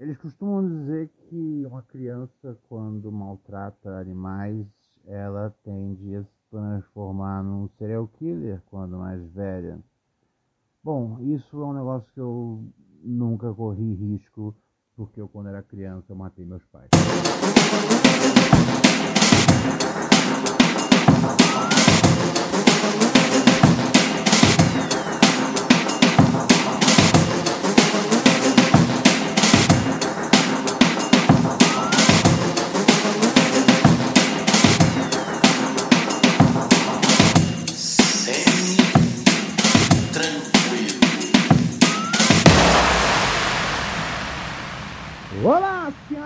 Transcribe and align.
Eles 0.00 0.16
costumam 0.16 0.66
dizer 0.66 1.10
que 1.28 1.62
uma 1.66 1.82
criança, 1.82 2.56
quando 2.70 3.12
maltrata 3.12 3.98
animais, 3.98 4.66
ela 5.06 5.54
tende 5.62 6.16
a 6.16 6.22
se 6.22 6.30
transformar 6.50 7.42
num 7.42 7.68
serial 7.76 8.08
killer 8.08 8.62
quando 8.64 8.96
mais 8.96 9.22
velha. 9.34 9.78
Bom, 10.82 11.18
isso 11.20 11.60
é 11.60 11.66
um 11.66 11.74
negócio 11.74 12.10
que 12.14 12.20
eu 12.20 12.64
nunca 13.02 13.52
corri 13.52 13.92
risco, 13.92 14.56
porque 14.96 15.20
eu, 15.20 15.28
quando 15.28 15.50
era 15.50 15.62
criança, 15.62 16.14
matei 16.14 16.46
meus 16.46 16.64
pais. 16.64 16.88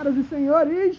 Senhoras 0.05 0.17
e 0.17 0.23
senhores! 0.29 0.97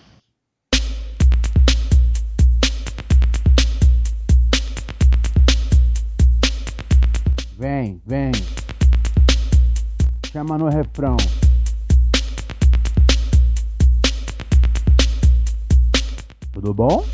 Vem, 7.56 8.02
vem. 8.04 8.32
Chama 10.30 10.58
no 10.58 10.68
refrão. 10.68 11.16
Tudo 16.52 16.74
bom? 16.74 17.06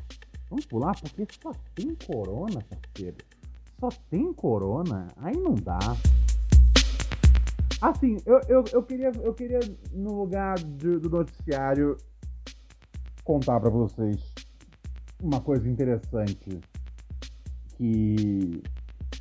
Vamos 0.55 0.67
pular, 0.67 0.95
porque 0.97 1.27
só 1.43 1.51
tem 1.75 1.93
corona, 1.95 2.63
parceiro. 2.69 3.17
Só 3.77 3.89
tem 4.09 4.31
corona, 4.31 5.07
aí 5.17 5.35
não 5.35 5.53
dá. 5.53 5.77
Assim, 7.81 8.15
eu, 8.25 8.39
eu, 8.47 8.63
eu, 8.71 8.81
queria, 8.81 9.11
eu 9.21 9.33
queria, 9.33 9.59
no 9.91 10.17
lugar 10.17 10.57
do 10.57 11.09
noticiário, 11.09 11.97
contar 13.25 13.59
pra 13.59 13.69
vocês 13.69 14.33
uma 15.21 15.41
coisa 15.41 15.69
interessante 15.69 16.61
que 17.75 18.63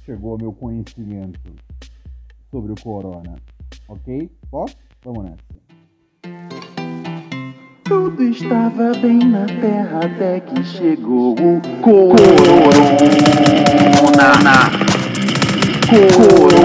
chegou 0.05 0.35
ao 0.35 0.39
meu 0.39 0.53
conhecimento 0.53 1.53
sobre 2.49 2.71
o 2.71 2.77
corona. 2.81 3.35
Ok? 3.89 4.31
Posso? 4.49 4.77
Vamos 5.03 5.25
nessa. 5.25 5.64
Tudo 7.85 8.23
estava 8.23 8.93
bem 8.95 9.19
na 9.19 9.47
terra 9.47 10.07
até 10.07 10.41
que 10.41 10.65
chegou 10.65 11.35
o 11.35 11.61
corona. 11.83 12.25
Corona. 15.91 16.65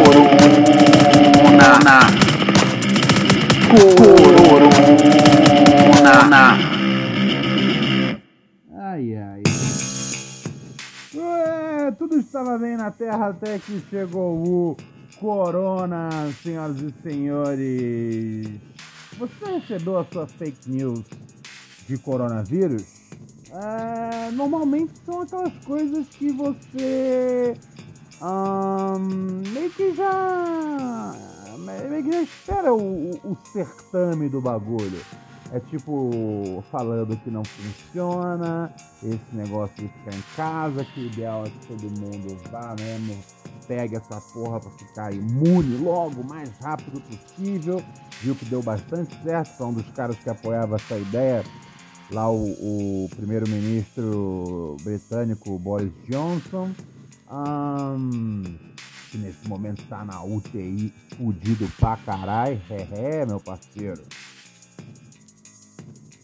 Corona. 3.70 4.80
Ai, 8.78 9.16
ai. 9.16 9.44
Ué, 11.16 11.92
tudo 11.98 12.18
estava 12.18 12.58
bem 12.58 12.78
na 12.78 12.92
Terra 12.92 13.30
até 13.30 13.60
que 13.60 13.82
chegou 13.90 14.38
o 14.38 14.78
Corona, 15.20 16.10
senhoras 16.42 16.82
e 16.82 16.94
senhores. 17.04 18.79
Você 19.20 19.46
recebeu 19.60 20.00
a 20.00 20.06
sua 20.06 20.26
fake 20.28 20.70
news 20.70 21.04
de 21.88 21.98
coronavírus? 21.98 22.84
É, 23.52 24.32
normalmente 24.32 24.94
são 25.06 25.22
aquelas 25.22 25.54
coisas 25.66 26.08
que 26.10 26.32
você 26.32 27.54
meio 29.54 29.70
que 29.72 29.94
já 29.96 31.14
meio 31.90 32.04
que 32.04 32.12
já 32.12 32.22
espera 32.22 32.74
o, 32.74 33.12
o- 33.24 33.38
certame 33.52 34.30
do 34.30 34.40
bagulho. 34.42 35.00
É 35.52 35.60
tipo 35.60 36.64
falando 36.72 37.18
que 37.18 37.32
não 37.32 37.44
funciona, 37.44 38.72
esse 39.02 39.20
negócio 39.36 39.76
de 39.78 39.88
ficar 39.88 40.16
em 40.16 40.24
casa, 40.36 40.86
que 40.86 41.00
o 41.02 41.06
ideal 41.08 41.44
é 41.44 41.50
que 41.50 41.66
todo 41.68 41.82
mundo 42.00 42.38
vá 42.52 42.76
mesmo, 42.80 43.18
pegue 43.70 43.96
essa 43.96 44.20
porra 44.20 44.60
pra 44.60 44.72
ficar 44.72 45.14
imune 45.14 45.78
logo, 45.78 46.22
o 46.22 46.28
mais 46.28 46.50
rápido 46.58 47.00
possível. 47.02 47.82
Viu 48.20 48.36
que 48.36 48.46
deu 48.46 48.64
bastante 48.64 49.16
certo, 49.24 49.56
foi 49.56 49.68
um 49.68 49.74
dos 49.74 49.88
caras 49.92 50.18
que 50.18 50.28
apoiava 50.28 50.76
essa 50.76 50.98
ideia. 50.98 51.44
Lá 52.12 52.28
o, 52.28 53.06
o 53.06 53.10
primeiro-ministro 53.16 54.76
britânico 54.82 55.60
Boris 55.60 55.94
Johnson, 56.10 56.72
um, 57.30 58.42
que 59.12 59.20
nesse 59.20 59.48
momento 59.48 59.86
tá 59.88 60.04
na 60.04 60.24
UTI 60.24 60.92
fudido 61.16 61.72
pra 61.80 61.96
caralho. 61.98 62.60
É, 62.72 63.20
é, 63.20 63.26
meu 63.28 63.40
parceiro. 63.40 64.02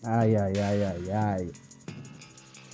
Ai, 0.03 0.35
ai, 0.35 0.53
ai, 0.57 0.83
ai, 0.83 1.11
ai. 1.11 1.51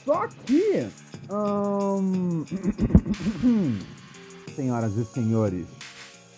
Só 0.05 0.27
que. 0.45 0.87
hum, 1.29 2.45
senhoras 4.55 4.95
e 4.97 5.05
senhores. 5.05 5.65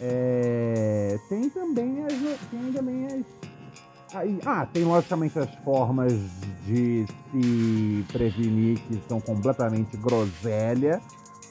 é, 0.01 1.17
tem 1.29 1.49
também 1.49 2.03
as. 2.05 2.13
Tem 2.49 2.71
também 2.73 3.05
as. 3.07 4.15
aí- 4.15 4.39
ah, 4.45 4.65
tem 4.65 4.83
logicamente 4.83 5.37
as 5.39 5.49
formas 5.63 6.13
de 6.65 7.05
se 7.31 8.05
prevenir 8.11 8.79
que 8.81 9.01
são 9.07 9.19
completamente 9.21 9.95
groselha, 9.97 11.01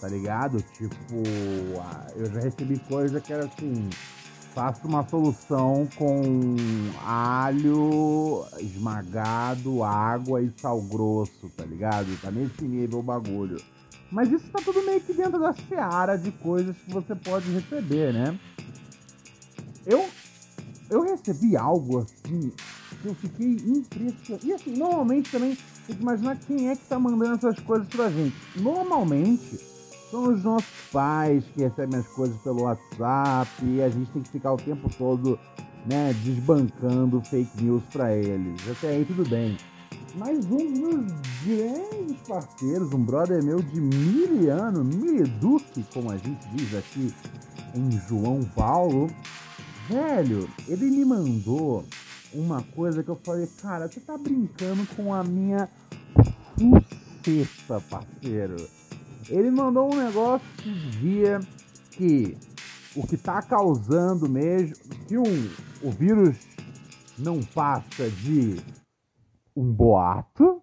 tá 0.00 0.08
ligado? 0.08 0.62
Tipo, 0.76 1.22
ah, 1.80 2.06
eu 2.16 2.26
já 2.26 2.40
recebi 2.40 2.78
coisa 2.88 3.20
que 3.20 3.32
era 3.32 3.44
assim. 3.46 3.88
Faça 4.54 4.86
uma 4.86 5.02
solução 5.08 5.88
com 5.96 6.56
alho 7.06 8.44
esmagado, 8.58 9.82
água 9.82 10.42
e 10.42 10.52
sal 10.60 10.78
grosso, 10.82 11.48
tá 11.56 11.64
ligado? 11.64 12.06
Tá 12.20 12.30
nesse 12.30 12.62
nível 12.64 12.98
o 12.98 13.02
bagulho. 13.02 13.56
Mas 14.12 14.30
isso 14.30 14.44
tá 14.52 14.60
tudo 14.62 14.84
meio 14.84 15.00
que 15.00 15.14
dentro 15.14 15.40
da 15.40 15.54
seara 15.54 16.16
de 16.16 16.30
coisas 16.30 16.76
que 16.76 16.92
você 16.92 17.14
pode 17.14 17.50
receber, 17.50 18.12
né? 18.12 18.38
Eu, 19.86 20.06
eu 20.90 21.02
recebi 21.02 21.56
algo 21.56 21.98
assim 21.98 22.52
que 23.00 23.08
eu 23.08 23.14
fiquei 23.14 23.52
impressionado. 23.52 24.46
E 24.46 24.52
assim, 24.52 24.76
normalmente 24.76 25.30
também 25.30 25.56
tem 25.86 25.96
que 25.96 26.02
imaginar 26.02 26.36
quem 26.36 26.68
é 26.68 26.76
que 26.76 26.84
tá 26.84 26.98
mandando 26.98 27.34
essas 27.36 27.58
coisas 27.60 27.88
pra 27.88 28.10
gente. 28.10 28.36
Normalmente 28.56 29.58
são 30.10 30.30
os 30.30 30.44
nossos 30.44 30.68
pais 30.92 31.42
que 31.54 31.62
recebem 31.62 31.98
as 31.98 32.06
coisas 32.08 32.36
pelo 32.42 32.64
WhatsApp 32.64 33.50
e 33.64 33.80
a 33.80 33.88
gente 33.88 34.10
tem 34.10 34.22
que 34.22 34.28
ficar 34.28 34.52
o 34.52 34.58
tempo 34.58 34.90
todo, 34.98 35.38
né, 35.86 36.12
desbancando 36.22 37.22
fake 37.22 37.64
news 37.64 37.82
pra 37.90 38.14
eles. 38.14 38.60
Até 38.70 38.88
aí 38.88 39.06
tudo 39.06 39.26
bem. 39.26 39.56
Mas 40.14 40.44
um 40.44 40.72
dos 40.72 41.31
grandes 41.44 42.16
parceiros, 42.26 42.92
um 42.92 43.04
brother 43.04 43.42
meu 43.42 43.60
de 43.60 43.80
miliano, 43.80 44.84
miliduque, 44.84 45.84
como 45.92 46.10
a 46.10 46.16
gente 46.16 46.48
diz 46.54 46.74
aqui 46.74 47.12
em 47.74 47.90
João 48.08 48.42
Paulo, 48.54 49.08
velho, 49.88 50.48
ele 50.68 50.90
me 50.90 51.04
mandou 51.04 51.84
uma 52.32 52.62
coisa 52.62 53.02
que 53.02 53.08
eu 53.08 53.18
falei, 53.22 53.48
cara, 53.60 53.88
você 53.88 54.00
tá 54.00 54.16
brincando 54.16 54.86
com 54.94 55.12
a 55.12 55.22
minha 55.22 55.68
buceta, 56.56 57.80
parceiro. 57.90 58.56
Ele 59.28 59.50
mandou 59.50 59.92
um 59.92 59.96
negócio 59.96 60.46
que 60.58 60.72
dizia 60.72 61.40
que 61.90 62.36
o 62.94 63.06
que 63.06 63.16
tá 63.16 63.40
causando 63.42 64.28
mesmo, 64.28 64.74
que 65.06 65.16
um, 65.16 65.50
o 65.82 65.90
vírus 65.90 66.36
não 67.18 67.40
passa 67.42 68.08
de 68.08 68.60
um 69.56 69.72
boato. 69.72 70.61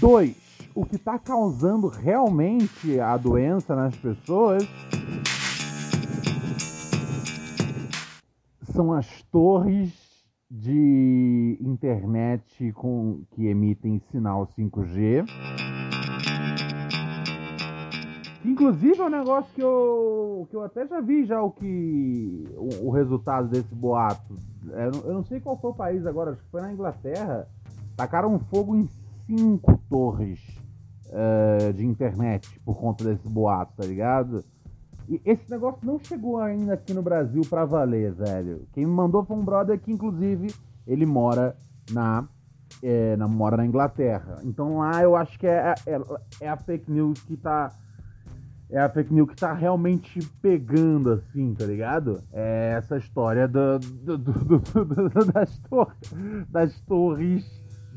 Dois, 0.00 0.34
o 0.74 0.86
que 0.86 0.96
tá 0.96 1.18
causando 1.18 1.86
realmente 1.88 2.98
a 2.98 3.18
doença 3.18 3.76
nas 3.76 3.94
pessoas 3.94 4.66
são 8.72 8.94
as 8.94 9.06
torres 9.30 9.92
de 10.50 11.58
internet 11.60 12.72
com, 12.72 13.24
que 13.32 13.46
emitem 13.46 14.00
sinal 14.10 14.48
5G. 14.58 15.26
Inclusive 18.42 18.98
é 18.98 19.04
um 19.04 19.10
negócio 19.10 19.52
que 19.54 19.62
eu, 19.62 20.48
que 20.48 20.56
eu 20.56 20.62
até 20.62 20.86
já 20.86 20.98
vi 21.02 21.26
já 21.26 21.42
o 21.42 21.50
que 21.50 22.48
o, 22.56 22.88
o 22.88 22.90
resultado 22.90 23.48
desse 23.48 23.74
boato. 23.74 24.34
É, 24.72 24.86
Eu 24.86 25.12
não, 25.12 25.24
sei 25.24 25.40
qual 25.40 25.58
foi 25.58 25.72
o 25.72 25.74
país 25.74 26.06
agora, 26.06 26.30
acho 26.30 26.42
que 26.42 26.50
foi 26.50 26.62
na 26.62 26.72
Inglaterra. 26.72 27.46
Tacaram 27.98 28.38
fogo 28.38 28.74
em 28.74 28.88
cinco 29.36 29.78
torres 29.88 30.40
eh, 31.12 31.72
de 31.72 31.86
internet 31.86 32.60
por 32.64 32.76
conta 32.78 33.04
desse 33.04 33.28
boato, 33.28 33.72
tá 33.76 33.86
ligado? 33.86 34.44
E 35.08 35.20
esse 35.24 35.48
negócio 35.50 35.80
não 35.84 35.98
chegou 35.98 36.38
ainda 36.38 36.74
aqui 36.74 36.92
no 36.94 37.02
Brasil 37.02 37.42
pra 37.48 37.64
valer, 37.64 38.12
velho. 38.12 38.66
Quem 38.72 38.86
me 38.86 38.92
mandou 38.92 39.24
foi 39.24 39.36
um 39.36 39.44
brother 39.44 39.78
que, 39.78 39.92
inclusive, 39.92 40.54
ele 40.86 41.04
mora 41.06 41.56
na, 41.90 42.28
é, 42.82 43.16
na- 43.16 43.26
mora 43.28 43.56
na 43.56 43.66
Inglaterra. 43.66 44.40
Então 44.44 44.78
lá 44.78 45.02
eu 45.02 45.16
acho 45.16 45.38
que 45.38 45.46
é, 45.46 45.74
é, 45.86 46.00
é 46.40 46.48
a 46.48 46.56
fake 46.56 46.90
news 46.90 47.20
que 47.22 47.36
tá. 47.36 47.72
É 48.72 48.78
a 48.78 48.88
fake 48.88 49.12
news 49.12 49.28
que 49.30 49.34
tá 49.36 49.52
realmente 49.52 50.20
pegando, 50.40 51.10
assim, 51.14 51.52
tá 51.54 51.66
ligado? 51.66 52.22
É 52.32 52.74
essa 52.78 52.96
história 52.96 53.48
do- 53.48 53.80
do- 53.80 54.16
do- 54.16 55.32
das, 55.34 55.58
tor 55.68 55.92
das 56.48 56.80
torres 56.82 57.44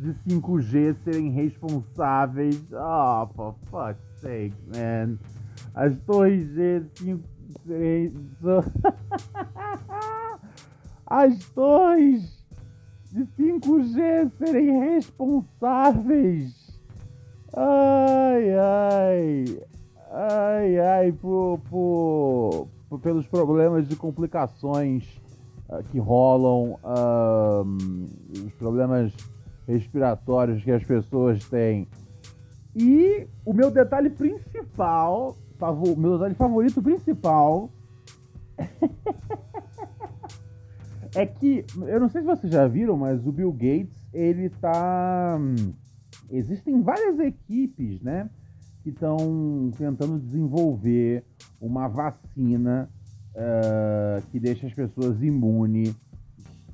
de 0.03 0.13
5G 0.27 0.95
serem 1.03 1.29
responsáveis. 1.31 2.61
Oh, 2.73 3.25
for 3.33 3.55
fuck's 3.71 4.03
sake, 4.19 4.53
man. 4.67 5.17
As 5.73 5.97
torres 5.99 6.45
G 6.49 6.83
5 6.95 7.23
As 11.07 11.39
torres 11.49 12.43
de 13.11 13.25
5G 13.39 14.31
serem 14.37 14.79
responsáveis. 14.79 16.79
Ai, 17.55 18.49
ai. 18.59 19.45
Ai, 20.11 20.79
ai, 20.79 21.11
por, 21.13 21.59
por, 21.69 22.67
por- 22.89 22.99
pelos 22.99 23.25
problemas 23.27 23.87
de 23.87 23.95
complicações 23.95 25.07
ah, 25.69 25.81
que 25.83 25.97
rolam, 25.97 26.77
ahm, 26.83 28.05
os 28.45 28.53
problemas 28.53 29.13
respiratórios 29.67 30.63
que 30.63 30.71
as 30.71 30.83
pessoas 30.83 31.43
têm. 31.49 31.87
E 32.75 33.27
o 33.45 33.53
meu 33.53 33.69
detalhe 33.71 34.09
principal, 34.09 35.37
favo- 35.57 35.95
meu 35.95 36.13
detalhe 36.17 36.33
favorito 36.35 36.81
principal 36.81 37.69
é 41.15 41.25
que, 41.25 41.63
eu 41.87 41.99
não 41.99 42.09
sei 42.09 42.21
se 42.21 42.27
vocês 42.27 42.51
já 42.51 42.67
viram, 42.67 42.97
mas 42.97 43.25
o 43.25 43.31
Bill 43.31 43.51
Gates, 43.51 44.07
ele 44.13 44.49
tá. 44.49 45.37
hum, 45.39 45.73
Existem 46.31 46.81
várias 46.81 47.19
equipes, 47.19 48.01
né, 48.01 48.29
que 48.81 48.89
estão 48.89 49.71
tentando 49.77 50.17
desenvolver 50.19 51.23
uma 51.61 51.87
vacina 51.87 52.89
ah, 53.35 54.21
que 54.31 54.39
deixa 54.39 54.65
as 54.65 54.73
pessoas 54.73 55.21
imune, 55.21 55.95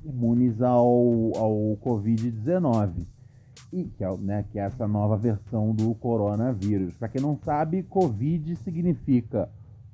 imunes 0.04 0.60
ao, 0.60 1.32
ao 1.36 1.76
Covid-19 1.84 3.06
e 3.72 3.84
que 3.84 4.02
é, 4.02 4.16
né, 4.16 4.44
que 4.50 4.58
é 4.58 4.62
essa 4.62 4.88
nova 4.88 5.16
versão 5.16 5.74
do 5.74 5.94
coronavírus. 5.94 6.96
Para 6.96 7.08
quem 7.08 7.20
não 7.20 7.36
sabe, 7.36 7.82
Covid 7.84 8.56
significa 8.56 9.48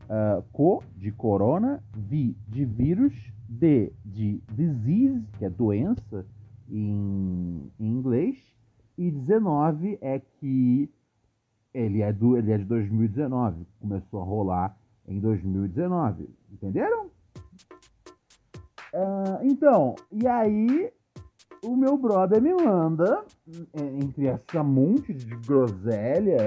ah, 0.08 0.42
co 0.52 0.82
de 0.96 1.10
corona, 1.10 1.82
vi 1.94 2.36
de 2.48 2.64
vírus, 2.64 3.12
d 3.48 3.92
de 4.04 4.40
disease, 4.52 5.24
que 5.38 5.44
é 5.44 5.50
doença 5.50 6.24
em, 6.70 7.70
em 7.78 7.86
inglês, 7.86 8.36
e 8.96 9.10
19 9.10 9.98
é 10.00 10.18
que 10.18 10.88
ele 11.74 12.02
é, 12.02 12.12
do, 12.12 12.36
ele 12.36 12.52
é 12.52 12.58
de 12.58 12.64
2019, 12.64 13.66
começou 13.80 14.20
a 14.20 14.24
rolar 14.24 14.78
em 15.06 15.18
2019, 15.18 16.28
entenderam? 16.52 17.10
Ah, 18.98 19.40
então, 19.42 19.94
e 20.10 20.26
aí 20.26 20.90
o 21.62 21.76
meu 21.76 21.98
brother 21.98 22.40
me 22.40 22.54
manda, 22.54 23.22
é, 23.74 23.82
entre 23.82 24.26
essa 24.26 24.64
monte 24.64 25.12
de 25.12 25.36
groselha, 25.36 26.38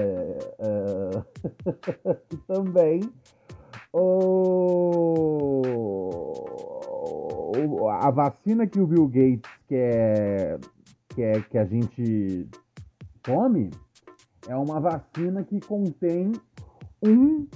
e 2.32 2.36
também 2.48 3.02
o, 3.92 5.62
a 7.88 8.10
vacina 8.10 8.66
que 8.66 8.80
o 8.80 8.86
Bill 8.86 9.06
Gates 9.06 9.48
quer, 9.68 10.58
quer 11.14 11.48
que 11.48 11.56
a 11.56 11.64
gente 11.64 12.48
tome 13.22 13.70
é 14.48 14.56
uma 14.56 14.80
vacina 14.80 15.44
que 15.44 15.60
contém 15.60 16.32
um 17.00 17.46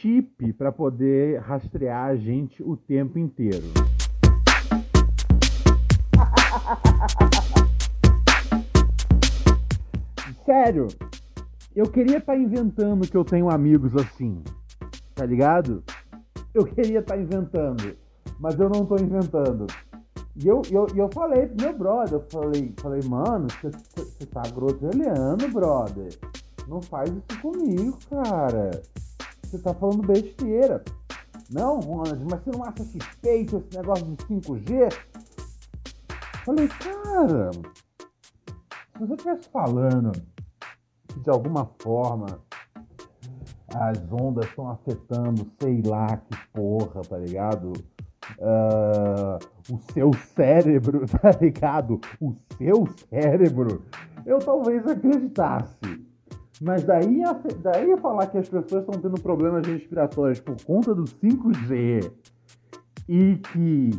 chip 0.00 0.52
para 0.52 0.70
poder 0.70 1.40
rastrear 1.40 2.10
a 2.10 2.16
gente 2.16 2.62
o 2.62 2.76
tempo 2.76 3.18
inteiro. 3.18 3.91
sério, 10.44 10.88
eu 11.74 11.90
queria 11.90 12.18
estar 12.18 12.36
inventando 12.36 13.08
que 13.08 13.16
eu 13.16 13.24
tenho 13.24 13.50
amigos 13.50 13.96
assim, 13.96 14.44
tá 15.14 15.24
ligado? 15.24 15.82
Eu 16.52 16.64
queria 16.64 16.98
estar 16.98 17.16
inventando, 17.16 17.96
mas 18.38 18.60
eu 18.60 18.68
não 18.68 18.84
tô 18.84 18.96
inventando. 18.96 19.66
E 20.36 20.46
eu, 20.46 20.60
eu, 20.70 20.86
eu 20.94 21.08
falei 21.12 21.46
pro 21.46 21.66
meu 21.66 21.78
brother, 21.78 22.12
eu 22.14 22.26
falei, 22.30 22.74
falei 22.78 23.02
mano, 23.02 23.48
você 23.62 24.26
tá 24.26 24.42
groselhando, 24.50 25.48
brother. 25.48 26.18
Não 26.68 26.80
faz 26.80 27.10
isso 27.10 27.40
comigo, 27.40 27.98
cara. 28.08 28.70
Você 29.42 29.58
tá 29.58 29.74
falando 29.74 30.06
besteira. 30.06 30.82
Não, 31.50 31.80
Ronald, 31.80 32.24
mas 32.30 32.40
você 32.42 32.50
não 32.50 32.64
acha 32.64 32.84
suspeito 32.84 33.58
esse 33.58 33.76
negócio 33.76 34.06
de 34.06 34.16
5G? 34.24 34.90
Falei, 36.44 36.66
cara, 36.66 37.50
se 37.52 38.98
você 38.98 39.14
estivesse 39.14 39.48
falando 39.48 40.10
que 41.06 41.20
de 41.20 41.30
alguma 41.30 41.70
forma 41.78 42.40
as 43.74 44.12
ondas 44.12 44.46
estão 44.46 44.68
afetando, 44.68 45.48
sei 45.60 45.82
lá 45.82 46.16
que 46.16 46.36
porra, 46.52 47.00
tá 47.02 47.16
ligado? 47.16 47.72
Uh, 48.38 49.72
o 49.72 49.78
seu 49.92 50.12
cérebro, 50.34 51.06
tá 51.20 51.30
ligado? 51.40 52.00
O 52.20 52.34
seu 52.56 52.86
cérebro, 53.08 53.82
eu 54.26 54.38
talvez 54.40 54.86
acreditasse. 54.86 55.78
Mas 56.60 56.84
daí 56.84 57.22
a, 57.22 57.32
daí 57.62 57.92
a 57.92 57.98
falar 57.98 58.26
que 58.26 58.38
as 58.38 58.48
pessoas 58.48 58.84
estão 58.84 59.00
tendo 59.00 59.20
problemas 59.20 59.66
respiratórios 59.66 60.40
por 60.40 60.56
conta 60.64 60.94
do 60.94 61.04
5G 61.04 62.12
e 63.08 63.36
que 63.36 63.90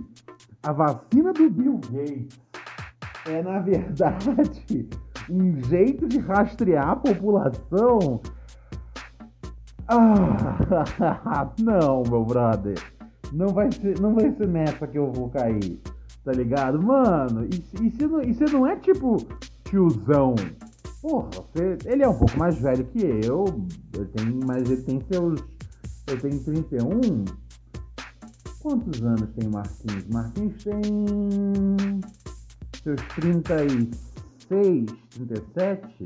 a 0.64 0.72
vacina 0.72 1.34
do 1.34 1.50
Bill 1.50 1.80
Gates 1.92 2.40
é, 3.26 3.42
na 3.42 3.60
verdade, 3.60 4.90
um 5.30 5.62
jeito 5.64 6.08
de 6.08 6.20
rastrear 6.20 6.90
a 6.90 6.96
população. 6.96 8.22
Ah, 9.88 11.52
não, 11.60 12.04
meu 12.04 12.26
brother. 12.26 12.78
Não 13.32 13.48
vai 13.48 13.72
ser, 13.72 14.00
não 14.00 14.14
vai 14.14 14.32
ser 14.32 14.48
nessa 14.48 14.88
que 14.88 14.98
eu 14.98 15.12
vou 15.12 15.30
cair. 15.30 15.80
Tá 16.24 16.32
ligado? 16.32 16.82
Mano, 16.82 17.46
e, 17.46 17.86
e, 17.86 17.92
se, 17.92 18.08
não, 18.08 18.22
e 18.22 18.34
você 18.34 18.46
não 18.46 18.68
é 18.68 18.76
tipo 18.78 19.18
tiozão? 19.66 20.36
Porra, 21.02 21.30
você, 21.32 21.78
ele 21.86 22.04
é 22.04 22.08
um 22.08 22.18
pouco 22.18 22.38
mais 22.38 22.58
velho 22.60 22.86
que 22.86 23.04
eu. 23.26 23.46
Ele 23.94 24.06
tem, 24.06 24.40
mas 24.46 24.70
ele 24.70 24.82
tem 24.84 25.02
seus. 25.12 25.44
Eu 26.08 26.20
tenho 26.20 26.44
31. 26.44 27.43
Quantos 28.64 29.04
anos 29.04 29.30
tem 29.36 29.50
Marquinhos? 29.50 30.08
Marquinhos 30.08 30.64
tem 30.64 30.82
seus 32.82 33.02
36, 33.16 34.86
37. 35.10 36.06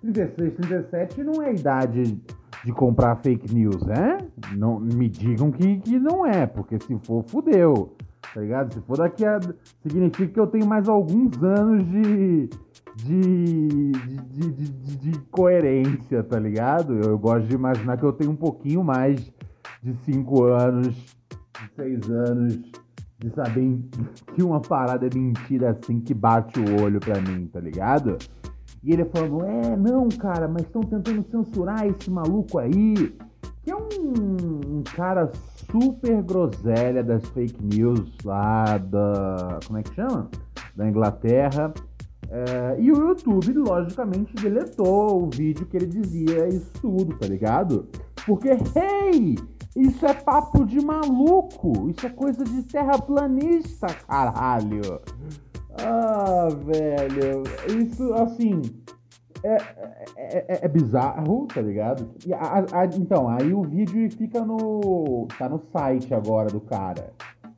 36, 0.00 0.54
37 0.54 1.22
não 1.22 1.42
é 1.42 1.52
idade 1.52 2.18
de 2.64 2.72
comprar 2.72 3.16
fake 3.16 3.54
news, 3.54 3.84
né? 3.84 4.26
Não, 4.56 4.80
me 4.80 5.06
digam 5.06 5.52
que, 5.52 5.76
que 5.80 5.98
não 5.98 6.24
é, 6.24 6.46
porque 6.46 6.80
se 6.80 6.98
for, 7.04 7.22
fudeu. 7.28 7.94
Tá 8.32 8.40
ligado? 8.40 8.72
Se 8.72 8.80
for 8.80 8.96
daqui 8.96 9.26
a. 9.26 9.38
Significa 9.82 10.32
que 10.32 10.40
eu 10.40 10.46
tenho 10.46 10.66
mais 10.66 10.88
alguns 10.88 11.42
anos 11.42 11.84
de. 11.90 12.48
De, 12.96 13.92
de, 13.92 14.50
de, 14.50 14.70
de, 14.70 14.96
de 14.96 15.18
coerência, 15.30 16.22
tá 16.22 16.38
ligado? 16.38 16.94
Eu, 16.94 17.10
eu 17.10 17.18
gosto 17.18 17.46
de 17.46 17.54
imaginar 17.54 17.98
que 17.98 18.04
eu 18.04 18.12
tenho 18.14 18.30
um 18.30 18.36
pouquinho 18.36 18.82
mais 18.82 19.30
de 19.82 19.92
5 20.06 20.44
anos, 20.44 20.96
de 21.60 21.74
6 21.74 22.10
anos 22.10 22.58
de 23.18 23.30
saber 23.30 23.80
que 24.34 24.42
uma 24.42 24.60
parada 24.60 25.06
é 25.06 25.10
mentira 25.14 25.70
assim 25.70 26.00
que 26.00 26.12
bate 26.12 26.60
o 26.60 26.82
olho 26.82 27.00
pra 27.00 27.20
mim, 27.20 27.46
tá 27.46 27.60
ligado? 27.60 28.18
E 28.82 28.92
ele 28.92 29.04
falando, 29.06 29.44
é, 29.44 29.76
não, 29.76 30.08
cara, 30.08 30.46
mas 30.46 30.62
estão 30.62 30.82
tentando 30.82 31.24
censurar 31.30 31.86
esse 31.86 32.10
maluco 32.10 32.58
aí, 32.58 33.16
que 33.64 33.70
é 33.70 33.76
um, 33.76 34.78
um, 34.78 34.82
cara 34.94 35.30
super 35.70 36.22
groselha 36.22 37.02
das 37.02 37.26
fake 37.30 37.62
news 37.64 38.12
lá 38.24 38.78
da. 38.78 39.58
Como 39.66 39.78
é 39.78 39.82
que 39.82 39.94
chama? 39.94 40.30
Da 40.76 40.88
Inglaterra. 40.88 41.72
É, 42.28 42.76
e 42.80 42.92
o 42.92 43.08
YouTube, 43.08 43.54
logicamente, 43.54 44.34
deletou 44.34 45.24
o 45.24 45.30
vídeo 45.30 45.66
que 45.66 45.76
ele 45.76 45.86
dizia 45.86 46.48
isso 46.48 46.70
tudo, 46.80 47.16
tá 47.16 47.26
ligado? 47.26 47.88
Porque, 48.24 48.50
hey! 48.50 49.36
Isso 49.76 50.06
é 50.06 50.14
papo 50.14 50.64
de 50.64 50.80
maluco. 50.80 51.90
Isso 51.90 52.06
é 52.06 52.10
coisa 52.10 52.42
de 52.42 52.62
terraplanista, 52.62 53.88
caralho. 54.08 55.02
Ah, 55.78 56.48
velho. 56.64 57.42
Isso, 57.78 58.14
assim. 58.14 58.62
É, 59.44 59.56
é, 60.16 60.38
é, 60.48 60.64
é 60.64 60.68
bizarro, 60.68 61.46
tá 61.46 61.60
ligado? 61.60 62.08
E 62.26 62.32
a, 62.32 62.64
a, 62.72 62.86
então, 62.86 63.28
aí 63.28 63.52
o 63.52 63.62
vídeo 63.62 64.10
fica 64.10 64.42
no. 64.42 65.28
tá 65.38 65.46
no 65.46 65.60
site 65.70 66.14
agora 66.14 66.48
do 66.48 66.60
cara. 66.60 67.12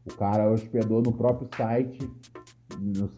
O 0.05 0.15
cara 0.17 0.51
hospedou 0.51 1.01
no 1.01 1.13
próprio 1.13 1.49
site, 1.57 2.11
no, 2.81 3.09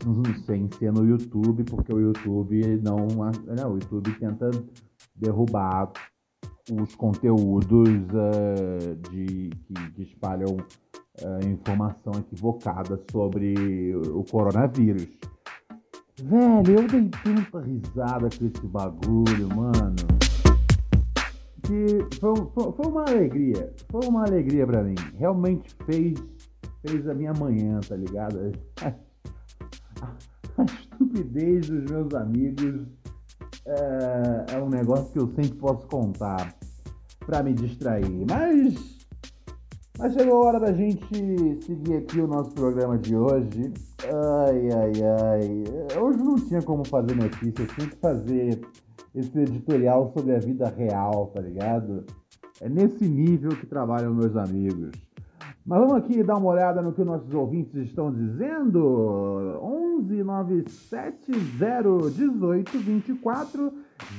sem 0.44 0.68
ser 0.78 0.92
no 0.92 1.06
YouTube, 1.06 1.64
porque 1.64 1.92
o 1.92 2.00
YouTube. 2.00 2.60
Não, 2.82 2.98
o 3.70 3.74
YouTube 3.74 4.12
tenta 4.18 4.50
derrubar 5.16 5.90
os 6.70 6.94
conteúdos 6.94 7.88
uh, 7.88 8.94
de, 9.10 9.50
que, 9.50 9.90
que 9.94 10.02
espalham 10.02 10.56
uh, 10.56 11.48
informação 11.48 12.12
equivocada 12.14 13.00
sobre 13.10 13.94
o 13.94 14.24
coronavírus. 14.24 15.08
Velho, 16.22 16.80
eu 16.80 16.86
dei 16.86 17.08
tanta 17.08 17.60
risada 17.60 18.28
com 18.28 18.46
esse 18.46 18.66
bagulho, 18.66 19.48
mano. 19.56 19.96
Que 21.62 22.16
foi, 22.18 22.34
foi, 22.54 22.72
foi 22.72 22.86
uma 22.86 23.02
alegria. 23.02 23.72
Foi 23.90 24.06
uma 24.06 24.26
alegria 24.26 24.66
para 24.66 24.82
mim. 24.82 24.96
Realmente 25.16 25.74
fez, 25.86 26.14
fez 26.84 27.08
a 27.08 27.14
minha 27.14 27.32
manhã, 27.32 27.80
tá 27.80 27.96
ligado? 27.96 28.52
A, 28.82 28.88
a, 30.04 30.12
a 30.58 30.64
estupidez 30.64 31.68
dos 31.68 31.90
meus 31.90 32.14
amigos 32.14 32.86
é, 33.70 34.56
é 34.56 34.62
um 34.62 34.68
negócio 34.68 35.12
que 35.12 35.18
eu 35.18 35.28
sempre 35.28 35.56
posso 35.58 35.86
contar 35.86 36.54
para 37.24 37.42
me 37.42 37.54
distrair. 37.54 38.26
Mas, 38.28 39.06
mas 39.98 40.14
chegou 40.14 40.42
a 40.42 40.46
hora 40.46 40.60
da 40.60 40.72
gente 40.72 41.64
seguir 41.64 41.96
aqui 41.96 42.20
o 42.20 42.26
nosso 42.26 42.50
programa 42.50 42.98
de 42.98 43.14
hoje. 43.14 43.72
Ai, 44.04 44.68
ai, 44.72 44.92
ai. 45.30 45.98
Hoje 46.00 46.18
não 46.18 46.36
tinha 46.36 46.62
como 46.62 46.84
fazer 46.86 47.14
notícia, 47.14 47.66
tinha 47.66 47.88
que 47.88 47.96
fazer 47.96 48.60
esse 49.14 49.38
editorial 49.38 50.12
sobre 50.16 50.34
a 50.34 50.38
vida 50.38 50.68
real, 50.68 51.26
tá 51.28 51.40
ligado? 51.40 52.04
É 52.60 52.68
nesse 52.68 53.08
nível 53.08 53.50
que 53.50 53.66
trabalham 53.66 54.14
meus 54.14 54.36
amigos. 54.36 54.90
Mas 55.64 55.78
vamos 55.78 55.94
aqui 55.94 56.22
dar 56.22 56.38
uma 56.38 56.50
olhada 56.50 56.80
no 56.80 56.92
que 56.92 57.04
nossos 57.04 57.32
ouvintes 57.34 57.74
estão 57.74 58.12
dizendo. 58.12 59.58
11 59.62 60.22
97 60.22 61.32
018 61.32 62.78
24 62.78 63.72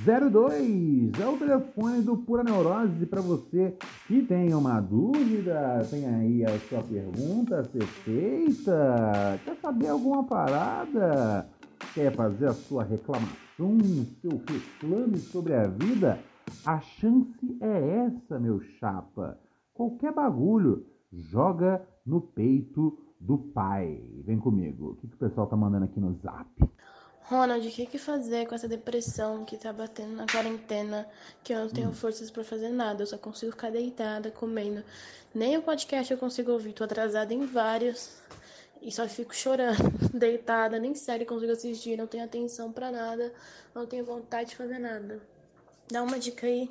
02 0.06 1.20
é 1.20 1.28
o 1.28 1.38
telefone 1.38 2.02
do 2.04 2.18
Pura 2.18 2.44
Neurose 2.44 3.06
para 3.08 3.22
você 3.22 3.76
que 4.08 4.22
tem 4.22 4.54
uma 4.54 4.80
dúvida, 4.80 5.82
tem 5.90 6.06
aí 6.06 6.46
a 6.46 6.60
sua 6.70 6.84
pergunta 6.84 7.60
a 7.60 7.64
ser 7.64 7.84
feita, 7.84 9.40
quer 9.44 9.56
saber 9.56 9.88
alguma 9.88 10.24
parada, 10.24 11.50
quer 11.96 12.14
fazer 12.16 12.48
a 12.48 12.54
sua 12.54 12.84
reclamação, 12.84 13.80
seu 14.22 14.40
reclame 14.48 15.18
sobre 15.18 15.56
a 15.56 15.64
vida, 15.68 16.20
a 16.64 16.80
chance 16.80 17.58
é 17.60 18.06
essa, 18.06 18.40
meu 18.40 18.62
chapa. 18.80 19.40
Qualquer 19.74 20.14
bagulho 20.14 20.86
joga 21.12 21.86
no 22.06 22.22
peito 22.22 22.98
do 23.20 23.38
pai. 23.38 24.02
Vem 24.26 24.40
comigo. 24.40 24.92
O 24.92 24.96
que, 24.96 25.08
que 25.08 25.16
o 25.16 25.18
pessoal 25.18 25.48
tá 25.48 25.56
mandando 25.56 25.86
aqui 25.86 26.00
no 26.00 26.14
zap? 26.16 26.50
Ronald, 27.24 27.66
o 27.66 27.72
que, 27.72 27.86
que 27.86 27.98
fazer 27.98 28.46
com 28.46 28.56
essa 28.56 28.68
depressão 28.68 29.46
que 29.46 29.56
tá 29.56 29.72
batendo 29.72 30.16
na 30.16 30.26
quarentena, 30.26 31.08
que 31.44 31.54
eu 31.54 31.60
não 31.60 31.70
tenho 31.70 31.90
hum. 31.90 31.94
forças 31.94 32.30
para 32.30 32.44
fazer 32.44 32.70
nada, 32.70 33.04
eu 33.04 33.08
só 33.08 33.18
consigo 33.18 33.52
ficar 33.52 33.72
deitada, 33.72 34.30
comendo. 34.32 34.84
Nem 35.34 35.58
o 35.58 35.62
podcast 35.62 36.12
eu 36.12 36.18
consigo 36.18 36.52
ouvir, 36.52 36.74
tô 36.74 36.84
atrasada 36.84 37.34
em 37.34 37.46
vários 37.46 38.22
e 38.82 38.92
só 38.92 39.08
fico 39.08 39.34
chorando, 39.34 39.78
deitada, 40.14 40.78
nem 40.78 40.94
série 40.94 41.24
consigo 41.24 41.54
assistir, 41.54 41.98
não 41.98 42.08
tenho 42.08 42.26
atenção 42.26 42.72
para 42.72 42.92
nada, 42.92 43.32
não 43.74 43.86
tenho 43.86 44.04
vontade 44.04 44.50
de 44.50 44.56
fazer 44.58 44.80
nada. 44.80 45.22
Dá 45.90 46.04
uma 46.04 46.20
dica 46.20 46.48
aí. 46.48 46.70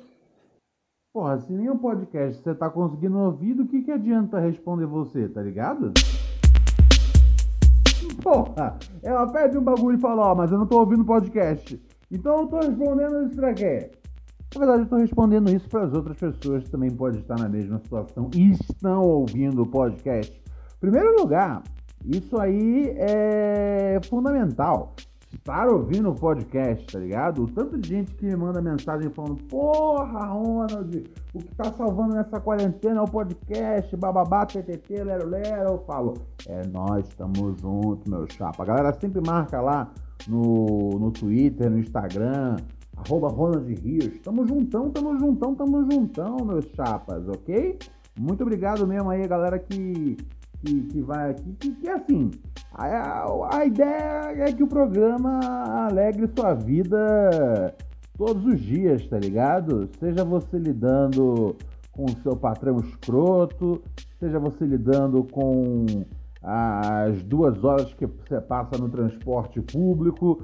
Porra, 1.13 1.37
se 1.41 1.51
nem 1.51 1.69
o 1.69 1.77
podcast 1.77 2.41
você 2.41 2.55
tá 2.55 2.69
conseguindo 2.69 3.17
ouvir, 3.17 3.53
do 3.53 3.67
que, 3.67 3.81
que 3.81 3.91
adianta 3.91 4.39
responder 4.39 4.85
você, 4.85 5.27
tá 5.27 5.41
ligado? 5.41 5.91
Porra, 8.23 8.77
ela 9.03 9.29
pede 9.29 9.57
um 9.57 9.61
bagulho 9.61 9.97
e 9.97 9.99
fala, 10.01 10.27
ó, 10.27 10.31
oh, 10.31 10.35
mas 10.35 10.53
eu 10.53 10.57
não 10.57 10.65
tô 10.65 10.79
ouvindo 10.79 11.03
podcast. 11.03 11.77
Então 12.09 12.39
eu 12.39 12.47
tô 12.47 12.59
respondendo 12.59 13.25
isso 13.25 13.35
pra 13.35 13.53
quê? 13.53 13.91
Na 14.55 14.59
verdade, 14.59 14.83
eu 14.83 14.87
tô 14.89 14.95
respondendo 14.95 15.49
isso 15.49 15.67
para 15.67 15.83
as 15.83 15.93
outras 15.93 16.17
pessoas 16.17 16.63
que 16.63 16.69
também 16.69 16.91
podem 16.91 17.19
estar 17.19 17.37
na 17.37 17.49
mesma 17.49 17.77
situação 17.79 18.29
e 18.33 18.51
estão 18.51 19.01
ouvindo 19.03 19.63
o 19.63 19.67
podcast. 19.67 20.41
Primeiro 20.79 21.19
lugar, 21.19 21.61
isso 22.05 22.39
aí 22.39 22.95
é 22.95 23.99
fundamental. 24.05 24.95
Estar 25.41 25.67
ouvindo 25.67 26.11
o 26.11 26.15
podcast, 26.15 26.85
tá 26.85 26.99
ligado? 26.99 27.43
O 27.43 27.47
tanto 27.47 27.77
de 27.79 27.89
gente 27.89 28.13
que 28.13 28.25
me 28.25 28.35
manda 28.35 28.61
mensagem 28.61 29.09
falando, 29.09 29.43
porra, 29.45 30.27
Ronald, 30.27 31.03
o 31.33 31.39
que 31.39 31.55
tá 31.55 31.73
salvando 31.73 32.13
nessa 32.13 32.39
quarentena 32.39 32.99
é 32.99 33.01
o 33.01 33.07
podcast, 33.07 33.97
bababá, 33.97 34.45
ttt, 34.45 35.03
lero, 35.03 35.27
lero. 35.27 35.71
Eu 35.71 35.77
falo, 35.79 36.13
é 36.47 36.65
nós, 36.67 37.07
estamos 37.07 37.59
juntos, 37.59 38.05
meu 38.07 38.27
chapa. 38.29 38.61
A 38.61 38.65
galera 38.67 38.93
sempre 38.93 39.19
marca 39.25 39.59
lá 39.59 39.91
no, 40.27 40.99
no 40.99 41.09
Twitter, 41.09 41.71
no 41.71 41.79
Instagram, 41.79 42.57
arroba 42.95 43.27
Ronald 43.27 43.67
Rios. 43.81 44.19
Tamo 44.19 44.47
juntão, 44.47 44.91
tamo 44.91 45.17
juntão, 45.17 45.55
tamo 45.55 45.91
juntão, 45.91 46.37
meus 46.45 46.65
chapas, 46.75 47.27
ok? 47.27 47.79
Muito 48.19 48.43
obrigado 48.43 48.85
mesmo 48.85 49.09
aí, 49.09 49.27
galera 49.27 49.57
que 49.57 50.17
que, 50.61 50.83
que 50.83 51.01
vai 51.01 51.31
aqui, 51.31 51.53
que, 51.53 51.71
que 51.71 51.89
assim, 51.89 52.31
a, 52.73 53.25
a 53.57 53.65
ideia 53.65 54.49
é 54.49 54.53
que 54.53 54.63
o 54.63 54.67
programa 54.67 55.39
alegre 55.87 56.29
sua 56.35 56.53
vida 56.53 57.75
todos 58.17 58.45
os 58.45 58.59
dias, 58.59 59.05
tá 59.07 59.17
ligado? 59.17 59.89
Seja 59.99 60.23
você 60.23 60.57
lidando 60.57 61.55
com 61.91 62.05
o 62.05 62.21
seu 62.21 62.35
patrão 62.35 62.79
escroto, 62.79 63.81
seja 64.19 64.39
você 64.39 64.65
lidando 64.65 65.23
com 65.25 65.85
as 66.43 67.21
duas 67.23 67.63
horas 67.63 67.93
que 67.93 68.05
você 68.05 68.39
passa 68.41 68.77
no 68.77 68.89
transporte 68.89 69.59
público, 69.61 70.43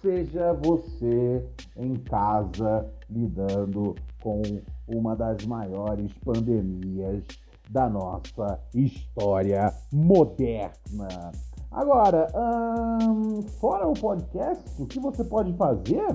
seja 0.00 0.52
você 0.52 1.44
em 1.76 1.94
casa 1.94 2.86
lidando 3.10 3.94
com 4.22 4.42
uma 4.88 5.14
das 5.14 5.44
maiores 5.46 6.12
pandemias 6.24 7.24
da 7.70 7.88
nossa 7.88 8.60
história 8.74 9.72
moderna. 9.92 11.32
Agora, 11.70 12.28
hum, 13.02 13.42
fora 13.60 13.86
o 13.86 13.92
podcast, 13.92 14.64
o 14.80 14.86
que 14.86 15.00
você 15.00 15.24
pode 15.24 15.52
fazer, 15.54 16.06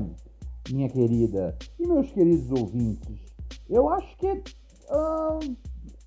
minha 0.72 0.90
querida 0.90 1.56
e 1.80 1.88
meus 1.88 2.12
queridos 2.12 2.50
ouvintes? 2.52 3.20
Eu 3.70 3.90
acho 3.90 4.18
que, 4.18 4.32
hum, 4.32 5.56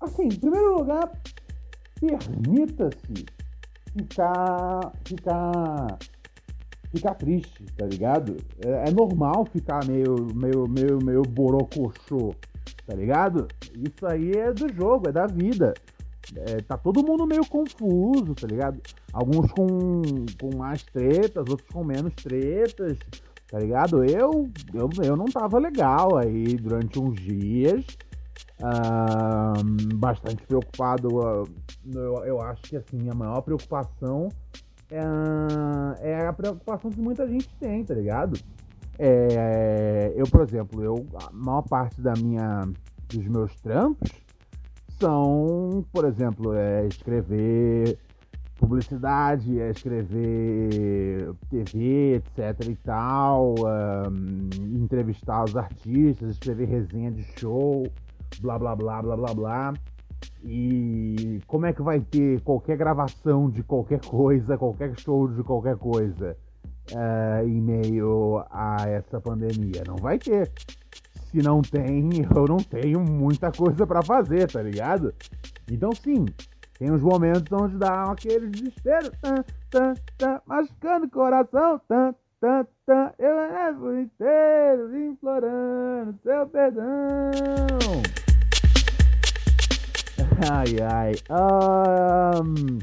assim, 0.01 0.23
em 0.23 0.39
primeiro 0.39 0.79
lugar, 0.79 1.11
permita-se 1.99 3.25
ficar, 3.93 4.91
ficar, 5.05 5.97
ficar 6.91 7.13
triste, 7.15 7.63
tá 7.77 7.85
ligado? 7.85 8.37
É, 8.65 8.89
é 8.89 8.91
normal 8.91 9.45
ficar 9.45 9.85
meio, 9.85 10.27
meio, 10.33 10.67
meio, 10.67 10.99
meio 11.03 11.21
borocochô 11.21 12.33
tá 12.85 12.95
ligado? 12.95 13.47
Isso 13.73 14.05
aí 14.05 14.31
é 14.31 14.51
do 14.51 14.71
jogo, 14.73 15.09
é 15.09 15.11
da 15.11 15.27
vida. 15.27 15.73
É, 16.35 16.61
tá 16.61 16.77
todo 16.77 17.05
mundo 17.05 17.27
meio 17.27 17.45
confuso, 17.45 18.33
tá 18.33 18.47
ligado? 18.47 18.81
Alguns 19.13 19.51
com, 19.51 20.01
com 20.39 20.57
mais 20.57 20.83
tretas, 20.83 21.45
outros 21.47 21.69
com 21.71 21.83
menos 21.83 22.13
tretas, 22.15 22.97
tá 23.47 23.59
ligado? 23.59 24.03
Eu, 24.03 24.49
eu, 24.73 24.89
eu 25.03 25.15
não 25.15 25.25
tava 25.25 25.59
legal 25.59 26.17
aí 26.17 26.55
durante 26.55 26.99
uns 26.99 27.15
dias. 27.15 27.85
Uh, 28.59 29.95
bastante 29.95 30.41
preocupado. 30.47 31.09
eu, 31.93 32.23
eu 32.25 32.41
acho 32.41 32.63
que 32.63 32.77
assim, 32.77 33.09
a 33.09 33.13
maior 33.13 33.41
preocupação 33.41 34.29
é, 34.89 36.11
é 36.11 36.27
a 36.27 36.33
preocupação 36.33 36.91
que 36.91 36.99
muita 36.99 37.27
gente 37.27 37.49
tem, 37.59 37.83
tá 37.83 37.93
ligado? 37.93 38.39
É, 38.97 40.13
eu, 40.15 40.25
por 40.25 40.41
exemplo, 40.41 40.83
eu, 40.83 41.05
a 41.15 41.31
maior 41.33 41.63
parte 41.63 42.01
da 42.01 42.13
minha, 42.13 42.61
dos 43.09 43.27
meus 43.27 43.53
trampos 43.61 44.09
são, 44.99 45.85
por 45.91 46.05
exemplo, 46.05 46.53
é 46.53 46.87
escrever 46.87 47.97
publicidade, 48.57 49.59
é 49.59 49.69
escrever 49.69 51.33
TV, 51.49 52.15
etc 52.15 52.69
e 52.69 52.75
tal, 52.77 53.55
um, 53.59 54.49
entrevistar 54.75 55.43
os 55.43 55.55
artistas, 55.57 56.31
escrever 56.31 56.65
resenha 56.65 57.11
de 57.11 57.23
show, 57.37 57.85
blá 58.39 58.57
blá 58.57 58.75
blá 58.75 59.01
blá 59.01 59.17
blá 59.17 59.33
blá. 59.33 59.73
E 60.43 61.41
como 61.47 61.65
é 61.65 61.73
que 61.73 61.81
vai 61.81 61.99
ter 61.99 62.41
qualquer 62.41 62.77
gravação 62.77 63.49
de 63.49 63.61
qualquer 63.63 63.99
coisa, 63.99 64.57
qualquer 64.57 64.97
show 64.97 65.27
de 65.27 65.43
qualquer 65.43 65.75
coisa? 65.75 66.37
Uh, 66.91 67.47
em 67.47 67.61
meio 67.61 68.43
a 68.51 68.87
essa 68.87 69.19
pandemia. 69.19 69.83
Não 69.87 69.95
vai 69.95 70.17
ter. 70.17 70.51
Se 71.31 71.41
não 71.41 71.61
tem, 71.61 72.09
eu 72.35 72.45
não 72.47 72.57
tenho 72.57 72.99
muita 72.99 73.51
coisa 73.51 73.85
para 73.85 74.01
fazer, 74.01 74.51
tá 74.51 74.61
ligado? 74.61 75.13
Então, 75.69 75.91
sim, 75.93 76.25
tem 76.77 76.91
uns 76.91 77.01
momentos 77.01 77.51
onde 77.51 77.77
dá 77.77 78.11
aquele 78.11 78.47
desespero, 78.47 79.11
tá, 79.21 79.43
tá, 79.69 79.93
tá, 80.17 80.41
machucando 80.45 81.05
o 81.05 81.09
coração, 81.09 81.81
tá, 81.87 82.13
tá, 82.39 82.65
tá, 82.85 83.13
eu 83.17 83.35
levo 83.35 83.99
inteiro 83.99 84.97
implorando 84.97 86.15
seu 86.21 86.47
perdão. 86.47 86.85
Ai, 90.51 90.75
ai. 90.81 91.13
Um, 91.31 92.79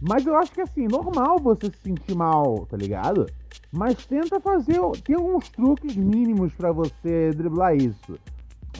mas 0.00 0.24
eu 0.24 0.36
acho 0.36 0.52
que 0.52 0.60
assim, 0.60 0.86
normal 0.86 1.38
você 1.38 1.66
se 1.66 1.78
sentir 1.82 2.14
mal, 2.14 2.66
tá 2.66 2.76
ligado? 2.76 3.26
Mas 3.72 4.04
tenta 4.04 4.38
fazer. 4.38 4.78
Tem 5.02 5.16
alguns 5.16 5.48
truques 5.48 5.96
mínimos 5.96 6.54
para 6.54 6.70
você 6.70 7.30
driblar 7.30 7.74
isso. 7.74 8.18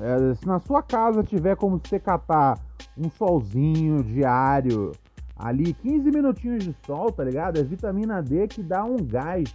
É, 0.01 0.35
se 0.35 0.47
na 0.47 0.61
sua 0.61 0.83
casa 0.83 1.23
tiver 1.23 1.57
como 1.57 1.81
você 1.83 1.99
catar 1.99 2.59
um 2.97 3.11
solzinho 3.11 4.03
diário, 4.03 4.93
ali 5.37 5.73
15 5.73 6.11
minutinhos 6.11 6.65
de 6.65 6.77
sol, 6.87 7.11
tá 7.11 7.25
ligado? 7.25 7.59
É 7.59 7.63
vitamina 7.63 8.23
D 8.23 8.47
que 8.47 8.63
dá 8.63 8.85
um 8.85 8.97
gás 8.97 9.53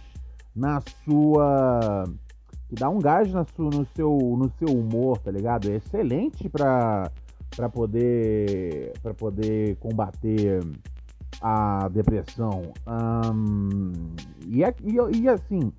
na 0.54 0.80
sua. 1.04 2.04
que 2.68 2.74
dá 2.74 2.88
um 2.88 2.98
gás 2.98 3.32
na 3.32 3.44
sua, 3.44 3.70
no, 3.70 3.86
seu, 3.94 4.36
no 4.36 4.50
seu 4.58 4.68
humor, 4.68 5.18
tá 5.18 5.30
ligado? 5.30 5.70
É 5.70 5.76
excelente 5.76 6.48
para 6.48 7.10
para 7.56 7.68
poder 7.68 8.92
para 9.02 9.14
poder 9.14 9.76
combater 9.76 10.60
a 11.40 11.88
depressão. 11.88 12.72
E, 14.46 14.62
e, 14.62 15.20
e 15.20 15.28
assim, 15.28 15.72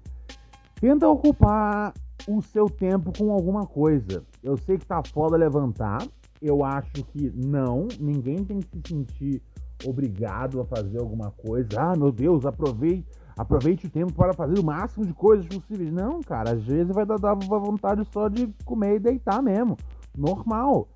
tenta 0.79 1.07
ocupar 1.07 1.93
o 2.27 2.41
seu 2.41 2.69
tempo 2.69 3.11
com 3.17 3.31
alguma 3.31 3.65
coisa. 3.65 4.23
Eu 4.43 4.57
sei 4.57 4.77
que 4.77 4.85
tá 4.85 5.01
foda 5.03 5.37
levantar. 5.37 6.05
Eu 6.41 6.63
acho 6.63 7.03
que 7.11 7.31
não, 7.35 7.87
ninguém 7.99 8.45
tem 8.45 8.59
que 8.59 8.69
se 8.69 8.81
sentir 8.87 9.41
obrigado 9.85 10.61
a 10.61 10.65
fazer 10.65 10.99
alguma 10.99 11.31
coisa. 11.31 11.69
Ah, 11.77 11.95
meu 11.95 12.11
Deus, 12.11 12.45
aproveite, 12.45 13.05
aproveite 13.37 13.87
o 13.87 13.89
tempo 13.89 14.13
para 14.13 14.33
fazer 14.33 14.59
o 14.59 14.63
máximo 14.63 15.05
de 15.05 15.13
coisas 15.13 15.45
possíveis. 15.47 15.91
Não, 15.91 16.21
cara, 16.21 16.51
às 16.51 16.63
vezes 16.63 16.93
vai 16.93 17.05
dar, 17.05 17.17
dar 17.17 17.35
vontade 17.35 18.05
só 18.11 18.29
de 18.29 18.47
comer 18.63 18.95
e 18.95 18.99
deitar 18.99 19.41
mesmo. 19.41 19.77
Normal. 20.17 20.87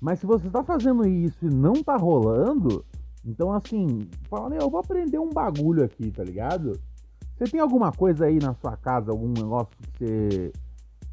Mas 0.00 0.20
se 0.20 0.26
você 0.26 0.48
tá 0.48 0.62
fazendo 0.62 1.06
isso 1.06 1.46
e 1.46 1.50
não 1.50 1.74
tá 1.82 1.96
rolando, 1.96 2.84
então, 3.24 3.52
assim, 3.52 4.08
fala, 4.28 4.54
eu 4.56 4.68
vou 4.68 4.80
aprender 4.80 5.18
um 5.18 5.30
bagulho 5.30 5.84
aqui, 5.84 6.10
tá 6.10 6.24
ligado? 6.24 6.78
Você 7.36 7.44
tem 7.44 7.60
alguma 7.60 7.92
coisa 7.92 8.26
aí 8.26 8.38
na 8.38 8.54
sua 8.54 8.76
casa, 8.76 9.10
algum 9.10 9.28
negócio 9.28 9.76
que 9.76 9.98
você, 9.98 10.52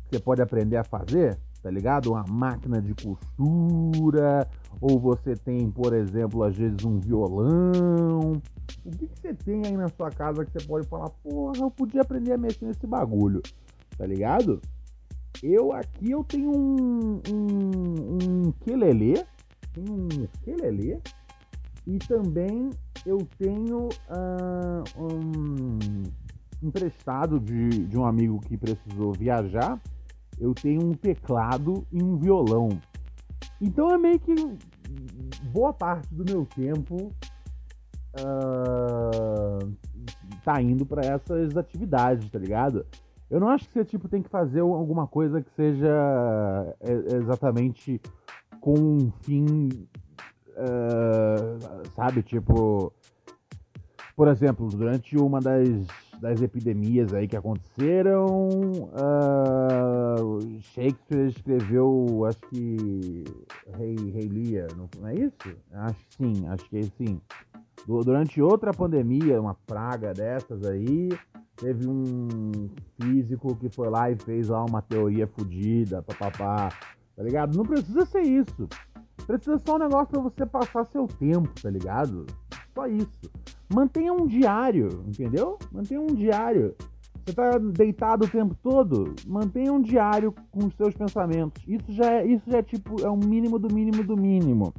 que 0.05 0.17
você 0.17 0.19
pode 0.19 0.41
aprender 0.41 0.77
a 0.77 0.83
fazer, 0.83 1.37
tá 1.61 1.69
ligado? 1.69 2.11
Uma 2.11 2.25
máquina 2.27 2.81
de 2.81 2.95
costura, 2.95 4.47
ou 4.81 4.99
você 4.99 5.35
tem, 5.35 5.69
por 5.69 5.93
exemplo, 5.93 6.43
às 6.43 6.55
vezes 6.55 6.83
um 6.83 6.99
violão. 6.99 8.33
O 8.83 8.91
que, 8.91 9.07
que 9.07 9.19
você 9.19 9.33
tem 9.33 9.65
aí 9.65 9.77
na 9.77 9.89
sua 9.89 10.09
casa 10.09 10.45
que 10.45 10.51
você 10.51 10.65
pode 10.65 10.87
falar, 10.87 11.09
porra, 11.09 11.57
eu 11.59 11.69
podia 11.69 12.01
aprender 12.01 12.33
a 12.33 12.37
mexer 12.37 12.65
nesse 12.65 12.87
bagulho, 12.87 13.41
tá 13.97 14.05
ligado? 14.05 14.59
Eu 15.43 15.71
aqui 15.71 16.11
eu 16.11 16.23
tenho 16.23 16.51
um, 16.51 17.21
um, 17.31 18.47
um 18.47 18.51
quelele, 18.63 19.23
tenho 19.73 19.93
um 19.93 20.27
quelele 20.43 20.99
e 21.89 21.97
também 21.97 22.69
eu 23.03 23.17
tenho 23.39 23.87
uh, 23.87 24.83
um 24.95 25.79
emprestado 26.61 27.39
de, 27.39 27.67
de 27.87 27.97
um 27.97 28.05
amigo 28.05 28.39
que 28.41 28.55
precisou 28.55 29.11
viajar. 29.11 29.81
Eu 30.39 30.53
tenho 30.53 30.85
um 30.85 30.93
teclado 30.93 31.87
e 31.91 31.99
um 32.03 32.15
violão. 32.15 32.69
Então 33.59 33.89
é 33.89 33.97
meio 33.97 34.19
que 34.19 34.35
boa 35.45 35.73
parte 35.73 36.13
do 36.13 36.23
meu 36.23 36.45
tempo 36.45 37.11
uh, 38.19 39.73
tá 40.43 40.61
indo 40.61 40.85
para 40.85 41.01
essas 41.03 41.57
atividades, 41.57 42.29
tá 42.29 42.37
ligado? 42.37 42.85
Eu 43.31 43.39
não 43.39 43.49
acho 43.49 43.65
que 43.67 43.73
você 43.73 43.83
tipo 43.83 44.07
tem 44.07 44.21
que 44.21 44.29
fazer 44.29 44.59
alguma 44.59 45.07
coisa 45.07 45.41
que 45.41 45.49
seja 45.55 46.75
é, 46.81 47.15
exatamente 47.15 47.99
com 48.61 48.73
um 48.77 49.11
fim 49.21 49.69
uh, 50.59 51.89
sabe, 51.95 52.21
tipo, 52.21 52.93
por 54.15 54.27
exemplo, 54.27 54.67
durante 54.67 55.17
uma 55.17 55.39
das, 55.39 55.87
das 56.19 56.41
epidemias 56.41 57.13
aí 57.13 57.27
que 57.27 57.37
aconteceram, 57.37 58.49
uh, 58.91 60.59
Shakespeare 60.73 61.27
escreveu, 61.29 62.25
acho 62.27 62.41
que 62.49 63.23
Rei, 63.77 63.95
Rei 64.11 64.29
não 64.75 65.07
é 65.07 65.15
isso? 65.15 65.55
Acho 65.71 66.05
que 66.05 66.15
sim, 66.15 66.47
acho 66.47 66.69
que 66.69 66.77
é 66.77 66.83
sim. 66.83 67.21
Durante 67.87 68.41
outra 68.41 68.73
pandemia, 68.73 69.39
uma 69.39 69.55
praga 69.65 70.13
dessas 70.13 70.65
aí, 70.65 71.09
teve 71.55 71.87
um 71.87 72.69
físico 73.01 73.55
que 73.55 73.69
foi 73.69 73.89
lá 73.89 74.11
e 74.11 74.17
fez 74.17 74.49
lá 74.49 74.63
uma 74.65 74.81
teoria 74.81 75.27
fodida, 75.27 76.01
papapá, 76.01 76.69
tá 77.15 77.23
ligado? 77.23 77.57
Não 77.57 77.65
precisa 77.65 78.05
ser 78.05 78.21
isso. 78.21 78.67
Precisa 79.29 79.61
só 79.63 79.75
um 79.75 79.77
negócio 79.77 80.07
pra 80.07 80.21
você 80.21 80.43
passar 80.43 80.87
seu 80.87 81.05
tempo, 81.05 81.49
tá 81.61 81.69
ligado? 81.69 82.25
Só 82.73 82.87
isso. 82.87 83.31
Mantenha 83.71 84.11
um 84.11 84.25
diário, 84.25 85.03
entendeu? 85.05 85.59
Mantenha 85.71 86.01
um 86.01 86.07
diário. 86.07 86.75
Você 87.13 87.35
tá 87.35 87.59
deitado 87.59 88.25
o 88.25 88.27
tempo 88.27 88.55
todo? 88.63 89.13
Mantenha 89.27 89.71
um 89.71 89.83
diário 89.83 90.33
com 90.49 90.65
os 90.65 90.75
seus 90.75 90.95
pensamentos. 90.95 91.61
Isso 91.67 91.93
já 91.93 92.11
é, 92.11 92.25
isso 92.25 92.49
já 92.49 92.57
é 92.57 92.63
tipo, 92.63 93.05
é 93.05 93.07
o 93.07 93.15
mínimo 93.15 93.59
do 93.59 93.71
mínimo 93.71 94.03
do 94.03 94.17
mínimo. 94.17 94.73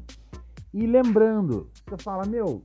E 0.75 0.85
lembrando, 0.85 1.71
você 1.89 2.03
fala, 2.03 2.27
meu, 2.27 2.65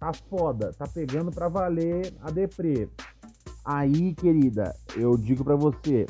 tá 0.00 0.12
foda, 0.28 0.72
tá 0.72 0.88
pegando 0.92 1.30
pra 1.30 1.46
valer 1.46 2.12
a 2.20 2.32
deprê. 2.32 2.88
Aí, 3.64 4.12
querida, 4.12 4.74
eu 4.96 5.16
digo 5.16 5.44
pra 5.44 5.54
você, 5.54 6.04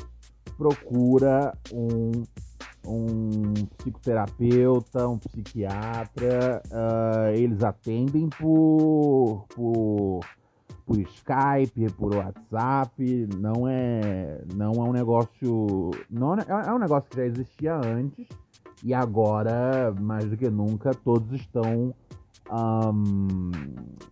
procura 0.57 1.55
um 1.71 2.23
um 2.87 3.53
psicoterapeuta, 3.77 5.07
um 5.07 5.17
psiquiatra, 5.17 6.61
uh, 6.71 7.35
eles 7.35 7.63
atendem 7.63 8.29
por, 8.29 9.45
por, 9.55 10.19
por 10.85 10.99
Skype, 10.99 11.91
por 11.97 12.15
WhatsApp, 12.15 13.27
não 13.37 13.67
é, 13.67 14.41
não 14.53 14.71
é 14.73 14.89
um 14.89 14.91
negócio, 14.91 15.91
não 16.09 16.35
é, 16.35 16.45
é 16.67 16.73
um 16.73 16.79
negócio 16.79 17.09
que 17.09 17.17
já 17.17 17.25
existia 17.25 17.75
antes 17.75 18.27
e 18.83 18.93
agora, 18.93 19.93
mais 19.99 20.29
do 20.29 20.37
que 20.37 20.49
nunca, 20.49 20.93
todos 20.93 21.31
estão 21.33 21.93
um, 22.51 23.51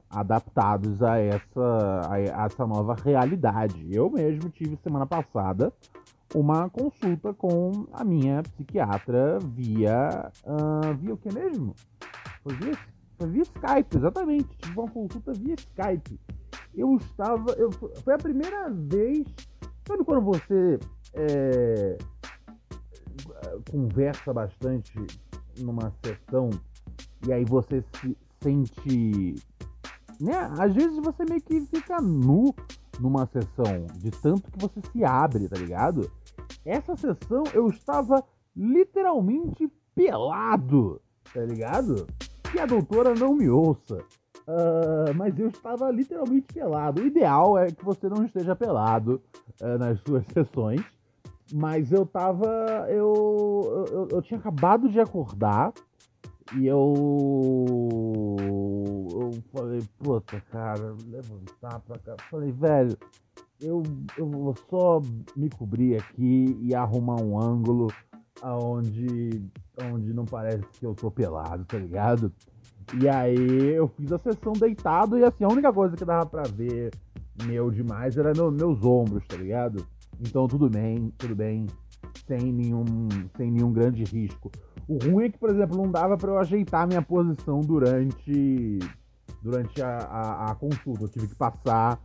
adaptados 0.10 1.02
a 1.02 1.18
essa, 1.20 2.02
a 2.10 2.46
essa 2.46 2.66
nova 2.66 2.96
realidade. 2.96 3.94
Eu 3.94 4.10
mesmo 4.10 4.50
tive 4.50 4.78
semana 4.84 5.06
passada 5.06 5.72
uma 6.34 6.70
consulta 6.70 7.34
com 7.34 7.86
a 7.94 8.04
minha 8.04 8.42
psiquiatra 8.44 9.40
via. 9.40 10.32
Uh, 10.44 10.94
via 10.96 11.14
o 11.14 11.18
que 11.18 11.34
mesmo? 11.34 11.76
Foi 12.44 12.54
via, 12.56 12.78
foi 13.18 13.30
via 13.30 13.44
Skype, 13.44 13.98
exatamente. 13.98 14.58
Tive 14.58 14.80
uma 14.80 14.90
consulta 14.90 15.32
via 15.34 15.56
Skype. 15.56 16.20
Eu 16.76 16.96
estava. 16.96 17.52
Eu, 17.52 17.72
foi 17.72 18.14
a 18.14 18.18
primeira 18.18 18.70
vez. 18.70 19.28
Sabe 19.86 20.04
quando 20.06 20.22
você 20.22 20.80
é, 21.14 21.98
conversa 23.70 24.34
bastante 24.34 24.94
numa 25.60 25.92
sessão 26.04 26.50
e 27.28 27.34
aí 27.34 27.46
você 27.46 27.84
se 28.00 28.18
sente. 28.42 29.36
Né? 30.20 30.36
Às 30.58 30.74
vezes 30.74 30.98
você 30.98 31.24
meio 31.28 31.42
que 31.42 31.62
fica 31.62 32.02
nu 32.02 32.54
numa 33.00 33.26
sessão, 33.26 33.88
de 33.96 34.12
tanto 34.12 34.52
que 34.52 34.60
você 34.60 34.80
se 34.92 35.04
abre, 35.04 35.48
tá 35.48 35.58
ligado? 35.58 36.12
Essa 36.64 36.96
sessão 36.96 37.44
eu 37.54 37.68
estava 37.68 38.24
literalmente 38.56 39.70
pelado, 39.96 41.02
tá 41.34 41.42
ligado? 41.42 42.08
Que 42.52 42.60
a 42.60 42.66
doutora 42.66 43.16
não 43.16 43.34
me 43.34 43.50
ouça. 43.50 43.98
Uh, 44.46 45.14
mas 45.16 45.38
eu 45.40 45.48
estava 45.48 45.90
literalmente 45.90 46.54
pelado. 46.54 47.02
O 47.02 47.06
ideal 47.06 47.58
é 47.58 47.72
que 47.72 47.84
você 47.84 48.10
não 48.10 48.26
esteja 48.26 48.56
pelado 48.56 49.22
uh, 49.62 49.78
nas 49.78 50.00
suas 50.02 50.26
sessões. 50.34 50.82
Mas 51.52 51.92
eu 51.92 52.06
tava. 52.06 52.48
Eu, 52.90 53.88
eu, 53.92 54.08
eu 54.10 54.22
tinha 54.22 54.40
acabado 54.40 54.90
de 54.90 55.00
acordar. 55.00 55.74
E 56.56 56.68
eu. 56.68 56.94
Eu 59.12 59.32
falei, 59.52 59.82
puta, 59.98 60.42
cara, 60.52 60.96
levantar 61.08 61.80
pra 61.82 61.98
cá. 62.00 62.16
Falei, 62.30 62.52
velho, 62.52 62.98
eu, 63.62 63.82
eu 64.18 64.28
vou 64.28 64.56
só 64.70 65.02
me 65.36 65.50
cobrir 65.50 65.98
aqui 65.98 66.58
e 66.62 66.76
arrumar 66.76 67.22
um 67.22 67.40
ângulo 67.40 67.88
aonde, 68.42 69.42
onde 69.92 70.14
não 70.14 70.26
parece 70.26 70.66
que 70.74 70.86
eu 70.86 70.94
tô 70.94 71.10
pelado, 71.10 71.64
tá 71.66 71.78
ligado? 71.78 72.32
E 73.00 73.08
aí 73.08 73.74
eu 73.74 73.88
fiz 73.88 74.12
a 74.12 74.20
sessão 74.20 74.54
deitado 74.54 75.18
e 75.18 75.24
assim, 75.24 75.46
a 75.46 75.48
única 75.48 75.72
coisa 75.72 75.96
que 75.96 76.04
dava 76.04 76.26
pra 76.26 76.44
ver 76.44 76.92
meu 77.46 77.72
demais 77.72 78.18
era 78.18 78.34
meu, 78.34 78.52
meus 78.52 78.84
ombros, 78.84 79.26
tá 79.26 79.38
ligado? 79.38 79.86
Então 80.20 80.48
tudo 80.48 80.70
bem, 80.70 81.12
tudo 81.18 81.36
bem, 81.36 81.66
sem 82.28 82.52
nenhum, 82.52 82.86
sem 83.38 83.50
nenhum 83.50 83.72
grande 83.72 84.04
risco. 84.04 84.52
O 84.88 84.98
ruim 84.98 85.26
é 85.26 85.30
que, 85.30 85.38
por 85.38 85.50
exemplo, 85.50 85.78
não 85.78 85.90
dava 85.90 86.18
para 86.18 86.32
eu 86.32 86.38
ajeitar 86.38 86.88
minha 86.88 87.02
posição 87.02 87.62
durante, 87.62 88.80
durante 89.42 89.82
a, 89.82 89.98
a, 89.98 90.52
a 90.52 90.56
consulta. 90.56 91.04
Eu 91.04 91.10
tive 91.10 91.28
que 91.28 91.36
passar 91.36 92.00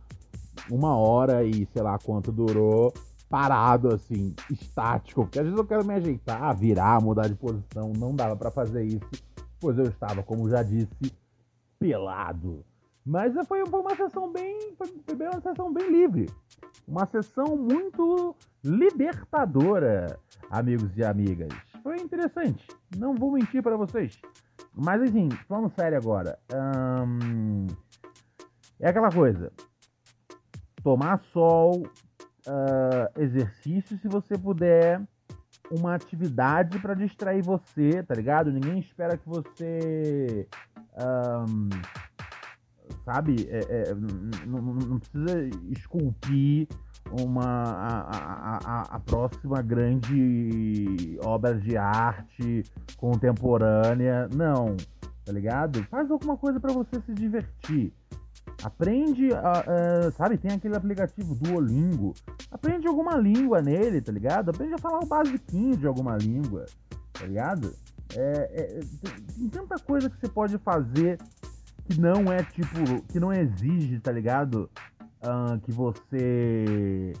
uma 0.69 0.95
hora 0.95 1.43
e 1.43 1.67
sei 1.73 1.81
lá 1.81 1.97
quanto 1.99 2.31
durou, 2.31 2.93
parado 3.29 3.93
assim, 3.93 4.33
estático. 4.49 5.23
Porque 5.23 5.39
às 5.39 5.45
vezes 5.45 5.59
eu 5.59 5.65
quero 5.65 5.85
me 5.85 5.93
ajeitar, 5.93 6.55
virar, 6.57 7.01
mudar 7.01 7.27
de 7.27 7.35
posição. 7.35 7.91
Não 7.97 8.15
dava 8.15 8.35
para 8.35 8.51
fazer 8.51 8.83
isso, 8.83 9.09
pois 9.59 9.77
eu 9.77 9.85
estava, 9.85 10.23
como 10.23 10.49
já 10.49 10.63
disse, 10.63 10.89
pelado. 11.77 12.63
Mas 13.05 13.33
foi, 13.47 13.63
uma 13.63 13.95
sessão 13.95 14.31
bem. 14.31 14.73
Foi 14.77 14.87
uma 15.15 15.41
sessão 15.41 15.73
bem 15.73 15.89
livre. 15.89 16.29
Uma 16.87 17.05
sessão 17.05 17.55
muito 17.55 18.35
libertadora, 18.63 20.19
amigos 20.49 20.95
e 20.95 21.03
amigas. 21.03 21.68
Foi 21.83 21.97
interessante. 21.97 22.65
Não 22.97 23.15
vou 23.15 23.31
mentir 23.31 23.61
para 23.63 23.77
vocês. 23.77 24.19
Mas 24.75 25.01
enfim, 25.01 25.29
falando 25.47 25.73
sério 25.75 25.97
agora. 25.97 26.37
Hum, 26.53 27.67
é 28.79 28.89
aquela 28.89 29.11
coisa 29.11 29.51
tomar 30.83 31.21
sol, 31.31 31.83
uh, 32.47 33.21
exercício, 33.21 33.97
se 33.99 34.07
você 34.07 34.37
puder, 34.37 35.01
uma 35.71 35.93
atividade 35.93 36.79
para 36.79 36.93
distrair 36.93 37.41
você, 37.43 38.01
tá 38.03 38.15
ligado? 38.15 38.51
Ninguém 38.51 38.79
espera 38.79 39.17
que 39.17 39.27
você. 39.27 40.47
Um, 40.97 41.69
sabe? 43.05 43.47
É, 43.49 43.59
é, 43.89 43.95
não, 44.45 44.61
não, 44.61 44.99
precisa 44.99 45.47
esculpir 45.69 46.67
uma, 47.11 47.43
a, 47.43 48.57
a, 48.57 48.81
a, 48.95 48.99
próxima 48.99 49.61
grande 49.61 51.17
obra 51.21 51.55
de 51.55 51.77
arte 51.77 52.63
contemporânea. 52.97 54.27
Não, 54.33 54.75
tá 55.25 55.31
ligado? 55.31 55.83
Faz 55.85 56.09
alguma 56.09 56.37
coisa 56.37 56.59
para 56.59 56.73
você 56.73 56.99
se 57.01 57.13
divertir. 57.13 57.93
Aprende, 58.63 59.29
sabe, 60.17 60.37
tem 60.37 60.51
aquele 60.51 60.75
aplicativo 60.75 61.35
Duolingo. 61.35 62.13
Aprende 62.51 62.87
alguma 62.87 63.15
língua 63.15 63.61
nele, 63.61 64.01
tá 64.01 64.11
ligado? 64.11 64.49
Aprende 64.49 64.73
a 64.73 64.77
falar 64.77 64.99
o 64.99 65.05
basiquinho 65.05 65.77
de 65.77 65.87
alguma 65.87 66.17
língua, 66.17 66.65
tá 67.13 67.25
ligado? 67.25 67.73
É, 68.15 68.51
é, 68.53 68.79
tem, 69.01 69.23
tem 69.35 69.49
tanta 69.49 69.77
coisa 69.79 70.09
que 70.09 70.19
você 70.19 70.27
pode 70.27 70.57
fazer 70.57 71.19
que 71.85 71.99
não 71.99 72.31
é 72.31 72.43
tipo, 72.43 73.01
que 73.07 73.19
não 73.19 73.33
exige, 73.33 73.99
tá 73.99 74.11
ligado? 74.11 74.69
Uh, 75.21 75.59
que 75.59 75.71
você, 75.71 77.13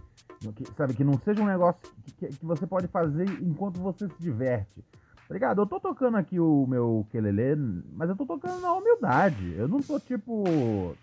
que, 0.55 0.65
sabe, 0.77 0.93
que 0.93 1.03
não 1.03 1.19
seja 1.19 1.41
um 1.41 1.45
negócio 1.45 1.81
que, 2.17 2.27
que, 2.27 2.45
você 2.45 2.65
pode 2.65 2.87
fazer 2.87 3.27
enquanto 3.41 3.77
você 3.79 4.07
se 4.07 4.21
diverte. 4.21 4.83
Tá 5.27 5.33
ligado? 5.33 5.61
Eu 5.61 5.65
tô 5.67 5.79
tocando 5.79 6.15
aqui 6.15 6.39
o 6.39 6.65
meu 6.65 7.05
quelele, 7.11 7.83
mas 7.93 8.09
eu 8.09 8.15
tô 8.15 8.25
tocando 8.25 8.61
na 8.61 8.73
humildade. 8.73 9.53
Eu 9.57 9.67
não 9.67 9.81
tô, 9.81 9.99
tipo, 9.99 10.95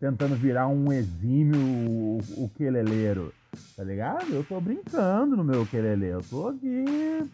tentando 0.00 0.34
virar 0.34 0.66
um 0.66 0.90
exímio 0.90 2.18
ukeleleiro, 2.38 3.32
tá 3.76 3.84
ligado? 3.84 4.32
Eu 4.32 4.42
tô 4.42 4.60
brincando 4.60 5.36
no 5.36 5.44
meu 5.44 5.62
ukelele. 5.62 6.06
Eu 6.06 6.22
tô 6.22 6.48
aqui... 6.48 7.30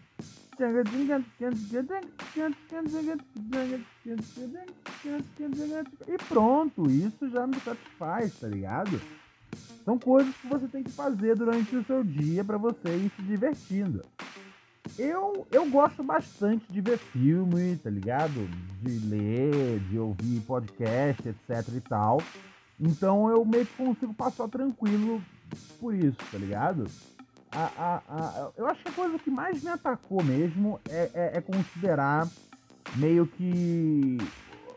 E 6.08 6.16
pronto, 6.28 6.90
isso 6.90 7.28
já 7.30 7.46
me 7.46 7.58
satisfaz, 7.60 8.34
tá 8.38 8.48
ligado? 8.48 9.00
São 9.84 9.98
coisas 9.98 10.34
que 10.36 10.46
você 10.48 10.66
tem 10.66 10.82
que 10.82 10.90
fazer 10.90 11.36
durante 11.36 11.76
o 11.76 11.84
seu 11.84 12.02
dia 12.02 12.44
para 12.44 12.58
você 12.58 12.88
ir 12.88 13.10
se 13.14 13.22
divertindo. 13.22 14.02
Eu, 14.98 15.46
eu 15.50 15.68
gosto 15.68 16.02
bastante 16.02 16.64
de 16.72 16.80
ver 16.80 16.98
filme, 16.98 17.76
tá 17.76 17.90
ligado? 17.90 18.48
De 18.82 18.98
ler, 19.06 19.80
de 19.90 19.98
ouvir 19.98 20.40
podcast, 20.40 21.28
etc 21.28 21.74
e 21.76 21.80
tal. 21.80 22.22
Então 22.80 23.30
eu 23.30 23.44
meio 23.44 23.66
que 23.66 23.74
consigo 23.76 24.14
passar 24.14 24.48
tranquilo 24.48 25.22
por 25.80 25.94
isso, 25.94 26.18
tá 26.30 26.38
ligado? 26.38 26.86
A, 27.52 27.64
a, 27.64 27.96
a, 27.96 28.50
eu 28.56 28.66
acho 28.66 28.82
que 28.82 28.88
a 28.88 28.92
coisa 28.92 29.18
que 29.18 29.30
mais 29.30 29.62
me 29.62 29.70
atacou 29.70 30.22
mesmo 30.22 30.78
é, 30.88 31.11
é, 31.14 31.37
é 31.38 31.40
considerar 31.40 32.28
meio 32.96 33.26
que 33.26 34.18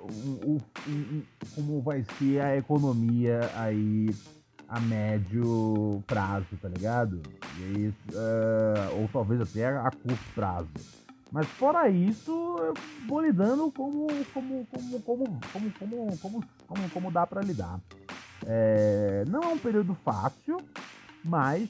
o, 0.02 0.56
o, 0.56 0.62
o, 0.88 1.26
como 1.56 1.82
vai 1.82 2.04
ser 2.18 2.42
a 2.42 2.56
economia 2.56 3.52
aí 3.56 4.14
a 4.68 4.80
médio 4.80 6.04
prazo, 6.08 6.46
tá 6.62 6.70
ligado? 6.70 7.22
E 7.60 7.88
uh, 7.88 8.96
ou 8.96 9.10
talvez 9.10 9.42
até 9.42 9.68
a 9.68 9.90
curto 9.90 10.34
prazo. 10.36 10.70
Mas 11.32 11.48
fora 11.50 11.90
isso, 11.90 12.32
eu 12.32 12.74
vou 13.08 13.22
lidando 13.22 13.72
como 13.72 14.08
como 14.34 14.66
como 14.68 15.02
como 15.02 15.42
como 15.42 16.18
como 16.18 16.44
como, 16.68 16.90
como 16.90 17.12
dá 17.12 17.26
para 17.26 17.42
lidar. 17.42 17.80
É, 18.46 19.26
não 19.28 19.44
é 19.44 19.48
um 19.48 19.58
período 19.58 19.94
fácil, 19.96 20.58
mas 21.24 21.70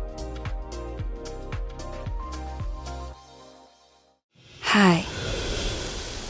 Hi. 4.73 5.03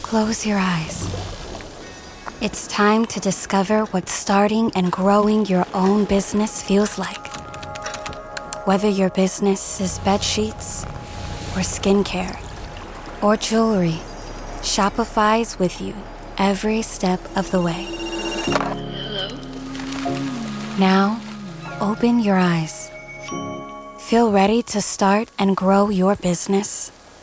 Close 0.02 0.44
your 0.44 0.58
eyes. 0.58 1.06
It's 2.40 2.66
time 2.66 3.06
to 3.06 3.20
discover 3.20 3.84
what 3.92 4.08
starting 4.08 4.72
and 4.74 4.90
growing 4.90 5.46
your 5.46 5.64
own 5.72 6.06
business 6.06 6.60
feels 6.60 6.98
like. 6.98 7.24
Whether 8.66 8.88
your 8.88 9.10
business 9.10 9.80
is 9.80 10.00
bed 10.00 10.24
sheets 10.24 10.82
or 11.54 11.62
skincare 11.62 12.36
or 13.22 13.36
jewelry, 13.36 14.00
Shopify's 14.60 15.56
with 15.60 15.80
you 15.80 15.94
every 16.36 16.82
step 16.82 17.20
of 17.36 17.48
the 17.52 17.62
way. 17.62 17.86
Hello? 19.06 19.28
Now, 20.80 21.20
open 21.80 22.18
your 22.18 22.38
eyes. 22.38 22.90
Feel 24.00 24.32
ready 24.32 24.64
to 24.64 24.82
start 24.82 25.30
and 25.38 25.56
grow 25.56 25.90
your 25.90 26.16
business? 26.16 26.90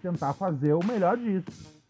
Tentar 0.00 0.32
fazer 0.32 0.74
o 0.74 0.84
melhor 0.84 1.16
disso. 1.16 1.80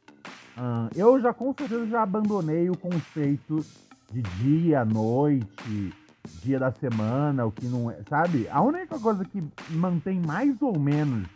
Ah, 0.56 0.88
eu 0.94 1.20
já 1.20 1.32
com 1.32 1.54
certeza 1.54 1.86
já 1.86 2.02
abandonei 2.02 2.68
o 2.68 2.76
conceito 2.76 3.64
de 4.12 4.22
dia, 4.22 4.84
noite, 4.84 5.94
dia 6.42 6.58
da 6.58 6.72
semana, 6.72 7.46
o 7.46 7.52
que 7.52 7.66
não 7.66 7.90
é, 7.90 8.02
sabe? 8.08 8.48
A 8.50 8.60
única 8.60 8.98
coisa 8.98 9.24
que 9.24 9.42
mantém 9.70 10.20
mais 10.20 10.60
ou 10.60 10.78
menos 10.78 11.28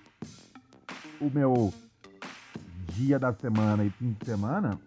o 1.20 1.30
meu 1.30 1.72
dia 2.92 3.18
da 3.18 3.32
semana 3.32 3.84
e 3.84 3.90
fim 3.90 4.12
de 4.12 4.26
semana 4.26 4.78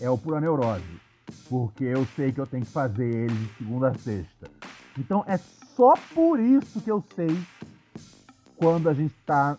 é 0.00 0.10
o 0.10 0.18
pura 0.18 0.40
neurose, 0.40 1.00
porque 1.48 1.84
eu 1.84 2.06
sei 2.16 2.32
que 2.32 2.40
eu 2.40 2.46
tenho 2.46 2.64
que 2.64 2.72
fazer 2.72 3.06
ele 3.06 3.34
de 3.34 3.54
segunda 3.58 3.88
a 3.88 3.94
sexta. 3.94 4.50
Então 4.98 5.24
é 5.26 5.38
só 5.76 5.94
por 6.14 6.38
isso 6.38 6.80
que 6.80 6.90
eu 6.90 7.02
sei 7.14 7.36
quando 8.56 8.88
a 8.88 8.94
gente 8.94 9.14
tá 9.26 9.58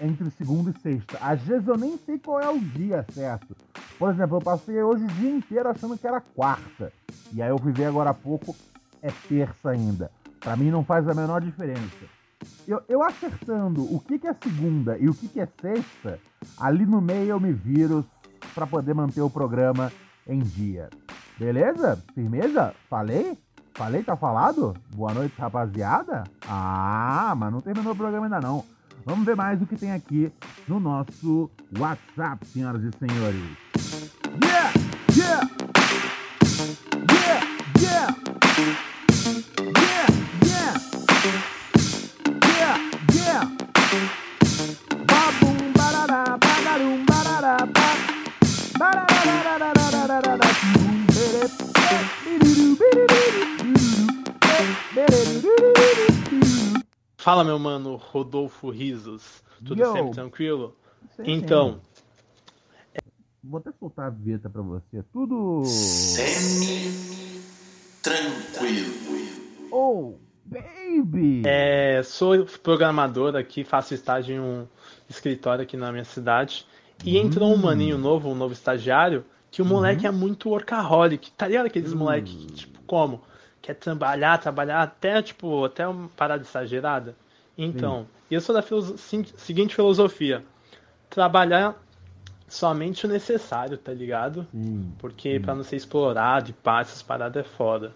entre 0.00 0.30
segunda 0.30 0.70
e 0.70 0.80
sexta. 0.80 1.18
Às 1.20 1.40
vezes 1.42 1.66
eu 1.66 1.76
nem 1.76 1.96
sei 1.98 2.18
qual 2.18 2.40
é 2.40 2.48
o 2.48 2.58
dia 2.58 3.04
certo. 3.12 3.56
Por 3.98 4.10
exemplo, 4.10 4.38
eu 4.38 4.42
passei 4.42 4.82
hoje 4.82 5.04
o 5.04 5.08
dia 5.08 5.30
inteiro 5.30 5.68
achando 5.68 5.96
que 5.96 6.06
era 6.06 6.20
quarta. 6.20 6.92
E 7.32 7.40
aí 7.42 7.48
eu 7.48 7.58
fui 7.58 7.72
ver 7.72 7.86
agora 7.86 8.10
há 8.10 8.14
pouco, 8.14 8.54
é 9.02 9.10
terça 9.28 9.70
ainda. 9.70 10.10
Pra 10.40 10.56
mim 10.56 10.70
não 10.70 10.84
faz 10.84 11.08
a 11.08 11.14
menor 11.14 11.40
diferença. 11.40 12.04
Eu, 12.66 12.82
eu 12.88 13.02
acertando 13.02 13.82
o 13.82 14.00
que, 14.00 14.18
que 14.18 14.26
é 14.26 14.34
segunda 14.34 14.98
e 14.98 15.08
o 15.08 15.14
que, 15.14 15.28
que 15.28 15.40
é 15.40 15.48
sexta, 15.60 16.18
ali 16.58 16.84
no 16.84 17.00
meio 17.00 17.30
eu 17.30 17.40
me 17.40 17.52
viro 17.52 18.04
pra 18.54 18.66
poder 18.66 18.94
manter 18.94 19.22
o 19.22 19.30
programa 19.30 19.90
em 20.26 20.40
dia. 20.40 20.90
Beleza? 21.38 22.02
Firmeza? 22.14 22.74
Falei? 22.88 23.38
Falei, 23.74 24.04
tá 24.04 24.16
falado? 24.16 24.74
Boa 24.94 25.12
noite, 25.12 25.34
rapaziada? 25.36 26.24
Ah, 26.46 27.34
mas 27.36 27.52
não 27.52 27.60
terminou 27.60 27.92
o 27.92 27.96
programa 27.96 28.26
ainda 28.26 28.40
não. 28.40 28.64
Vamos 29.04 29.26
ver 29.26 29.36
mais 29.36 29.60
o 29.60 29.66
que 29.66 29.76
tem 29.76 29.92
aqui 29.92 30.32
no 30.66 30.80
nosso 30.80 31.50
WhatsApp, 31.78 32.46
senhoras 32.46 32.82
e 32.82 32.90
senhores. 32.98 33.40
Yeah! 34.42 34.72
Yeah! 35.16 35.50
Yeah! 37.10 37.44
Yeah! 37.80 39.73
Fala, 57.24 57.42
meu 57.42 57.58
mano, 57.58 57.96
Rodolfo 57.96 58.68
Risos. 58.68 59.42
Tudo 59.64 59.80
Yo. 59.80 59.92
sempre 59.94 60.10
tranquilo? 60.10 60.76
Sei 61.16 61.24
Então, 61.26 61.80
Vou 63.42 63.60
até 63.60 63.72
soltar 63.80 64.08
a 64.08 64.10
vinheta 64.10 64.50
pra 64.50 64.60
você. 64.60 65.02
Tudo. 65.10 65.62
Semi-tranquilo. 65.64 66.84
Oh, 69.72 70.16
baby! 70.44 71.44
é, 71.46 72.02
sou 72.02 72.44
programador 72.62 73.34
aqui, 73.36 73.64
faço 73.64 73.94
estágio 73.94 74.36
em 74.36 74.40
um 74.40 74.66
escritório 75.08 75.62
aqui 75.62 75.78
na 75.78 75.90
minha 75.90 76.04
cidade. 76.04 76.66
E 77.02 77.16
entrou 77.16 77.50
um 77.54 77.56
maninho 77.56 77.96
novo, 77.96 78.28
um 78.28 78.34
novo 78.34 78.52
estagiário, 78.52 79.24
que 79.50 79.62
o 79.62 79.64
moleque 79.64 80.06
é 80.06 80.10
muito 80.10 80.50
workaholic. 80.50 81.30
Tá 81.30 81.48
ligado 81.48 81.64
aqueles 81.64 81.94
moleque 81.94 82.36
que, 82.36 82.52
tipo, 82.52 82.82
como? 82.82 83.22
Quer 83.64 83.76
trabalhar, 83.76 84.36
trabalhar 84.36 84.82
até, 84.82 85.22
tipo, 85.22 85.64
até 85.64 85.88
uma 85.88 86.06
parada 86.10 86.42
exagerada? 86.42 87.16
Então, 87.56 88.06
eu 88.30 88.38
sou 88.38 88.54
da 88.54 88.60
filoso- 88.60 88.98
sim- 88.98 89.24
seguinte 89.38 89.74
filosofia. 89.74 90.44
Trabalhar 91.08 91.74
somente 92.46 93.06
o 93.06 93.08
necessário, 93.08 93.78
tá 93.78 93.90
ligado? 93.90 94.46
Sim. 94.52 94.92
Porque 94.98 95.40
pra 95.40 95.54
não 95.54 95.64
ser 95.64 95.76
explorado 95.76 96.50
e 96.50 96.52
pá, 96.52 96.82
essas 96.82 97.00
paradas 97.00 97.42
é 97.42 97.48
foda. 97.48 97.92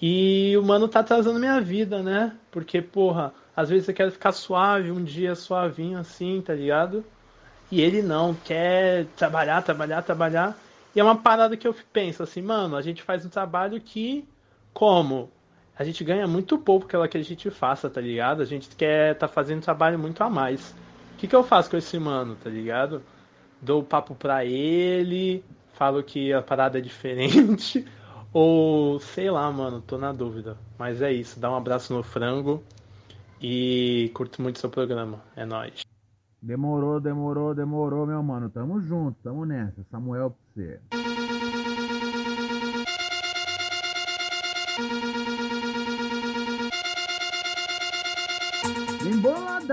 E 0.00 0.56
o 0.56 0.62
mano 0.62 0.88
tá 0.88 1.00
atrasando 1.00 1.38
minha 1.38 1.60
vida, 1.60 2.02
né? 2.02 2.34
Porque, 2.50 2.80
porra, 2.80 3.34
às 3.54 3.68
vezes 3.68 3.86
eu 3.86 3.94
quero 3.94 4.10
ficar 4.10 4.32
suave, 4.32 4.90
um 4.90 5.04
dia 5.04 5.34
suavinho 5.34 5.98
assim, 5.98 6.40
tá 6.40 6.54
ligado? 6.54 7.04
E 7.70 7.82
ele 7.82 8.00
não, 8.00 8.32
quer 8.32 9.04
trabalhar, 9.14 9.60
trabalhar, 9.60 10.00
trabalhar. 10.00 10.56
E 10.94 11.00
é 11.00 11.04
uma 11.04 11.16
parada 11.16 11.54
que 11.54 11.68
eu 11.68 11.76
penso 11.92 12.22
assim, 12.22 12.40
mano, 12.40 12.76
a 12.76 12.80
gente 12.80 13.02
faz 13.02 13.26
um 13.26 13.28
trabalho 13.28 13.78
que, 13.78 14.26
como? 14.76 15.30
A 15.74 15.82
gente 15.84 16.04
ganha 16.04 16.26
muito 16.26 16.58
pouco 16.58 16.86
pelo 16.86 17.08
que 17.08 17.16
a 17.16 17.22
gente 17.22 17.50
faça, 17.50 17.88
tá 17.88 17.98
ligado? 17.98 18.42
A 18.42 18.44
gente 18.44 18.68
quer 18.76 19.16
tá 19.16 19.26
fazendo 19.26 19.62
trabalho 19.62 19.98
muito 19.98 20.22
a 20.22 20.28
mais. 20.28 20.74
O 21.14 21.16
que, 21.16 21.26
que 21.26 21.34
eu 21.34 21.42
faço 21.42 21.70
com 21.70 21.78
esse 21.78 21.98
mano, 21.98 22.36
tá 22.36 22.50
ligado? 22.50 23.02
Dou 23.58 23.82
papo 23.82 24.14
pra 24.14 24.44
ele, 24.44 25.42
falo 25.72 26.02
que 26.02 26.30
a 26.30 26.42
parada 26.42 26.76
é 26.76 26.82
diferente, 26.82 27.86
ou 28.34 29.00
sei 29.00 29.30
lá, 29.30 29.50
mano, 29.50 29.80
tô 29.80 29.96
na 29.96 30.12
dúvida. 30.12 30.58
Mas 30.78 31.00
é 31.00 31.10
isso, 31.10 31.40
dá 31.40 31.50
um 31.50 31.56
abraço 31.56 31.94
no 31.94 32.02
frango 32.02 32.62
e 33.40 34.10
curto 34.12 34.42
muito 34.42 34.58
seu 34.58 34.68
programa. 34.68 35.22
É 35.34 35.46
nóis. 35.46 35.80
Demorou, 36.42 37.00
demorou, 37.00 37.54
demorou, 37.54 38.06
meu 38.06 38.22
mano. 38.22 38.50
Tamo 38.50 38.78
junto, 38.82 39.16
tamo 39.22 39.46
nessa. 39.46 39.82
Samuel 39.90 40.36
pra 40.54 40.64
você. 40.64 40.95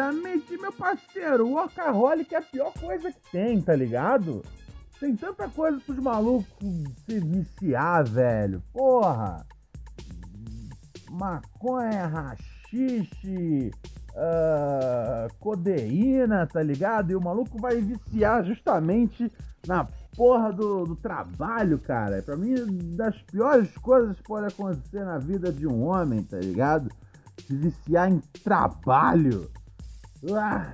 Emboladamente, 0.04 0.58
meu 0.58 0.74
parceiro, 0.74 1.48
o 1.48 1.54
workaholic 1.54 2.34
é 2.34 2.40
a 2.40 2.42
pior 2.42 2.74
coisa 2.74 3.12
que 3.12 3.32
tem, 3.32 3.62
tá 3.62 3.76
ligado? 3.76 4.44
Tem 5.00 5.16
tanta 5.16 5.48
coisa 5.48 5.80
pros 5.80 6.00
malucos 6.00 6.46
se 7.06 7.20
viciar, 7.20 8.06
velho. 8.06 8.62
Porra! 8.74 9.46
Maconha, 11.10 12.08
rachixe, 12.08 13.72
ah, 14.16 15.28
codeína, 15.40 16.48
tá 16.48 16.62
ligado? 16.62 17.12
E 17.12 17.16
o 17.16 17.22
maluco 17.22 17.60
vai 17.60 17.80
viciar 17.80 18.44
justamente 18.44 19.32
na 19.66 19.88
porra 20.18 20.52
do, 20.52 20.86
do 20.86 20.96
trabalho, 20.96 21.78
cara. 21.80 22.22
Pra 22.22 22.36
mim, 22.36 22.56
das 22.96 23.22
piores 23.22 23.70
coisas 23.78 24.18
que 24.18 24.24
pode 24.24 24.48
acontecer 24.48 25.06
na 25.06 25.18
vida 25.18 25.52
de 25.52 25.68
um 25.68 25.84
homem, 25.84 26.24
tá 26.24 26.38
ligado? 26.38 26.90
se 27.48 27.56
viciar 27.56 28.12
em 28.12 28.20
trabalho. 28.44 29.50
Ah, 30.32 30.74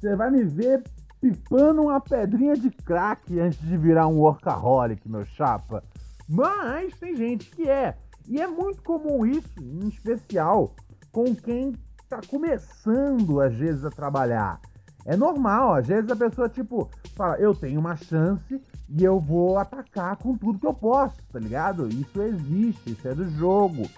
você 0.00 0.16
vai 0.16 0.30
me 0.30 0.44
ver 0.44 0.82
pipando 1.20 1.82
uma 1.82 2.00
pedrinha 2.00 2.54
de 2.54 2.70
crack 2.70 3.38
antes 3.38 3.58
de 3.60 3.76
virar 3.76 4.06
um 4.06 4.18
workaholic, 4.18 5.08
meu 5.08 5.24
chapa. 5.24 5.82
Mas 6.28 6.94
tem 6.96 7.16
gente 7.16 7.50
que 7.50 7.68
é. 7.68 7.96
E 8.26 8.40
é 8.40 8.46
muito 8.46 8.82
comum 8.82 9.26
isso, 9.26 9.60
em 9.60 9.88
especial 9.88 10.74
com 11.12 11.34
quem 11.34 11.74
tá 12.08 12.20
começando 12.28 13.40
às 13.40 13.54
vezes 13.54 13.84
a 13.84 13.90
trabalhar. 13.90 14.60
É 15.04 15.16
normal, 15.16 15.74
às 15.74 15.86
vezes 15.86 16.10
a 16.10 16.16
pessoa 16.16 16.48
tipo 16.48 16.90
fala, 17.14 17.36
eu 17.36 17.54
tenho 17.54 17.78
uma 17.78 17.96
chance 17.96 18.60
e 18.88 19.04
eu 19.04 19.20
vou 19.20 19.58
atacar 19.58 20.16
com 20.16 20.36
tudo 20.36 20.58
que 20.58 20.66
eu 20.66 20.74
posso, 20.74 21.16
tá 21.30 21.38
ligado? 21.38 21.88
Isso 21.88 22.20
existe, 22.22 22.92
isso 22.92 23.06
é 23.06 23.14
do 23.14 23.28
jogo. 23.30 23.88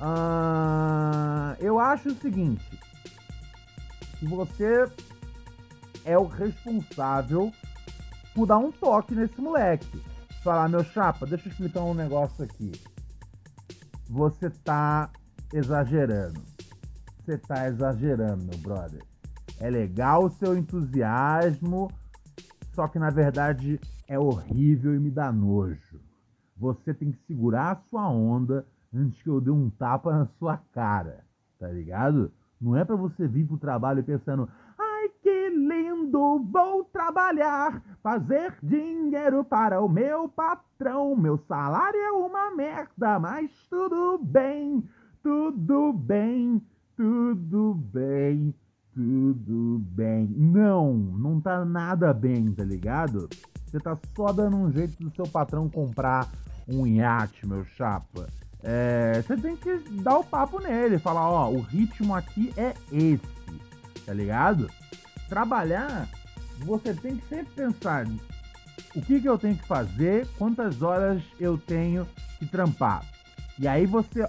Ah, 0.00 1.54
eu 1.60 1.78
acho 1.78 2.08
o 2.08 2.14
seguinte: 2.14 2.64
você 4.26 4.84
é 6.04 6.18
o 6.18 6.26
responsável 6.26 7.52
por 8.34 8.46
dar 8.46 8.58
um 8.58 8.70
toque 8.70 9.14
nesse 9.14 9.40
moleque. 9.40 10.02
Falar, 10.42 10.68
meu 10.68 10.82
chapa, 10.84 11.26
deixa 11.26 11.48
eu 11.48 11.52
explicar 11.52 11.82
um 11.82 11.94
negócio 11.94 12.44
aqui. 12.44 12.72
Você 14.08 14.48
tá 14.50 15.10
exagerando. 15.52 16.40
Você 17.18 17.36
tá 17.38 17.68
exagerando, 17.68 18.44
meu 18.44 18.58
brother. 18.58 19.02
É 19.58 19.68
legal 19.68 20.24
o 20.24 20.30
seu 20.30 20.56
entusiasmo, 20.56 21.90
só 22.74 22.88
que 22.88 22.98
na 22.98 23.10
verdade 23.10 23.78
é 24.08 24.18
horrível 24.18 24.94
e 24.94 24.98
me 24.98 25.10
dá 25.10 25.30
nojo. 25.30 26.00
Você 26.56 26.94
tem 26.94 27.12
que 27.12 27.18
segurar 27.26 27.72
a 27.72 27.76
sua 27.88 28.08
onda 28.08 28.66
antes 28.92 29.22
que 29.22 29.28
eu 29.28 29.40
dê 29.40 29.50
um 29.50 29.70
tapa 29.70 30.12
na 30.12 30.26
sua 30.38 30.56
cara, 30.72 31.24
tá 31.58 31.68
ligado? 31.68 32.32
Não 32.60 32.76
é 32.76 32.84
para 32.84 32.94
você 32.94 33.26
vir 33.26 33.46
pro 33.46 33.56
trabalho 33.56 34.04
pensando, 34.04 34.48
ai 34.78 35.08
que 35.22 35.48
lindo, 35.48 36.44
vou 36.52 36.84
trabalhar, 36.84 37.82
fazer 38.02 38.54
dinheiro 38.62 39.42
para 39.42 39.80
o 39.80 39.88
meu 39.88 40.28
patrão, 40.28 41.16
meu 41.16 41.38
salário 41.48 41.98
é 41.98 42.12
uma 42.12 42.54
merda, 42.54 43.18
mas 43.18 43.50
tudo 43.70 44.18
bem, 44.22 44.84
tudo 45.22 45.92
bem, 45.92 46.60
tudo 46.96 47.74
bem, 47.74 48.54
tudo 48.92 49.78
bem. 49.78 50.26
Não, 50.36 50.92
não 50.94 51.40
tá 51.40 51.64
nada 51.64 52.12
bem, 52.12 52.52
tá 52.52 52.62
ligado? 52.62 53.26
Você 53.64 53.78
tá 53.78 53.96
só 54.14 54.32
dando 54.32 54.56
um 54.56 54.70
jeito 54.70 55.02
do 55.02 55.10
seu 55.14 55.26
patrão 55.26 55.68
comprar 55.70 56.28
um 56.68 56.86
iate, 56.86 57.46
meu 57.46 57.64
chapa. 57.64 58.26
É, 58.62 59.22
você 59.22 59.36
tem 59.36 59.56
que 59.56 59.78
dar 60.02 60.18
o 60.18 60.24
papo 60.24 60.60
nele, 60.60 60.98
falar, 60.98 61.28
ó, 61.28 61.50
o 61.50 61.60
ritmo 61.60 62.14
aqui 62.14 62.52
é 62.56 62.74
esse, 62.92 63.22
tá 64.04 64.12
ligado? 64.12 64.70
Trabalhar, 65.28 66.08
você 66.58 66.92
tem 66.92 67.16
que 67.16 67.28
sempre 67.28 67.52
pensar 67.54 68.06
o 68.94 69.00
que, 69.00 69.20
que 69.20 69.28
eu 69.28 69.38
tenho 69.38 69.56
que 69.56 69.66
fazer, 69.66 70.26
quantas 70.36 70.82
horas 70.82 71.22
eu 71.38 71.56
tenho 71.56 72.06
que 72.38 72.46
trampar. 72.46 73.04
E 73.58 73.66
aí 73.66 73.86
você 73.86 74.28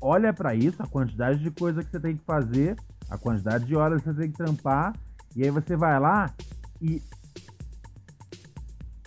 olha 0.00 0.32
para 0.32 0.54
isso, 0.54 0.82
a 0.82 0.86
quantidade 0.86 1.38
de 1.38 1.50
coisa 1.50 1.82
que 1.82 1.90
você 1.90 2.00
tem 2.00 2.16
que 2.16 2.24
fazer, 2.24 2.76
a 3.08 3.16
quantidade 3.16 3.64
de 3.64 3.76
horas 3.76 4.02
que 4.02 4.08
você 4.08 4.20
tem 4.20 4.30
que 4.30 4.36
trampar, 4.36 4.94
e 5.34 5.42
aí 5.42 5.50
você 5.50 5.76
vai 5.76 5.98
lá 5.98 6.34
e 6.80 7.02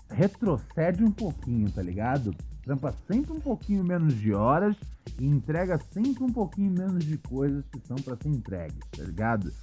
retrocede 0.10 1.04
um 1.04 1.12
pouquinho, 1.12 1.70
tá 1.72 1.82
ligado? 1.82 2.34
Trampa 2.68 2.94
sempre 3.10 3.32
um 3.32 3.40
pouquinho 3.40 3.82
menos 3.82 4.14
de 4.14 4.34
horas 4.34 4.76
e 5.18 5.26
entrega 5.26 5.78
sempre 5.78 6.22
um 6.22 6.32
pouquinho 6.32 6.70
menos 6.70 7.06
de 7.06 7.18
coisas 7.18 7.64
que 7.72 7.80
são 7.88 7.96
para 7.96 8.18
ser 8.18 8.28
entregues, 8.28 8.80
tá 8.96 9.04
ligado? 9.04 9.54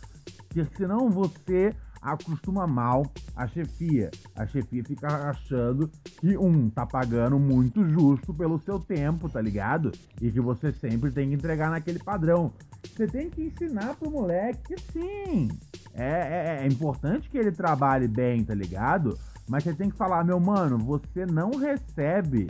Porque 0.48 0.64
senão 0.76 1.10
você 1.10 1.74
acostuma 2.00 2.66
mal 2.66 3.04
a 3.36 3.46
chefia. 3.46 4.10
A 4.34 4.46
chefia 4.46 4.82
fica 4.82 5.06
achando 5.28 5.90
que 6.18 6.36
um 6.38 6.70
tá 6.70 6.86
pagando 6.86 7.38
muito 7.38 7.86
justo 7.86 8.32
pelo 8.32 8.58
seu 8.60 8.80
tempo, 8.80 9.28
tá 9.28 9.40
ligado? 9.40 9.92
E 10.20 10.30
que 10.30 10.40
você 10.40 10.72
sempre 10.72 11.10
tem 11.10 11.28
que 11.28 11.34
entregar 11.34 11.70
naquele 11.70 11.98
padrão. 11.98 12.52
Você 12.84 13.06
tem 13.06 13.28
que 13.28 13.42
ensinar 13.42 13.96
pro 13.96 14.10
moleque 14.10 14.74
que 14.74 14.80
sim. 14.92 15.48
É, 15.92 16.58
é, 16.58 16.58
é 16.62 16.66
importante 16.66 17.28
que 17.28 17.36
ele 17.36 17.52
trabalhe 17.52 18.08
bem, 18.08 18.42
tá 18.42 18.54
ligado? 18.54 19.18
Mas 19.46 19.64
você 19.64 19.74
tem 19.74 19.90
que 19.90 19.96
falar, 19.96 20.24
meu 20.24 20.40
mano, 20.40 20.78
você 20.78 21.26
não 21.26 21.50
recebe 21.50 22.46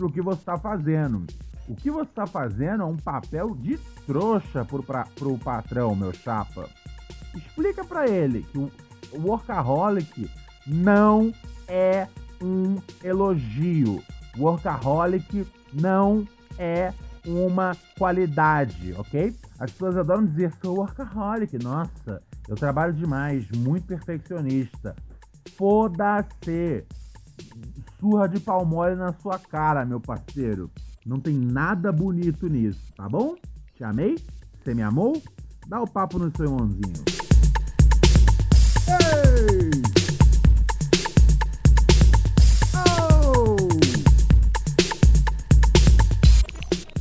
pro 0.00 0.10
que 0.10 0.22
você 0.22 0.40
está 0.40 0.56
fazendo. 0.56 1.26
O 1.68 1.76
que 1.76 1.90
você 1.90 2.08
está 2.08 2.26
fazendo 2.26 2.82
é 2.82 2.86
um 2.86 2.96
papel 2.96 3.54
de 3.54 3.78
trouxa 4.06 4.64
pra, 4.64 5.04
pro 5.14 5.36
patrão, 5.38 5.94
meu 5.94 6.12
chapa. 6.12 6.66
Explica 7.34 7.84
para 7.84 8.08
ele 8.08 8.42
que 8.50 8.58
o 8.58 8.70
workaholic 9.12 10.30
não 10.66 11.32
é 11.68 12.08
um 12.42 12.78
elogio. 13.04 14.02
Workaholic 14.38 15.46
não 15.74 16.26
é 16.58 16.94
uma 17.26 17.76
qualidade, 17.98 18.94
ok? 18.96 19.36
As 19.58 19.70
pessoas 19.70 19.98
adoram 19.98 20.24
dizer 20.24 20.52
sou 20.62 20.78
workaholic. 20.78 21.62
Nossa, 21.62 22.22
eu 22.48 22.56
trabalho 22.56 22.94
demais, 22.94 23.46
muito 23.50 23.86
perfeccionista. 23.86 24.96
Foda-se 25.56 26.86
surra 27.98 28.26
de 28.26 28.40
pau 28.40 28.64
mole 28.64 28.96
na 28.96 29.12
sua 29.12 29.38
cara, 29.38 29.84
meu 29.84 30.00
parceiro. 30.00 30.70
Não 31.04 31.18
tem 31.20 31.34
nada 31.34 31.90
bonito 31.92 32.48
nisso, 32.48 32.92
tá 32.96 33.08
bom? 33.08 33.34
Te 33.74 33.84
amei? 33.84 34.18
Você 34.62 34.74
me 34.74 34.82
amou? 34.82 35.22
Dá 35.66 35.80
o 35.80 35.86
papo 35.86 36.18
no 36.18 36.30
seu 36.36 36.46
irmãozinho. 36.46 37.04
Ei! 38.88 39.70
Oh! 42.74 43.56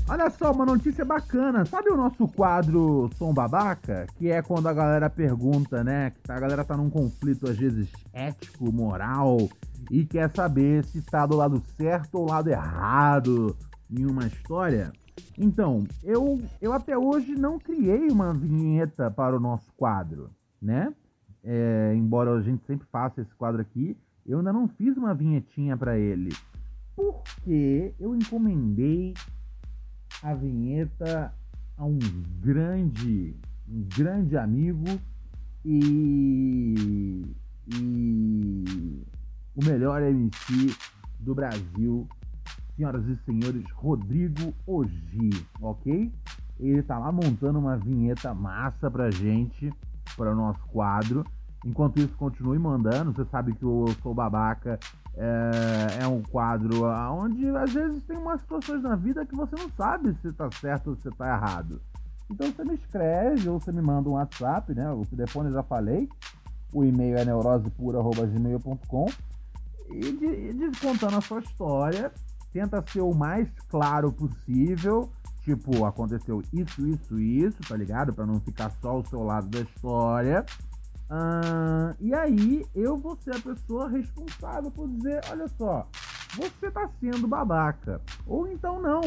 Olha 0.07 0.29
só, 0.29 0.51
uma 0.51 0.65
notícia 0.65 1.03
bacana. 1.03 1.65
Sabe 1.65 1.89
o 1.89 1.97
nosso 1.97 2.27
quadro 2.27 3.09
Som 3.17 3.33
Babaca? 3.33 4.07
Que 4.17 4.29
é 4.29 4.41
quando 4.41 4.67
a 4.67 4.73
galera 4.73 5.09
pergunta, 5.09 5.83
né? 5.83 6.11
Que 6.23 6.31
a 6.31 6.39
galera 6.39 6.63
tá 6.63 6.77
num 6.77 6.89
conflito, 6.89 7.49
às 7.49 7.57
vezes, 7.57 7.89
ético, 8.13 8.71
moral, 8.71 9.49
e 9.89 10.05
quer 10.05 10.29
saber 10.35 10.83
se 10.85 10.99
está 10.99 11.25
do 11.25 11.35
lado 11.35 11.61
certo 11.77 12.15
ou 12.15 12.29
lado 12.29 12.49
errado 12.49 13.55
em 13.89 14.05
uma 14.05 14.27
história. 14.27 14.91
Então, 15.37 15.85
eu, 16.03 16.41
eu 16.61 16.73
até 16.73 16.97
hoje 16.97 17.35
não 17.35 17.59
criei 17.59 18.09
uma 18.09 18.33
vinheta 18.33 19.09
para 19.09 19.35
o 19.35 19.39
nosso 19.39 19.71
quadro, 19.73 20.29
né? 20.61 20.93
É, 21.43 21.93
embora 21.95 22.31
a 22.33 22.41
gente 22.41 22.65
sempre 22.65 22.87
faça 22.91 23.21
esse 23.21 23.33
quadro 23.35 23.61
aqui, 23.61 23.97
eu 24.25 24.39
ainda 24.39 24.53
não 24.53 24.67
fiz 24.67 24.95
uma 24.97 25.13
vinhetinha 25.13 25.75
para 25.75 25.97
ele. 25.97 26.35
Porque 26.95 27.93
eu 27.99 28.15
encomendei 28.15 29.13
a 30.21 30.33
vinheta 30.33 31.33
a 31.77 31.85
um 31.85 31.97
grande, 32.41 33.35
um 33.67 33.87
grande 33.95 34.35
amigo 34.35 34.85
e, 35.63 37.25
e 37.73 39.03
o 39.59 39.65
melhor 39.65 40.01
MC 40.01 40.73
do 41.19 41.35
Brasil, 41.35 42.07
senhoras 42.75 43.05
e 43.05 43.17
senhores, 43.25 43.69
Rodrigo 43.73 44.53
Ogi, 44.65 45.45
ok? 45.61 46.11
Ele 46.59 46.81
tá 46.81 46.97
lá 46.97 47.11
montando 47.11 47.59
uma 47.59 47.77
vinheta 47.77 48.33
massa 48.33 48.89
pra 48.89 49.11
gente, 49.11 49.71
para 50.15 50.31
o 50.31 50.35
nosso 50.35 50.61
quadro. 50.67 51.25
Enquanto 51.65 51.99
isso, 51.99 52.15
continue 52.15 52.57
mandando. 52.57 53.13
Você 53.13 53.25
sabe 53.29 53.53
que 53.53 53.65
o 53.65 53.87
Eu 53.87 53.93
Sou 54.01 54.13
Babaca 54.13 54.79
é, 55.15 56.03
é, 56.03 56.07
um 56.07 56.21
quadro 56.21 56.85
onde 57.11 57.49
às 57.49 57.73
vezes 57.73 58.01
tem 58.03 58.17
umas 58.17 58.39
situações 58.39 58.81
na 58.81 58.95
vida 58.95 59.25
que 59.25 59.35
você 59.35 59.55
não 59.57 59.69
sabe 59.71 60.15
se 60.21 60.31
tá 60.31 60.49
certo 60.51 60.91
ou 60.91 60.95
se 60.95 61.09
tá 61.11 61.27
errado. 61.27 61.81
Então 62.29 62.49
você 62.49 62.63
me 62.63 62.75
escreve 62.75 63.49
ou 63.49 63.59
você 63.59 63.71
me 63.71 63.81
manda 63.81 64.09
um 64.09 64.13
WhatsApp, 64.13 64.73
né? 64.73 64.89
O 64.91 65.05
telefone 65.05 65.49
eu 65.49 65.53
já 65.53 65.63
falei. 65.63 66.07
O 66.73 66.85
e-mail 66.85 67.17
é 67.17 67.25
neurosepura.gmail.com 67.25 69.07
e, 69.91 70.53
de, 70.53 70.79
contando 70.79 71.17
a 71.17 71.21
sua 71.21 71.39
história, 71.39 72.11
tenta 72.51 72.83
ser 72.87 73.01
o 73.01 73.13
mais 73.13 73.49
claro 73.67 74.11
possível. 74.11 75.09
Tipo, 75.43 75.85
aconteceu 75.85 76.43
isso, 76.53 76.85
isso, 76.85 77.19
isso, 77.19 77.57
tá 77.67 77.75
ligado? 77.75 78.13
Para 78.13 78.25
não 78.25 78.39
ficar 78.39 78.69
só 78.81 78.99
o 78.99 79.05
seu 79.05 79.23
lado 79.23 79.47
da 79.47 79.61
história. 79.61 80.45
E 81.99 82.13
aí 82.13 82.63
eu 82.75 82.97
vou 82.97 83.15
ser 83.17 83.35
a 83.35 83.39
pessoa 83.39 83.89
responsável 83.89 84.69
por 84.69 84.87
dizer: 84.89 85.21
olha 85.31 85.47
só, 85.47 85.87
você 86.35 86.69
tá 86.69 86.87
sendo 86.99 87.27
babaca. 87.27 87.99
Ou 88.27 88.47
então 88.47 88.79
não. 88.79 89.01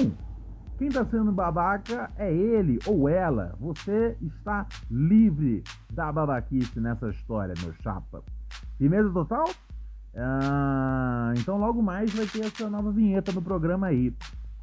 Quem 0.78 0.88
tá 0.88 1.04
sendo 1.04 1.30
babaca 1.30 2.10
é 2.16 2.34
ele 2.34 2.80
ou 2.86 3.08
ela. 3.08 3.54
Você 3.60 4.16
está 4.20 4.66
livre 4.90 5.62
da 5.92 6.10
babaquice 6.10 6.80
nessa 6.80 7.08
história, 7.10 7.54
meu 7.62 7.72
chapa. 7.74 8.24
Firmeza 8.78 9.10
total? 9.10 9.44
Ah, 10.14 11.32
então 11.38 11.56
logo 11.58 11.82
mais 11.82 12.12
vai 12.12 12.26
ter 12.26 12.44
essa 12.44 12.68
nova 12.68 12.90
vinheta 12.90 13.32
do 13.32 13.40
programa 13.40 13.86
aí. 13.86 14.14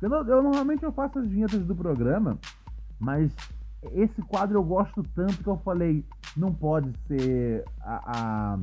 Eu, 0.01 0.09
eu, 0.11 0.43
normalmente 0.43 0.83
eu 0.83 0.91
faço 0.91 1.19
as 1.19 1.27
vinhetas 1.27 1.65
do 1.65 1.75
programa 1.75 2.39
Mas 2.97 3.31
esse 3.93 4.21
quadro 4.21 4.57
eu 4.57 4.63
gosto 4.63 5.03
tanto 5.15 5.43
que 5.43 5.47
eu 5.47 5.57
falei, 5.57 6.05
não 6.35 6.53
pode 6.53 6.93
ser 7.07 7.65
a, 7.81 8.53
a 8.53 8.59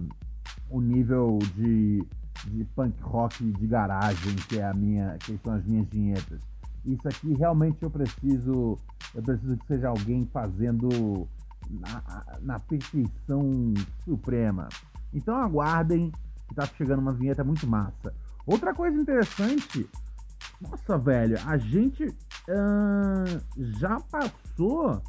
o 0.69 0.81
nível 0.81 1.39
de, 1.55 2.05
de 2.49 2.65
punk 2.75 3.01
rock 3.03 3.45
de 3.45 3.67
garagem 3.67 4.35
que 4.49 4.59
é 4.59 4.65
a 4.65 4.75
minha, 4.75 5.17
que 5.19 5.39
são 5.45 5.55
as 5.55 5.65
minhas 5.65 5.87
vinhetas. 5.89 6.41
Isso 6.85 7.07
aqui 7.09 7.35
realmente 7.35 7.83
eu 7.83 7.91
preciso, 7.91 8.79
eu 9.15 9.23
preciso 9.23 9.57
que 9.57 9.67
seja 9.67 9.89
alguém 9.89 10.29
fazendo 10.33 11.29
na, 11.71 12.25
na 12.43 12.59
perfeição 12.61 13.75
suprema. 14.05 14.69
Então 15.13 15.37
aguardem 15.37 16.13
que 16.49 16.55
tá 16.55 16.67
chegando 16.77 17.01
uma 17.01 17.13
vinheta 17.13 17.45
muito 17.45 17.67
massa. 17.67 18.15
Outra 18.47 18.75
coisa 18.75 19.01
interessante, 19.01 19.89
nossa 20.61 20.99
velho, 20.99 21.39
a 21.47 21.57
gente 21.57 22.05
uh, 22.05 23.41
já 23.79 24.01
passou 24.01 25.01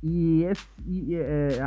e, 0.01 0.43
esse, 0.43 0.65
e 0.85 1.15
é, 1.15 1.59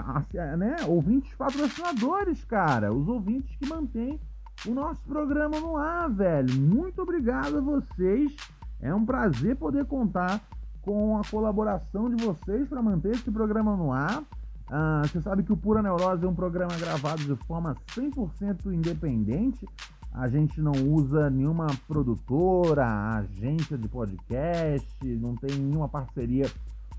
né, 0.57 0.76
ouvintes 0.87 1.35
patrocinadores, 1.35 2.45
cara. 2.45 2.93
Os 2.93 3.07
ouvintes 3.09 3.55
que 3.57 3.68
mantêm 3.68 4.18
o 4.66 4.74
nosso 4.74 5.03
programa 5.05 5.61
no 5.61 5.76
ar, 5.76 6.11
velho. 6.11 6.55
Muito 6.61 7.03
obrigado 7.03 7.59
a 7.59 7.61
vocês. 7.61 8.35
É 8.80 8.95
um 8.95 9.05
prazer 9.05 9.57
poder 9.57 9.85
contar 9.85 10.41
com 10.80 11.18
a 11.18 11.22
colaboração 11.30 12.14
de 12.14 12.24
vocês 12.24 12.68
para 12.68 12.83
manter 12.83 13.12
esse 13.12 13.30
programa 13.30 13.76
no 13.76 13.93
ar. 13.93 14.22
Ah, 14.68 15.03
você 15.05 15.20
sabe 15.20 15.43
que 15.43 15.53
o 15.53 15.57
Pura 15.57 15.83
Neurose 15.83 16.24
é 16.24 16.28
um 16.28 16.35
programa 16.35 16.76
gravado 16.78 17.22
de 17.22 17.37
forma 17.45 17.76
100% 17.95 18.72
independente. 18.72 19.66
A 20.12 20.28
gente 20.28 20.61
não 20.61 20.72
usa 20.72 21.30
nenhuma 21.30 21.66
produtora, 21.87 23.16
agência 23.16 23.78
de 23.78 23.89
podcast, 23.89 25.05
não 25.05 25.35
tem 25.37 25.57
nenhuma 25.59 25.89
parceria 25.89 26.51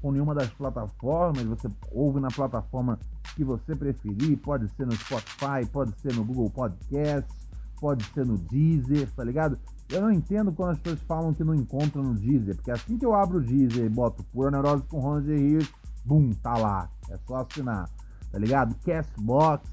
com 0.03 0.11
nenhuma 0.11 0.35
das 0.35 0.49
plataformas. 0.49 1.45
Você 1.45 1.69
ouve 1.93 2.19
na 2.19 2.27
plataforma 2.27 2.99
que 3.35 3.43
você 3.43 3.73
preferir. 3.73 4.37
Pode 4.37 4.67
ser 4.75 4.85
no 4.85 4.91
Spotify, 4.91 5.65
pode 5.71 5.97
ser 6.01 6.13
no 6.13 6.25
Google 6.25 6.49
Podcast, 6.49 7.33
pode 7.79 8.03
ser 8.11 8.25
no 8.25 8.37
Deezer, 8.37 9.09
tá 9.15 9.23
ligado? 9.23 9.57
Eu 9.89 10.01
não 10.01 10.11
entendo 10.11 10.51
quando 10.51 10.71
as 10.71 10.79
pessoas 10.79 11.01
falam 11.03 11.33
que 11.33 11.43
não 11.43 11.55
encontram 11.55 12.03
no 12.03 12.15
Deezer, 12.15 12.55
porque 12.55 12.71
assim 12.71 12.97
que 12.97 13.05
eu 13.05 13.15
abro 13.15 13.37
o 13.37 13.41
Deezer 13.41 13.85
e 13.85 13.89
boto 13.89 14.23
Pura 14.25 14.51
Neurose 14.51 14.83
com 14.89 14.99
Ronald 14.99 15.25
Rios, 15.25 15.71
bum, 16.03 16.31
tá 16.31 16.57
lá. 16.57 16.89
É 17.09 17.17
só 17.25 17.37
assinar, 17.37 17.89
tá 18.29 18.37
ligado? 18.37 18.75
Castbox. 18.83 19.65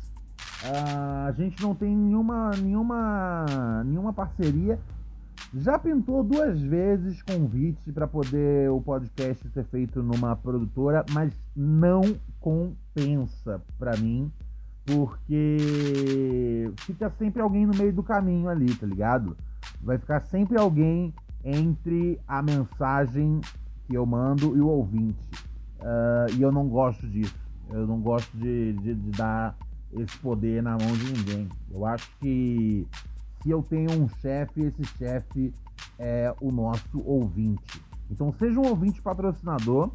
Uh, 0.62 1.26
a 1.26 1.33
gente 1.33 1.61
não 1.61 1.74
tem 1.74 1.97
nenhuma, 1.97 2.51
nenhuma, 2.51 3.83
nenhuma 3.85 4.12
parceria. 4.12 4.78
Já 5.55 5.78
pintou 5.78 6.22
duas 6.22 6.61
vezes 6.61 7.22
convite 7.22 7.90
para 7.92 8.07
poder 8.07 8.70
o 8.70 8.80
podcast 8.80 9.48
ser 9.48 9.64
feito 9.64 10.03
numa 10.03 10.36
produtora, 10.36 11.05
mas 11.12 11.32
não 11.57 12.03
compensa 12.38 13.61
para 13.78 13.96
mim, 13.96 14.30
porque 14.86 16.72
fica 16.78 17.11
sempre 17.11 17.42
alguém 17.42 17.66
no 17.66 17.76
meio 17.76 17.92
do 17.92 18.03
caminho 18.03 18.48
ali, 18.48 18.72
tá 18.74 18.86
ligado? 18.86 19.36
vai 19.82 19.98
ficar 19.98 20.20
sempre 20.20 20.59
alguém 20.59 21.14
entre 21.44 22.20
a 22.26 22.42
mensagem 22.42 23.40
que 23.86 23.94
eu 23.94 24.05
mando 24.05 24.57
e 24.57 24.61
o 24.61 24.68
ouvinte. 24.68 25.18
Uh, 25.80 26.34
e 26.36 26.42
eu 26.42 26.53
não 26.53 26.68
gosto 26.68 27.07
disso. 27.09 27.34
Eu 27.70 27.86
não 27.86 28.01
gosto 28.01 28.36
de, 28.36 28.72
de, 28.74 28.94
de, 28.94 29.11
dar 29.12 29.57
esse 29.92 30.16
poder 30.18 30.62
na 30.62 30.72
mão 30.72 30.92
de 30.92 31.12
ninguém. 31.12 31.48
Eu 31.70 31.86
acho 31.86 32.11
que 32.18 32.86
se 33.43 33.51
eu 33.51 33.62
tenho 33.62 33.91
um 33.93 34.09
chefe, 34.09 34.62
esse 34.62 34.84
chefe 34.97 35.53
é 35.99 36.34
o 36.41 36.51
nosso 36.51 37.03
ouvinte. 37.05 37.82
Então 38.11 38.32
seja 38.38 38.59
um 38.59 38.66
ouvinte 38.66 39.01
patrocinador, 39.01 39.93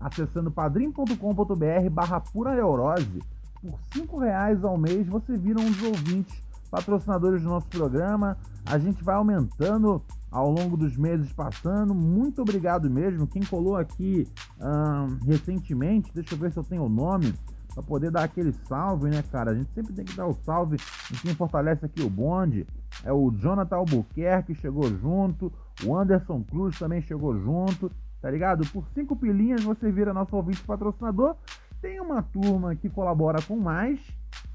acessando 0.00 0.50
padrim.com.br 0.50 1.90
barra 1.90 2.20
pura 2.20 2.54
neurose. 2.54 3.20
Por 3.60 3.78
cinco 3.92 4.18
reais 4.18 4.64
ao 4.64 4.78
mês 4.78 5.06
você 5.06 5.36
vira 5.36 5.60
um 5.60 5.70
dos 5.70 5.82
ouvintes 5.82 6.42
patrocinadores 6.70 7.42
do 7.42 7.48
nosso 7.48 7.66
programa. 7.66 8.36
A 8.64 8.78
gente 8.78 9.02
vai 9.02 9.16
aumentando 9.16 10.02
ao 10.30 10.50
longo 10.50 10.76
dos 10.76 10.96
meses 10.96 11.32
passando. 11.32 11.94
Muito 11.94 12.42
obrigado 12.42 12.88
mesmo. 12.90 13.26
Quem 13.26 13.42
colou 13.42 13.76
aqui 13.76 14.26
hum, 14.60 15.18
recentemente, 15.26 16.12
deixa 16.14 16.34
eu 16.34 16.38
ver 16.38 16.52
se 16.52 16.58
eu 16.58 16.64
tenho 16.64 16.84
o 16.84 16.88
nome 16.88 17.34
para 17.74 17.82
poder 17.82 18.10
dar 18.10 18.24
aquele 18.24 18.52
salve, 18.66 19.08
né, 19.08 19.22
cara? 19.30 19.52
A 19.52 19.54
gente 19.54 19.70
sempre 19.72 19.92
tem 19.92 20.04
que 20.04 20.16
dar 20.16 20.26
o 20.26 20.34
salve 20.34 20.76
em 21.12 21.16
quem 21.16 21.34
fortalece 21.34 21.84
aqui 21.84 22.02
o 22.02 22.10
bonde. 22.10 22.66
É 23.04 23.12
o 23.12 23.30
Jonathan 23.30 23.76
Albuquerque 23.76 24.54
chegou 24.54 24.84
junto, 24.96 25.52
o 25.84 25.96
Anderson 25.96 26.42
Cruz 26.42 26.78
também 26.78 27.00
chegou 27.00 27.38
junto, 27.38 27.90
tá 28.20 28.30
ligado? 28.30 28.66
Por 28.68 28.84
cinco 28.94 29.14
pilinhas 29.14 29.62
você 29.62 29.90
vira 29.90 30.12
nosso 30.12 30.34
ouvinte 30.34 30.62
patrocinador. 30.62 31.36
Tem 31.80 32.00
uma 32.00 32.22
turma 32.22 32.74
que 32.74 32.90
colabora 32.90 33.40
com 33.40 33.56
mais, 33.56 34.00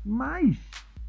mas 0.03 0.59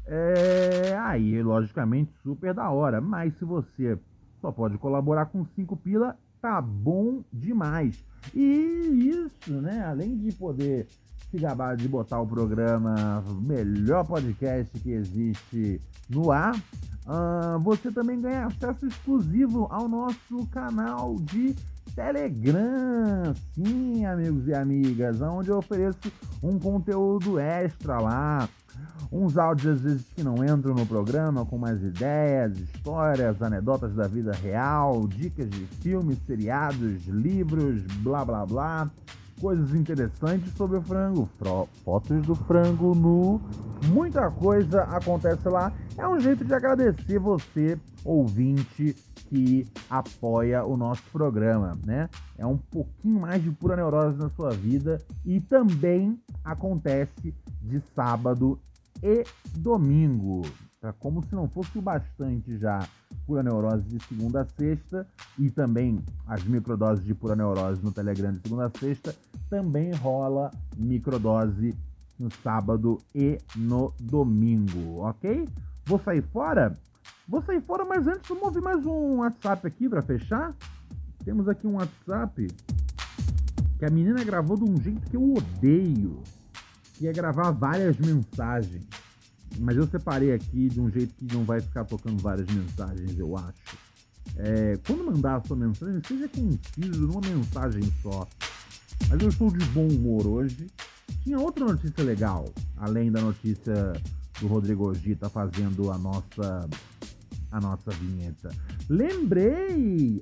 é, 0.07 0.95
aí, 0.97 1.41
logicamente, 1.41 2.13
super 2.21 2.53
da 2.53 2.69
hora. 2.69 3.01
Mas 3.01 3.35
se 3.37 3.45
você 3.45 3.99
só 4.39 4.51
pode 4.51 4.77
colaborar 4.77 5.25
com 5.25 5.43
5 5.43 5.75
pila, 5.77 6.17
tá 6.41 6.61
bom 6.61 7.23
demais. 7.33 8.03
E 8.33 9.11
isso, 9.11 9.53
né? 9.61 9.83
Além 9.85 10.15
de 10.17 10.31
poder 10.33 10.87
se 11.29 11.37
gabar 11.37 11.75
de 11.75 11.87
botar 11.87 12.19
o 12.19 12.27
programa 12.27 13.23
melhor 13.41 14.05
podcast 14.05 14.79
que 14.79 14.91
existe 14.91 15.81
no 16.09 16.31
ar, 16.31 16.55
uh, 16.55 17.59
você 17.59 17.91
também 17.91 18.21
ganha 18.21 18.45
acesso 18.45 18.85
exclusivo 18.85 19.67
ao 19.69 19.87
nosso 19.87 20.45
canal 20.51 21.15
de 21.15 21.55
Telegram. 21.95 23.33
Sim, 23.53 24.05
amigos 24.05 24.47
e 24.47 24.53
amigas, 24.53 25.21
onde 25.21 25.49
eu 25.49 25.57
ofereço 25.57 26.11
um 26.43 26.59
conteúdo 26.59 27.39
extra 27.39 27.99
lá. 27.99 28.49
Uns 29.11 29.37
áudios 29.37 29.75
às 29.75 29.81
vezes 29.81 30.05
que 30.13 30.23
não 30.23 30.43
entram 30.43 30.73
no 30.73 30.85
programa, 30.85 31.45
com 31.45 31.57
mais 31.57 31.81
ideias, 31.81 32.57
histórias, 32.57 33.41
anedotas 33.41 33.93
da 33.93 34.07
vida 34.07 34.33
real, 34.33 35.07
dicas 35.07 35.49
de 35.49 35.65
filmes, 35.81 36.17
seriados, 36.25 37.05
livros, 37.07 37.83
blá 37.99 38.25
blá 38.25 38.45
blá, 38.45 38.91
coisas 39.39 39.73
interessantes 39.73 40.53
sobre 40.53 40.77
o 40.77 40.81
frango, 40.81 41.29
fotos 41.83 42.25
do 42.25 42.35
frango 42.35 42.95
nu, 42.95 43.41
muita 43.87 44.29
coisa 44.31 44.83
acontece 44.83 45.47
lá. 45.49 45.73
É 45.97 46.07
um 46.07 46.19
jeito 46.19 46.43
de 46.43 46.53
agradecer 46.53 47.19
você, 47.19 47.77
ouvinte, 48.03 48.95
que 49.27 49.67
apoia 49.89 50.63
o 50.63 50.77
nosso 50.77 51.03
programa, 51.11 51.77
né? 51.85 52.09
É 52.37 52.45
um 52.45 52.57
pouquinho 52.57 53.19
mais 53.19 53.41
de 53.41 53.51
pura 53.51 53.75
neurose 53.75 54.17
na 54.17 54.29
sua 54.29 54.51
vida 54.51 55.01
e 55.25 55.39
também 55.39 56.19
acontece 56.43 57.33
de 57.61 57.81
sábado 57.95 58.59
e 59.01 59.23
domingo. 59.57 60.43
Tá 60.79 60.93
como 60.93 61.23
se 61.23 61.33
não 61.33 61.47
fosse 61.47 61.77
o 61.77 61.81
bastante 61.81 62.57
já 62.57 62.87
pura 63.25 63.43
neurose 63.43 63.83
de 63.83 64.03
segunda 64.05 64.41
a 64.41 64.45
sexta 64.45 65.07
e 65.37 65.49
também 65.49 66.03
as 66.27 66.43
microdoses 66.43 67.03
de 67.03 67.13
pura 67.13 67.35
neurose 67.35 67.83
no 67.83 67.91
Telegram 67.91 68.31
de 68.31 68.39
segunda 68.39 68.65
a 68.65 68.79
sexta, 68.79 69.15
também 69.49 69.93
rola 69.93 70.51
microdose 70.77 71.75
no 72.19 72.29
sábado 72.43 72.99
e 73.13 73.37
no 73.55 73.93
domingo, 73.99 75.01
ok? 75.01 75.47
Vou 75.85 75.99
sair 75.99 76.21
fora? 76.21 76.73
Vou 77.27 77.41
sair 77.41 77.61
fora, 77.61 77.83
mas 77.83 78.07
antes 78.07 78.27
vamos 78.27 78.43
ouvir 78.43 78.61
mais 78.61 78.85
um 78.85 79.17
WhatsApp 79.17 79.67
aqui 79.67 79.89
para 79.89 80.01
fechar. 80.01 80.53
Temos 81.23 81.47
aqui 81.47 81.67
um 81.67 81.75
WhatsApp 81.75 82.47
que 83.77 83.85
a 83.85 83.89
menina 83.89 84.23
gravou 84.23 84.55
de 84.55 84.63
um 84.63 84.77
jeito 84.77 85.09
que 85.09 85.17
eu 85.17 85.33
odeio 85.33 86.21
ia 87.01 87.11
gravar 87.11 87.51
várias 87.51 87.97
mensagens. 87.97 88.87
Mas 89.59 89.77
eu 89.77 89.87
separei 89.87 90.33
aqui 90.33 90.69
de 90.69 90.79
um 90.79 90.89
jeito 90.89 91.13
que 91.15 91.33
não 91.33 91.43
vai 91.43 91.61
ficar 91.61 91.85
tocando 91.85 92.21
várias 92.21 92.47
mensagens, 92.47 93.17
eu 93.17 93.37
acho. 93.37 93.77
É, 94.37 94.77
quando 94.85 95.05
mandar 95.05 95.37
a 95.37 95.43
sua 95.43 95.55
mensagem, 95.55 96.01
seja 96.05 96.27
conciso 96.27 97.07
numa 97.07 97.21
mensagem 97.21 97.83
só. 98.01 98.27
Mas 99.09 99.21
eu 99.21 99.29
estou 99.29 99.51
de 99.51 99.65
bom 99.67 99.87
humor 99.87 100.27
hoje. 100.27 100.67
Tinha 101.23 101.39
outra 101.39 101.65
notícia 101.65 102.03
legal, 102.03 102.45
além 102.77 103.11
da 103.11 103.21
notícia 103.21 103.93
do 104.39 104.47
Rodrigo 104.47 104.93
Gita 104.93 105.29
fazendo 105.29 105.91
a 105.91 105.97
nossa 105.97 106.67
a 107.51 107.61
nossa 107.61 107.91
vinheta. 107.91 108.49
Lembrei 108.89 110.21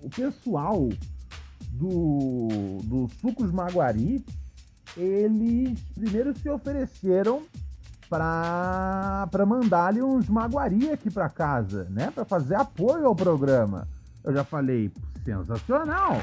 o 0.00 0.08
pessoal 0.10 0.88
do, 1.72 2.78
do 2.84 3.08
Sucos 3.20 3.50
Maguari, 3.50 4.24
eles 4.96 5.80
primeiro 5.94 6.36
se 6.36 6.48
ofereceram 6.48 7.42
pra, 8.08 9.26
pra 9.30 9.46
mandar 9.46 9.86
ali 9.86 10.02
uns 10.02 10.28
maguari 10.28 10.90
aqui 10.90 11.10
pra 11.10 11.28
casa, 11.28 11.86
né? 11.90 12.10
Pra 12.10 12.24
fazer 12.24 12.56
apoio 12.56 13.06
ao 13.06 13.14
programa. 13.14 13.88
Eu 14.22 14.34
já 14.34 14.44
falei, 14.44 14.90
sensacional! 15.24 16.20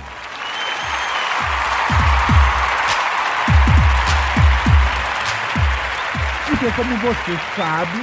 Porque 6.48 6.72
como 6.76 6.98
você 6.98 7.38
sabe, 7.56 8.00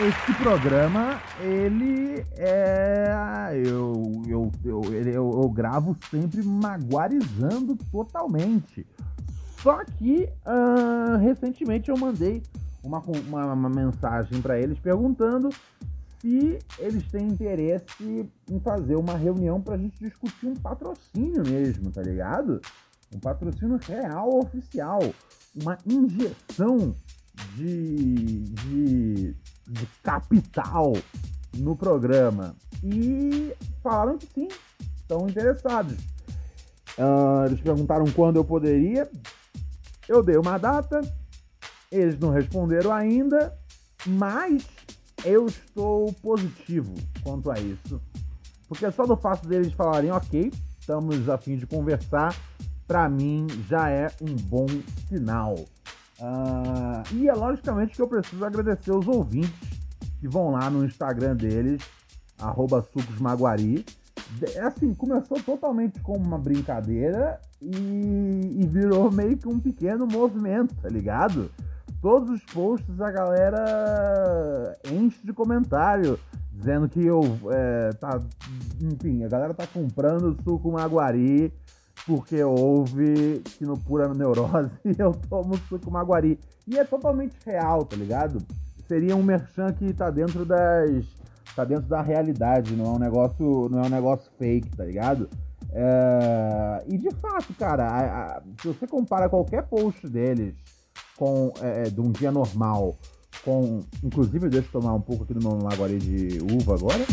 esse 0.00 0.34
programa, 0.42 1.20
ele 1.40 2.24
é. 2.36 3.52
Eu, 3.64 4.22
eu, 4.26 4.52
eu, 4.64 4.82
eu, 4.92 5.40
eu 5.42 5.48
gravo 5.48 5.96
sempre 6.10 6.42
maguarizando 6.42 7.76
totalmente. 7.90 8.86
Só 9.66 9.84
que 9.84 10.28
ah, 10.44 11.18
recentemente 11.20 11.90
eu 11.90 11.98
mandei 11.98 12.40
uma, 12.84 13.00
uma, 13.00 13.52
uma 13.52 13.68
mensagem 13.68 14.40
para 14.40 14.60
eles 14.60 14.78
perguntando 14.78 15.50
se 16.20 16.60
eles 16.78 17.02
têm 17.10 17.26
interesse 17.26 18.30
em 18.48 18.60
fazer 18.60 18.94
uma 18.94 19.16
reunião 19.16 19.60
pra 19.60 19.76
gente 19.76 19.98
discutir 19.98 20.46
um 20.46 20.54
patrocínio 20.54 21.42
mesmo, 21.44 21.90
tá 21.90 22.00
ligado? 22.00 22.60
Um 23.12 23.18
patrocínio 23.18 23.76
real, 23.78 24.38
oficial. 24.38 25.00
Uma 25.60 25.76
injeção 25.84 26.94
de, 27.56 28.42
de, 28.44 29.34
de 29.66 29.86
capital 30.00 30.92
no 31.56 31.74
programa. 31.74 32.54
E 32.84 33.52
falaram 33.82 34.16
que 34.16 34.28
sim, 34.32 34.48
estão 34.94 35.28
interessados. 35.28 35.96
Ah, 36.96 37.46
eles 37.46 37.60
perguntaram 37.60 38.06
quando 38.14 38.36
eu 38.36 38.44
poderia. 38.44 39.10
Eu 40.08 40.22
dei 40.22 40.36
uma 40.36 40.58
data, 40.58 41.00
eles 41.90 42.18
não 42.18 42.30
responderam 42.30 42.92
ainda, 42.92 43.56
mas 44.06 44.66
eu 45.24 45.46
estou 45.46 46.12
positivo 46.14 46.94
quanto 47.22 47.50
a 47.50 47.58
isso. 47.58 48.00
Porque 48.68 48.90
só 48.92 49.04
do 49.06 49.16
fato 49.16 49.46
deles 49.48 49.72
falarem, 49.72 50.10
ok, 50.10 50.52
estamos 50.78 51.28
a 51.28 51.38
fim 51.38 51.56
de 51.56 51.66
conversar, 51.66 52.36
pra 52.86 53.08
mim 53.08 53.46
já 53.68 53.90
é 53.90 54.10
um 54.20 54.34
bom 54.34 54.66
sinal. 55.08 55.56
Ah, 56.20 57.02
e 57.12 57.28
é 57.28 57.34
logicamente 57.34 57.94
que 57.94 58.02
eu 58.02 58.08
preciso 58.08 58.44
agradecer 58.44 58.92
os 58.92 59.06
ouvintes 59.06 59.76
que 60.20 60.28
vão 60.28 60.50
lá 60.50 60.70
no 60.70 60.84
Instagram 60.84 61.36
deles, 61.36 61.82
arroba 62.38 62.82
sucosmaguari. 62.82 63.84
Assim, 64.64 64.94
começou 64.94 65.40
totalmente 65.42 66.00
como 66.00 66.24
uma 66.24 66.38
brincadeira 66.38 67.40
e, 67.60 68.60
e 68.60 68.66
virou 68.66 69.10
meio 69.10 69.36
que 69.36 69.48
um 69.48 69.58
pequeno 69.58 70.06
movimento, 70.06 70.74
tá 70.76 70.88
ligado? 70.88 71.50
Todos 72.00 72.30
os 72.30 72.44
posts 72.44 73.00
a 73.00 73.10
galera 73.10 74.76
enche 74.90 75.18
de 75.24 75.32
comentário 75.32 76.18
dizendo 76.52 76.88
que 76.88 77.04
eu 77.04 77.20
é, 77.50 77.90
tá, 77.94 78.20
enfim, 78.80 79.24
a 79.24 79.28
galera 79.28 79.54
tá 79.54 79.66
comprando 79.66 80.36
suco 80.42 80.70
maguari 80.70 81.52
porque 82.06 82.42
houve 82.42 83.40
que 83.58 83.64
no 83.64 83.78
pura 83.78 84.12
neurose 84.12 84.70
eu 84.98 85.12
tomo 85.28 85.56
suco 85.68 85.90
maguari. 85.90 86.38
E 86.66 86.78
é 86.78 86.84
totalmente 86.84 87.36
real, 87.44 87.84
tá 87.84 87.96
ligado? 87.96 88.38
Seria 88.86 89.16
um 89.16 89.22
merchan 89.22 89.72
que 89.72 89.92
tá 89.92 90.10
dentro 90.10 90.44
das. 90.44 91.04
tá 91.54 91.64
dentro 91.64 91.86
da 91.86 92.00
realidade, 92.00 92.76
não 92.76 92.84
é 92.84 92.88
um 92.90 92.98
negócio. 92.98 93.68
não 93.68 93.80
é 93.80 93.86
um 93.86 93.90
negócio 93.90 94.30
fake, 94.38 94.76
tá 94.76 94.84
ligado? 94.84 95.28
É, 95.78 96.84
E 96.88 96.96
de 96.96 97.10
fato, 97.16 97.52
cara, 97.54 97.84
a- 97.86 98.36
a- 98.38 98.42
se 98.62 98.68
você 98.68 98.86
compara 98.86 99.28
qualquer 99.28 99.64
post 99.64 100.08
deles 100.08 100.54
com 101.18 101.52
é, 101.60 101.82
é, 101.82 101.90
de 101.90 102.00
um 102.00 102.10
dia 102.10 102.30
normal, 102.32 102.96
com. 103.44 103.80
Inclusive, 104.02 104.48
deixa 104.48 104.68
eu 104.68 104.80
tomar 104.80 104.94
um 104.94 105.00
pouco 105.00 105.24
aqui 105.24 105.34
do 105.34 105.40
meu 105.46 105.58
maguari 105.58 105.98
de 105.98 106.38
uva 106.54 106.74
agora. 106.74 107.04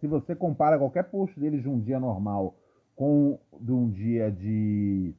se 0.00 0.06
você 0.06 0.34
compara 0.34 0.78
qualquer 0.78 1.04
post 1.04 1.38
deles 1.38 1.62
de 1.62 1.68
um 1.68 1.78
dia 1.78 2.00
normal 2.00 2.56
com 2.96 3.38
de 3.60 3.72
um 3.72 3.90
dia 3.90 4.30
de 4.30 5.14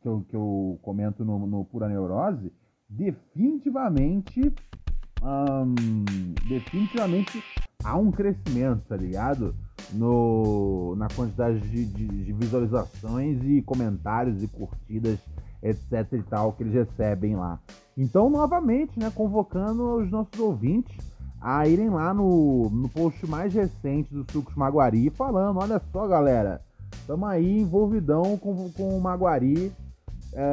que 0.00 0.08
eu, 0.08 0.24
que 0.28 0.34
eu 0.36 0.78
comento 0.82 1.24
no, 1.24 1.46
no 1.46 1.64
Pura 1.64 1.88
Neurose, 1.88 2.52
definitivamente 2.88 4.52
ahn, 5.22 5.74
definitivamente 6.48 7.42
há 7.84 7.96
um 7.96 8.10
crescimento, 8.10 8.82
tá 8.88 8.96
ligado? 8.96 9.54
No, 9.92 10.94
na 10.96 11.08
quantidade 11.08 11.60
de, 11.60 11.84
de- 11.84 12.24
de 12.24 12.32
visualizações 12.32 13.38
e 13.44 13.60
comentários 13.62 14.42
e 14.42 14.48
curtidas, 14.48 15.18
etc 15.62 16.06
e 16.12 16.22
tal, 16.22 16.52
que 16.52 16.62
eles 16.62 16.72
recebem 16.74 17.36
lá. 17.36 17.58
Então, 17.96 18.30
novamente, 18.30 18.98
né, 18.98 19.10
convocando 19.14 19.96
os 19.96 20.10
nossos 20.10 20.38
ouvintes 20.38 20.96
a 21.40 21.66
irem 21.66 21.90
lá 21.90 22.14
no, 22.14 22.70
no 22.70 22.88
post 22.88 23.26
mais 23.28 23.52
recente 23.52 24.14
do 24.14 24.24
Sucos 24.30 24.54
Maguari 24.54 25.10
falando, 25.10 25.58
olha 25.58 25.82
só 25.92 26.06
galera, 26.06 26.62
estamos 26.92 27.28
aí 27.28 27.58
envolvidão 27.60 28.38
com, 28.38 28.70
com 28.70 28.96
o 28.96 29.00
Maguari 29.00 29.72
é, 30.32 30.46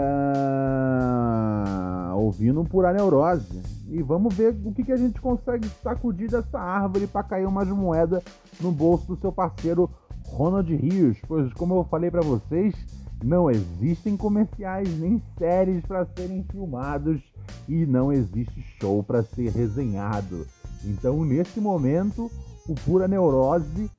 ouvindo 2.16 2.64
pura 2.66 2.94
neurose. 2.94 3.62
E 3.88 4.02
vamos 4.04 4.36
ver 4.36 4.56
o 4.66 4.72
que, 4.72 4.84
que 4.84 4.92
a 4.92 4.98
gente 4.98 5.20
consegue 5.20 5.68
sacudir 5.82 6.30
dessa 6.30 6.60
árvore 6.60 7.08
para 7.08 7.24
cair 7.24 7.48
umas 7.48 7.68
moedas 7.68 8.24
no 8.60 8.72
bolso 8.72 9.08
do 9.08 9.20
seu 9.20 9.32
parceiro 9.32 9.90
Ronald 10.28 10.74
Rios. 10.76 11.18
Pois, 11.28 11.52
como 11.54 11.76
eu 11.76 11.84
falei 11.86 12.12
para 12.12 12.22
vocês, 12.22 12.76
não 13.24 13.50
existem 13.50 14.16
comerciais 14.16 14.88
nem 15.00 15.22
séries 15.38 15.84
para 15.86 16.06
serem 16.06 16.44
filmados 16.44 17.22
e 17.68 17.86
não 17.86 18.14
existe 18.14 18.62
show 18.80 19.02
para 19.04 19.24
ser 19.24 19.50
resenhado. 19.52 20.46
Então, 20.84 21.26
nesse 21.26 21.60
momento, 21.60 22.32
o 22.68 22.76
Pura 22.76 23.08
Neurose 23.08 23.90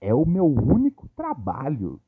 é 0.00 0.14
o 0.14 0.24
meu 0.24 0.46
único 0.46 1.08
trabalho. 1.14 2.00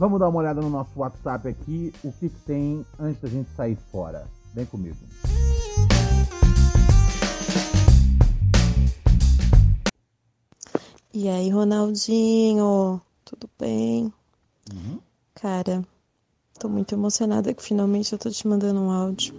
Vamos 0.00 0.18
dar 0.18 0.30
uma 0.30 0.38
olhada 0.38 0.62
no 0.62 0.70
nosso 0.70 0.98
WhatsApp 0.98 1.46
aqui, 1.46 1.92
o 2.02 2.10
que, 2.10 2.30
que 2.30 2.40
tem 2.46 2.86
antes 2.98 3.20
da 3.20 3.28
gente 3.28 3.50
sair 3.50 3.76
fora. 3.92 4.26
Vem 4.54 4.64
comigo. 4.64 4.96
E 11.12 11.28
aí, 11.28 11.50
Ronaldinho, 11.50 12.98
tudo 13.26 13.46
bem? 13.58 14.10
Cara, 15.34 15.86
tô 16.58 16.66
muito 16.66 16.94
emocionada 16.94 17.52
que 17.52 17.62
finalmente 17.62 18.14
eu 18.14 18.18
tô 18.18 18.30
te 18.30 18.48
mandando 18.48 18.80
um 18.80 18.90
áudio. 18.90 19.34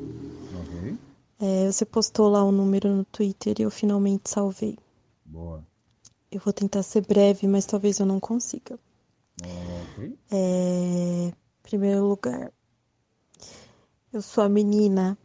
Ok. 0.62 0.95
É, 1.39 1.72
você 1.72 1.86
postou 1.86 2.30
lá 2.30 2.45
um 2.45 2.51
número 2.51 2.88
no 2.88 3.03
Twitter 3.03 3.55
e 3.57 3.64
eu 3.64 3.72
finalmente 3.72 4.30
salvei. 4.30 4.78
Boa. 5.26 5.66
Eu 6.32 6.39
vou 6.39 6.53
tentar 6.53 6.84
ser 6.84 7.03
breve, 7.03 7.47
mas 7.47 7.66
talvez 7.66 7.97
eu 7.97 8.05
não 8.05 8.20
consiga. 8.20 8.78
É, 10.31 11.27
em 11.27 11.33
primeiro 11.63 12.05
lugar, 12.05 12.51
eu 14.13 14.21
sou 14.21 14.43
a 14.43 14.49
menina 14.49 15.17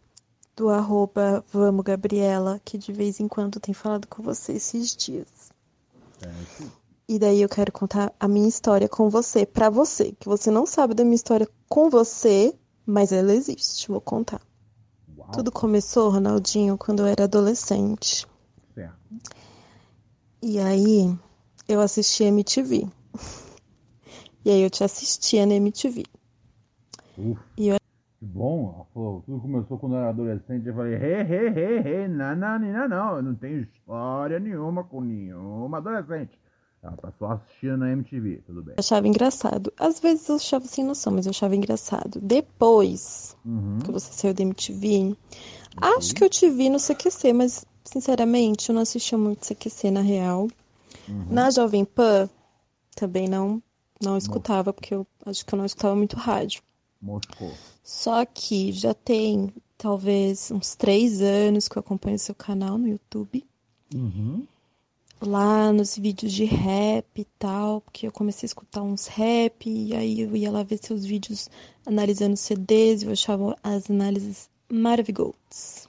do 0.57 0.71
arroba 0.71 1.45
Vamos 1.53 1.85
Gabriela, 1.85 2.61
que 2.65 2.79
de 2.79 2.93
vez 2.93 3.21
em 3.21 3.29
quando 3.29 3.61
tem 3.61 3.75
falado 3.75 4.09
com 4.09 4.23
você 4.23 4.53
esses 4.53 4.97
dias. 4.97 5.53
E 7.09 7.19
daí 7.19 7.43
eu 7.43 7.49
quero 7.49 7.71
contar 7.71 8.13
a 8.19 8.27
minha 8.27 8.49
história 8.49 8.89
com 8.89 9.09
você, 9.09 9.47
pra 9.47 9.71
você, 9.71 10.13
que 10.19 10.29
você 10.29 10.51
não 10.51 10.67
sabe 10.67 10.95
da 10.95 11.05
minha 11.05 11.15
história 11.15 11.49
com 11.69 11.89
você, 11.89 12.55
mas 12.85 13.13
ela 13.13 13.33
existe, 13.33 13.89
vou 13.89 14.01
contar. 14.01 14.41
Uau. 15.17 15.31
Tudo 15.31 15.53
começou, 15.53 16.11
Ronaldinho, 16.11 16.77
quando 16.77 17.01
eu 17.01 17.07
era 17.07 17.25
adolescente. 17.25 18.27
Certo. 18.75 18.97
E 20.43 20.59
aí 20.59 21.17
eu 21.69 21.81
assisti 21.81 22.25
MTV. 22.25 22.89
E 24.47 24.51
aí 24.51 24.63
eu 24.63 24.71
te 24.71 24.85
assistia 24.85 25.45
na 25.45 25.55
MTV. 25.55 26.05
Uf. 27.19 27.41
E 27.59 27.69
eu- 27.69 27.77
Que 28.21 28.25
bom. 28.25 28.73
Ela 28.77 28.87
falou, 28.95 29.23
tudo 29.27 29.41
começou 29.41 29.77
quando 29.77 29.95
eu 29.95 29.99
era 29.99 30.09
adolescente. 30.11 30.67
Eu 30.69 30.75
falei, 30.75 30.95
he, 30.95 31.21
he, 31.21 31.49
he, 31.49 32.05
he, 32.05 32.09
não, 32.09 32.37
não, 32.37 32.57
não, 32.59 32.89
não. 32.89 33.17
Eu 33.17 33.23
não 33.23 33.35
tenho 33.35 33.61
história 33.63 34.39
nenhuma 34.39 34.85
com 34.85 35.01
nenhuma 35.01 35.79
adolescente. 35.79 36.39
Ela 36.83 36.97
tá 36.97 37.13
só 37.19 37.33
assistindo 37.33 37.77
na 37.79 37.91
MTV, 37.91 38.43
tudo 38.47 38.63
bem. 38.63 38.77
achava 38.79 39.09
engraçado. 39.09 39.73
Às 39.77 39.99
vezes 39.99 40.29
eu 40.29 40.37
achava 40.37 40.65
sem 40.67 40.85
noção, 40.85 41.13
mas 41.15 41.27
eu 41.27 41.31
achava 41.31 41.57
engraçado. 41.57 42.21
Depois 42.21 43.37
Uhum. 43.45 43.79
que 43.85 43.91
você 43.91 44.13
saiu 44.13 44.33
da 44.33 44.43
MTV, 44.45 45.17
acho 45.79 46.15
que 46.15 46.23
eu 46.23 46.31
te 46.31 46.49
vi 46.49 46.71
no 46.71 46.79
CQC, 46.79 47.33
mas 47.33 47.65
sinceramente 47.85 48.69
eu 48.69 48.75
não 48.77 48.83
assistia 48.83 49.19
muito 49.19 49.45
CQC 49.45 49.91
na 49.91 50.01
real. 50.03 50.47
Uhum. 51.09 51.27
Na 51.29 51.51
Jovem 51.51 51.85
Pan 51.85 52.29
também 52.95 53.27
não 53.29 53.61
não 54.03 54.17
escutava, 54.17 54.73
porque 54.73 54.95
eu 54.95 55.07
acho 55.25 55.45
que 55.45 55.55
eu 55.55 55.57
não 55.57 55.65
escutava 55.67 55.95
muito 55.97 56.17
rádio. 56.17 56.63
Moscou. 57.01 57.53
Só 57.83 58.25
que 58.25 58.73
já 58.73 58.93
tem 58.95 59.53
talvez 59.79 60.51
uns 60.51 60.75
três 60.75 61.21
anos 61.21 61.69
que 61.69 61.77
eu 61.77 61.81
acompanho 61.81 62.19
seu 62.19 62.35
canal 62.35 62.79
no 62.79 62.89
YouTube. 62.89 63.45
Uhum. 63.95 64.45
lá 65.23 65.73
nos 65.73 65.97
vídeos 65.97 66.33
de 66.33 66.45
rap 66.45 67.07
e 67.21 67.25
tal, 67.39 67.81
porque 67.81 68.07
eu 68.07 68.13
comecei 68.13 68.47
a 68.47 68.49
escutar 68.49 68.83
uns 68.83 69.07
rap 69.07 69.71
e 69.71 69.95
aí 69.95 70.21
eu 70.23 70.37
ia 70.37 70.51
lá 70.51 70.65
ver 70.65 70.79
seus 70.79 71.05
vídeos 71.05 71.49
analisando 71.87 72.37
CDs 72.37 73.03
e 73.03 73.07
eu 73.07 73.13
achava 73.13 73.57
as 73.63 73.89
análises 73.89 74.51
maravilhosas. 74.69 75.89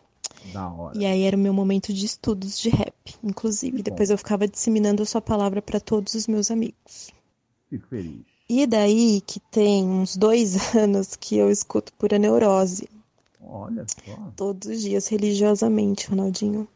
Da 0.54 0.72
hora. 0.72 0.98
E 0.98 1.06
aí 1.06 1.24
era 1.24 1.36
o 1.36 1.40
meu 1.40 1.54
momento 1.54 1.92
de 1.92 2.06
estudos 2.06 2.60
de 2.60 2.70
rap, 2.70 2.94
inclusive. 3.24 3.82
Depois 3.82 4.10
eu 4.10 4.18
ficava 4.18 4.48
disseminando 4.48 5.04
a 5.04 5.06
sua 5.06 5.22
palavra 5.22 5.62
para 5.62 5.80
todos 5.80 6.14
os 6.14 6.28
meus 6.28 6.52
amigos. 6.52 7.12
Fico 7.70 7.88
feliz. 7.88 8.22
E 8.50 8.66
daí 8.66 9.22
que 9.22 9.40
tem 9.40 9.86
uns 9.86 10.16
dois 10.16 10.56
anos 10.76 11.16
que 11.16 11.36
eu 11.38 11.52
escuto 11.52 11.94
pura 11.94 12.18
neurose. 12.18 12.90
Olha 13.42 13.86
só. 13.88 14.32
Todos 14.36 14.70
os 14.70 14.82
dias, 14.82 15.08
religiosamente, 15.08 16.10
Ronaldinho. 16.10 16.68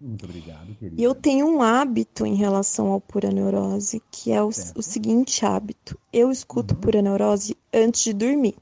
Muito 0.00 0.24
obrigado, 0.24 0.74
querido. 0.74 1.00
E 1.00 1.04
eu 1.04 1.14
tenho 1.14 1.46
um 1.46 1.62
hábito 1.62 2.26
em 2.26 2.34
relação 2.34 2.88
ao 2.88 3.00
pura 3.00 3.30
neurose, 3.30 4.02
que 4.10 4.32
é 4.32 4.42
o, 4.42 4.48
o 4.48 4.82
seguinte 4.82 5.46
hábito. 5.46 5.96
Eu 6.12 6.30
escuto 6.30 6.74
uhum. 6.74 6.80
pura 6.80 7.00
neurose 7.00 7.56
antes 7.72 8.02
de 8.02 8.12
dormir. 8.12 8.56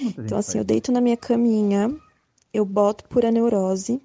Muita 0.00 0.22
então, 0.22 0.38
assim, 0.38 0.58
eu 0.58 0.64
deito 0.64 0.90
na 0.90 1.00
minha 1.00 1.16
caminha, 1.16 1.94
eu 2.54 2.64
boto 2.64 3.04
pura 3.04 3.30
neurose, 3.30 4.00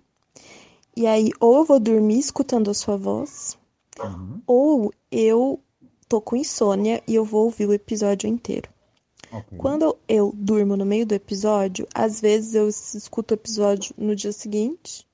e 0.95 1.07
aí 1.07 1.32
ou 1.39 1.57
eu 1.57 1.66
vou 1.66 1.80
dormir 1.80 2.20
escutando 2.20 2.70
a 2.70 2.74
sua 2.74 2.97
voz, 2.97 3.57
uhum. 3.99 4.41
ou 4.45 4.93
eu 5.11 5.59
tô 6.14 6.22
com 6.22 6.36
insônia 6.36 7.01
e 7.07 7.16
eu 7.16 7.26
vou 7.26 7.45
ouvir 7.45 7.68
o 7.68 7.74
episódio 7.74 8.30
inteiro. 8.30 8.70
Okay. 9.32 9.57
Quando 9.57 9.97
eu 10.07 10.32
durmo 10.36 10.78
no 10.78 10.86
meio 10.86 11.07
do 11.07 11.16
episódio, 11.16 11.88
às 11.91 12.22
vezes 12.22 12.53
eu 12.53 12.70
escuto 12.70 13.34
o 13.34 13.36
episódio 13.36 13.95
no 13.97 14.16
dia 14.16 14.32
seguinte, 14.32 15.07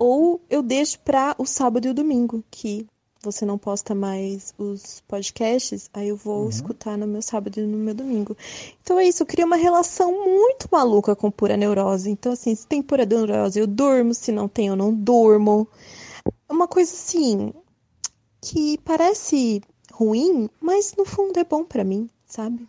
ou 0.00 0.40
eu 0.50 0.64
deixo 0.64 0.98
para 0.98 1.36
o 1.38 1.46
sábado 1.46 1.86
e 1.86 1.90
o 1.90 1.94
domingo, 1.94 2.42
que 2.50 2.88
você 3.22 3.46
não 3.46 3.56
posta 3.56 3.94
mais 3.94 4.52
os 4.58 5.00
podcasts, 5.06 5.88
aí 5.94 6.08
eu 6.08 6.16
vou 6.16 6.42
uhum. 6.42 6.48
escutar 6.48 6.98
no 6.98 7.06
meu 7.06 7.22
sábado 7.22 7.60
e 7.60 7.62
no 7.62 7.78
meu 7.78 7.94
domingo. 7.94 8.36
Então 8.82 8.98
é 8.98 9.06
isso, 9.06 9.22
eu 9.22 9.26
crio 9.26 9.46
uma 9.46 9.54
relação 9.54 10.10
muito 10.10 10.66
maluca 10.72 11.14
com 11.14 11.30
pura 11.30 11.56
neurose. 11.56 12.10
Então, 12.10 12.32
assim, 12.32 12.52
se 12.52 12.66
tem 12.66 12.82
pura 12.82 13.06
neurose, 13.06 13.60
eu 13.60 13.66
durmo, 13.68 14.12
se 14.12 14.32
não 14.32 14.48
tem, 14.48 14.66
eu 14.66 14.76
não 14.76 14.92
durmo. 14.92 15.68
É 16.48 16.52
uma 16.52 16.66
coisa 16.66 16.92
assim 16.92 17.52
que 18.40 18.78
parece 18.84 19.62
ruim, 19.96 20.50
mas 20.60 20.94
no 20.96 21.06
fundo 21.06 21.38
é 21.38 21.44
bom 21.44 21.64
para 21.64 21.82
mim, 21.82 22.10
sabe? 22.26 22.68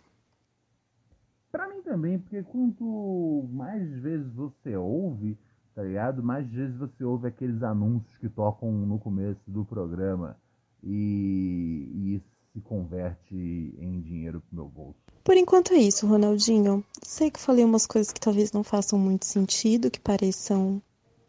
Para 1.52 1.68
mim 1.68 1.82
também, 1.82 2.18
porque 2.18 2.42
quanto 2.42 3.46
mais 3.52 3.86
vezes 4.00 4.32
você 4.32 4.74
ouve, 4.76 5.36
tá 5.74 5.82
ligado? 5.82 6.22
Mais 6.22 6.48
vezes 6.50 6.76
você 6.78 7.04
ouve 7.04 7.28
aqueles 7.28 7.62
anúncios 7.62 8.16
que 8.18 8.30
tocam 8.30 8.72
no 8.72 8.98
começo 8.98 9.42
do 9.46 9.62
programa 9.62 10.38
e, 10.82 11.90
e 11.94 12.14
isso 12.14 12.26
se 12.54 12.60
converte 12.62 13.34
em 13.78 14.00
dinheiro 14.00 14.40
pro 14.40 14.56
meu 14.56 14.68
bolso. 14.68 14.98
Por 15.22 15.36
enquanto 15.36 15.74
é 15.74 15.78
isso, 15.78 16.06
Ronaldinho. 16.06 16.82
Sei 17.02 17.30
que 17.30 17.38
falei 17.38 17.62
umas 17.62 17.86
coisas 17.86 18.10
que 18.10 18.20
talvez 18.20 18.52
não 18.52 18.64
façam 18.64 18.98
muito 18.98 19.26
sentido, 19.26 19.90
que 19.90 20.00
pareçam 20.00 20.80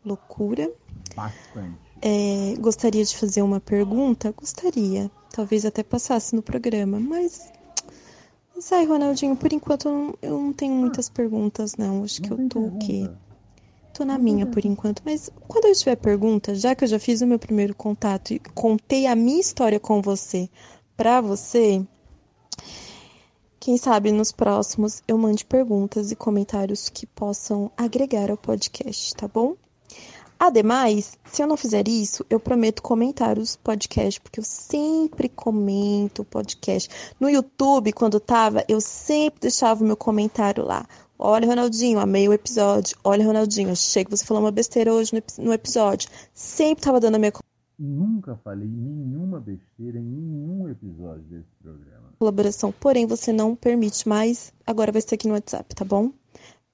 loucura. 0.06 0.72
Bastante. 1.14 1.78
É, 2.02 2.56
gostaria 2.60 3.04
de 3.04 3.18
fazer 3.18 3.42
uma 3.42 3.60
pergunta? 3.60 4.32
Gostaria. 4.32 5.12
Talvez 5.32 5.66
até 5.66 5.84
passasse 5.84 6.36
no 6.36 6.42
programa, 6.42 7.00
mas. 7.00 7.52
Sai, 8.60 8.86
Ronaldinho, 8.86 9.36
por 9.36 9.54
enquanto 9.54 9.88
eu 9.88 9.92
não, 9.92 10.14
eu 10.22 10.40
não 10.40 10.54
tenho 10.54 10.74
muitas 10.74 11.10
perguntas, 11.10 11.76
não. 11.78 12.04
Acho 12.04 12.22
que 12.22 12.32
eu 12.32 12.50
tô 12.50 12.60
o 12.60 12.78
quê? 12.80 13.10
Tô 13.94 14.04
na 14.04 14.18
minha 14.18 14.46
por 14.46 14.66
enquanto. 14.66 15.02
Mas 15.06 15.30
quando 15.48 15.66
eu 15.66 15.76
tiver 15.76 15.96
pergunta, 15.96 16.54
já 16.56 16.76
que 16.76 16.84
eu 16.84 16.88
já 16.88 17.00
fiz 17.00 17.22
o 17.22 17.28
meu 17.28 17.40
primeiro 17.40 17.74
contato 17.74 18.32
e 18.32 18.40
contei 18.40 19.06
a 19.06 19.16
minha 19.16 19.40
história 19.40 19.80
com 19.80 20.02
você 20.02 20.50
pra 20.98 21.22
você, 21.22 21.86
quem 23.60 23.78
sabe 23.78 24.12
nos 24.12 24.32
próximos 24.32 25.04
eu 25.08 25.18
mande 25.18 25.46
perguntas 25.46 26.12
e 26.12 26.16
comentários 26.16 26.90
que 26.90 27.06
possam 27.06 27.72
agregar 27.78 28.32
ao 28.32 28.38
podcast, 28.38 29.14
tá 29.16 29.28
bom? 29.28 29.56
Ademais, 30.40 31.18
se 31.26 31.44
eu 31.44 31.48
não 31.48 31.58
fizer 31.58 31.86
isso, 31.90 32.26
eu 32.30 32.40
prometo 32.40 32.82
comentar 32.82 33.38
os 33.38 33.58
podcasts, 33.58 34.20
porque 34.20 34.40
eu 34.40 34.44
sempre 34.44 35.28
comento 35.28 36.22
o 36.22 36.26
podcast. 36.26 36.90
No 37.20 37.30
YouTube, 37.30 37.92
quando 37.92 38.22
tava, 38.22 38.64
eu 38.70 38.80
sempre 38.80 39.42
deixava 39.42 39.84
o 39.84 39.86
meu 39.86 39.98
comentário 39.98 40.64
lá. 40.64 40.88
Olha, 41.22 41.46
Ronaldinho, 41.46 42.00
amei 42.00 42.30
o 42.30 42.32
episódio. 42.32 42.98
Olha, 43.04 43.26
Ronaldinho, 43.26 43.72
achei 43.72 44.06
que 44.06 44.12
você 44.12 44.24
falou 44.24 44.42
uma 44.42 44.52
besteira 44.52 44.94
hoje 44.94 45.12
no, 45.38 45.52
episódio. 45.52 46.10
Sempre 46.34 46.86
tava 46.86 47.02
dando 47.02 47.16
a 47.16 47.20
minha. 47.20 47.34
Nunca 47.78 48.38
falei 48.38 48.70
nenhuma 48.70 49.42
besteira 49.42 50.00
em 50.00 50.04
nenhum 50.04 50.70
episódio 50.70 51.24
desse 51.24 51.50
programa. 51.62 52.14
Colaboração, 52.18 52.72
porém, 52.72 53.06
você 53.06 53.34
não 53.34 53.58
permite 53.58 54.08
mais. 54.08 54.54
Agora 54.66 54.94
vai 54.94 55.02
ser 55.02 55.16
aqui 55.16 55.28
no 55.28 55.34
WhatsApp, 55.34 55.76
tá 55.76 55.84
bom? 55.84 56.14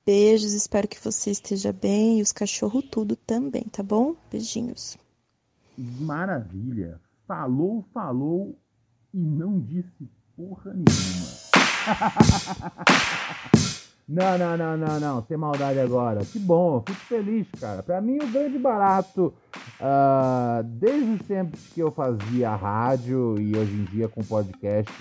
Beijos, 0.05 0.53
espero 0.53 0.87
que 0.87 1.03
você 1.03 1.31
esteja 1.31 1.73
bem 1.73 2.19
e 2.19 2.21
os 2.21 2.31
cachorros 2.31 2.85
tudo 2.91 3.15
também, 3.15 3.63
tá 3.63 3.81
bom? 3.81 4.15
Beijinhos. 4.31 4.95
Maravilha. 5.75 7.01
Falou, 7.27 7.83
falou 7.91 8.55
e 9.11 9.17
não 9.17 9.59
disse 9.59 10.07
porra 10.37 10.75
nenhuma. 10.75 11.27
não, 14.07 14.37
não, 14.37 14.55
não, 14.55 14.77
não, 14.77 14.99
não. 14.99 15.25
Sem 15.25 15.37
maldade 15.37 15.79
agora. 15.79 16.23
Que 16.23 16.37
bom, 16.37 16.83
fico 16.87 16.99
feliz, 16.99 17.47
cara. 17.59 17.81
Pra 17.81 17.99
mim, 17.99 18.19
o 18.21 18.31
grande 18.31 18.59
barato, 18.59 19.33
uh, 19.81 20.63
desde 20.65 21.25
sempre 21.25 21.59
que 21.73 21.79
eu 21.79 21.89
fazia 21.89 22.55
rádio 22.55 23.41
e 23.41 23.57
hoje 23.57 23.73
em 23.73 23.85
dia 23.85 24.07
com 24.07 24.23
podcast, 24.23 24.93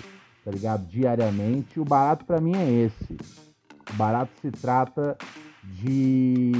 tá 0.43 0.49
ligado? 0.49 0.83
Diariamente, 0.87 1.79
o 1.79 1.85
barato 1.85 2.25
pra 2.25 2.41
mim 2.41 2.55
é 2.57 2.71
esse 2.71 3.44
Barato 3.93 4.31
se 4.41 4.51
trata 4.51 5.17
de, 5.63 6.51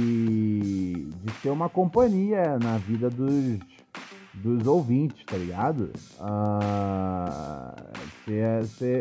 de 1.22 1.32
ser 1.42 1.50
uma 1.50 1.68
companhia 1.68 2.58
na 2.58 2.78
vida 2.78 3.10
dos, 3.10 3.58
dos 4.34 4.66
ouvintes, 4.66 5.24
tá 5.24 5.36
ligado? 5.36 5.92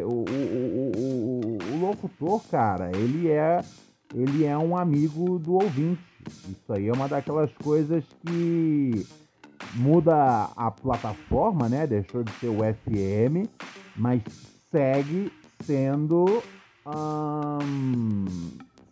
O, 0.05 0.09
o, 0.09 0.23
o, 0.35 0.91
o, 0.95 1.57
o 1.73 1.79
locutor, 1.79 2.41
cara, 2.49 2.91
ele 2.95 3.29
é, 3.29 3.63
ele 4.13 4.45
é 4.45 4.57
um 4.57 4.77
amigo 4.77 5.39
do 5.39 5.53
ouvinte. 5.53 6.01
Isso 6.49 6.73
aí 6.73 6.87
é 6.87 6.93
uma 6.93 7.07
daquelas 7.07 7.51
coisas 7.53 8.03
que 8.25 9.05
muda 9.75 10.49
a 10.55 10.71
plataforma, 10.71 11.69
né? 11.69 11.85
Deixou 11.85 12.23
de 12.23 12.31
ser 12.33 12.47
o 12.47 12.57
FM, 12.59 13.49
mas 13.95 14.21
segue 14.71 15.31
sendo 15.63 16.43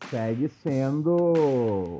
segue 0.09 0.49
sendo 0.63 1.99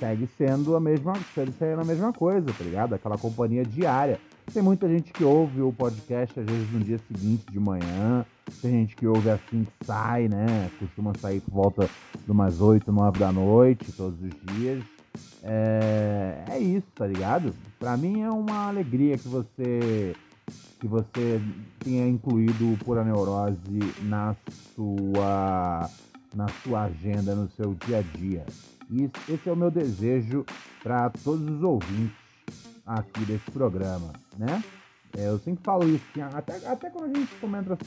segue 0.00 0.28
sendo 0.36 0.74
a 0.74 0.80
mesma 0.80 1.14
segue 1.34 1.52
sendo 1.52 1.80
a 1.80 1.84
mesma 1.84 2.12
coisa, 2.12 2.52
tá 2.52 2.64
ligado? 2.64 2.94
Aquela 2.94 3.16
companhia 3.16 3.64
diária. 3.64 4.20
Tem 4.52 4.62
muita 4.62 4.88
gente 4.88 5.12
que 5.12 5.24
ouve 5.24 5.60
o 5.60 5.72
podcast 5.72 6.38
às 6.38 6.46
vezes 6.46 6.72
no 6.72 6.80
dia 6.80 6.98
seguinte 6.98 7.44
de 7.50 7.58
manhã. 7.58 8.24
Tem 8.60 8.70
gente 8.72 8.96
que 8.96 9.06
ouve 9.06 9.30
assim 9.30 9.64
que 9.64 9.86
sai, 9.86 10.28
né? 10.28 10.70
Costuma 10.78 11.12
sair 11.20 11.40
por 11.40 11.52
volta 11.52 11.90
de 12.24 12.30
umas 12.30 12.60
8, 12.60 12.90
9 12.92 13.18
da 13.18 13.32
noite, 13.32 13.92
todos 13.92 14.18
os 14.20 14.54
dias. 14.54 14.84
É, 15.42 16.44
é 16.50 16.58
isso, 16.58 16.86
tá 16.94 17.06
ligado? 17.06 17.54
Pra 17.78 17.96
mim 17.96 18.22
é 18.22 18.30
uma 18.30 18.68
alegria 18.68 19.18
que 19.18 19.28
você 19.28 20.14
que 20.80 20.86
você 20.86 21.40
tenha 21.80 22.06
incluído 22.08 22.72
o 22.72 22.76
Pura 22.78 23.04
Neurose 23.04 23.80
na 24.02 24.36
sua, 24.74 25.90
na 26.34 26.48
sua 26.62 26.84
agenda, 26.84 27.34
no 27.34 27.48
seu 27.50 27.74
dia 27.86 27.98
a 27.98 28.02
dia. 28.02 28.46
E 28.90 29.10
esse 29.28 29.48
é 29.48 29.52
o 29.52 29.56
meu 29.56 29.70
desejo 29.70 30.44
para 30.82 31.10
todos 31.10 31.48
os 31.48 31.62
ouvintes 31.62 32.16
aqui 32.84 33.24
desse 33.24 33.50
programa, 33.50 34.12
né? 34.38 34.62
É, 35.16 35.28
eu 35.28 35.38
sempre 35.38 35.64
falo 35.64 35.88
isso, 35.88 36.04
até, 36.34 36.56
até 36.68 36.90
quando 36.90 37.04
a 37.04 37.18
gente 37.18 37.34
comenta, 37.36 37.78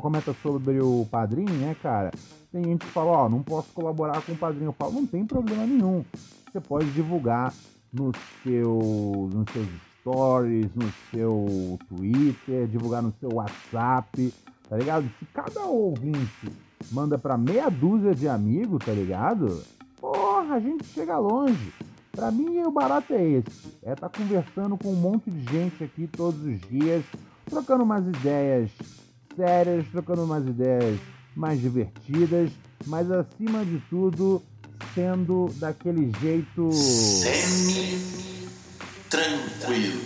comenta 0.00 0.34
sobre 0.42 0.80
o 0.80 1.06
padrinho, 1.10 1.52
né, 1.54 1.76
cara? 1.80 2.10
Tem 2.50 2.64
gente 2.64 2.84
que 2.84 2.92
fala, 2.92 3.12
ó, 3.12 3.28
não 3.28 3.40
posso 3.40 3.68
colaborar 3.72 4.20
com 4.22 4.32
o 4.32 4.36
padrinho. 4.36 4.66
Eu 4.66 4.72
falo, 4.72 4.92
não 4.92 5.06
tem 5.06 5.24
problema 5.24 5.64
nenhum. 5.64 6.04
Você 6.50 6.60
pode 6.60 6.90
divulgar 6.90 7.54
no 7.92 8.12
seu, 8.42 9.30
nos 9.32 9.48
seus 9.52 9.68
stories, 10.02 10.68
no 10.74 10.92
seu 11.10 11.78
Twitter, 11.88 12.66
divulgar 12.66 13.02
no 13.02 13.14
seu 13.18 13.30
WhatsApp, 13.32 14.34
tá 14.68 14.76
ligado? 14.76 15.10
Se 15.18 15.24
cada 15.32 15.64
ouvinte 15.64 16.52
manda 16.90 17.16
pra 17.16 17.38
meia 17.38 17.70
dúzia 17.70 18.14
de 18.14 18.28
amigos, 18.28 18.84
tá 18.84 18.92
ligado? 18.92 19.62
Porra, 20.00 20.56
a 20.56 20.60
gente 20.60 20.84
chega 20.84 21.16
longe. 21.18 21.72
Pra 22.10 22.30
mim, 22.30 22.58
o 22.62 22.70
barato 22.70 23.14
é 23.14 23.24
esse: 23.24 23.78
é 23.82 23.92
estar 23.92 24.08
tá 24.08 24.18
conversando 24.18 24.76
com 24.76 24.92
um 24.92 24.96
monte 24.96 25.30
de 25.30 25.50
gente 25.50 25.82
aqui 25.82 26.06
todos 26.06 26.42
os 26.42 26.60
dias, 26.68 27.02
trocando 27.48 27.84
umas 27.84 28.06
ideias 28.06 28.70
sérias, 29.34 29.86
trocando 29.88 30.24
umas 30.24 30.46
ideias 30.46 31.00
mais 31.34 31.60
divertidas, 31.60 32.50
mas 32.86 33.10
acima 33.10 33.64
de 33.64 33.78
tudo, 33.88 34.42
sendo 34.94 35.48
daquele 35.56 36.12
jeito. 36.20 36.68
Tranquilo. 39.12 40.00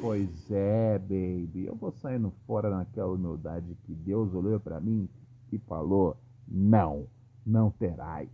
Pois 0.00 0.50
é, 0.50 0.98
baby. 0.98 1.66
Eu 1.66 1.76
vou 1.76 1.92
saindo 1.92 2.32
fora 2.44 2.68
naquela 2.68 3.12
humildade 3.12 3.76
que 3.84 3.94
Deus 3.94 4.34
olhou 4.34 4.58
para 4.58 4.80
mim 4.80 5.08
e 5.52 5.58
falou: 5.58 6.16
não, 6.48 7.06
não 7.46 7.70
terás. 7.70 8.28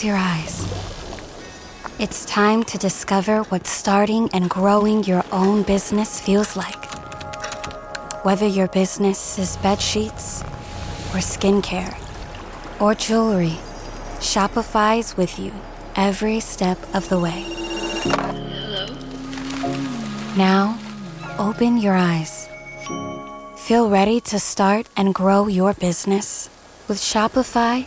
Close 0.00 0.08
your 0.08 0.16
eyes. 0.16 0.66
It's 1.98 2.24
time 2.24 2.64
to 2.64 2.78
discover 2.78 3.42
what 3.50 3.66
starting 3.66 4.30
and 4.32 4.48
growing 4.48 5.04
your 5.04 5.22
own 5.30 5.62
business 5.62 6.18
feels 6.18 6.56
like. 6.56 6.86
Whether 8.24 8.46
your 8.46 8.68
business 8.68 9.38
is 9.38 9.58
bed 9.58 9.78
sheets 9.78 10.40
or 11.12 11.20
skincare 11.20 11.94
or 12.80 12.94
jewelry, 12.94 13.58
Shopify's 14.20 15.18
with 15.18 15.38
you 15.38 15.52
every 15.96 16.40
step 16.40 16.78
of 16.94 17.10
the 17.10 17.18
way. 17.18 17.44
Hello. 18.02 18.86
Now, 20.34 20.78
open 21.38 21.76
your 21.76 21.94
eyes. 21.94 22.48
Feel 23.56 23.90
ready 23.90 24.18
to 24.32 24.38
start 24.38 24.88
and 24.96 25.14
grow 25.14 25.46
your 25.46 25.74
business? 25.74 26.48
With 26.88 26.96
Shopify, 26.96 27.86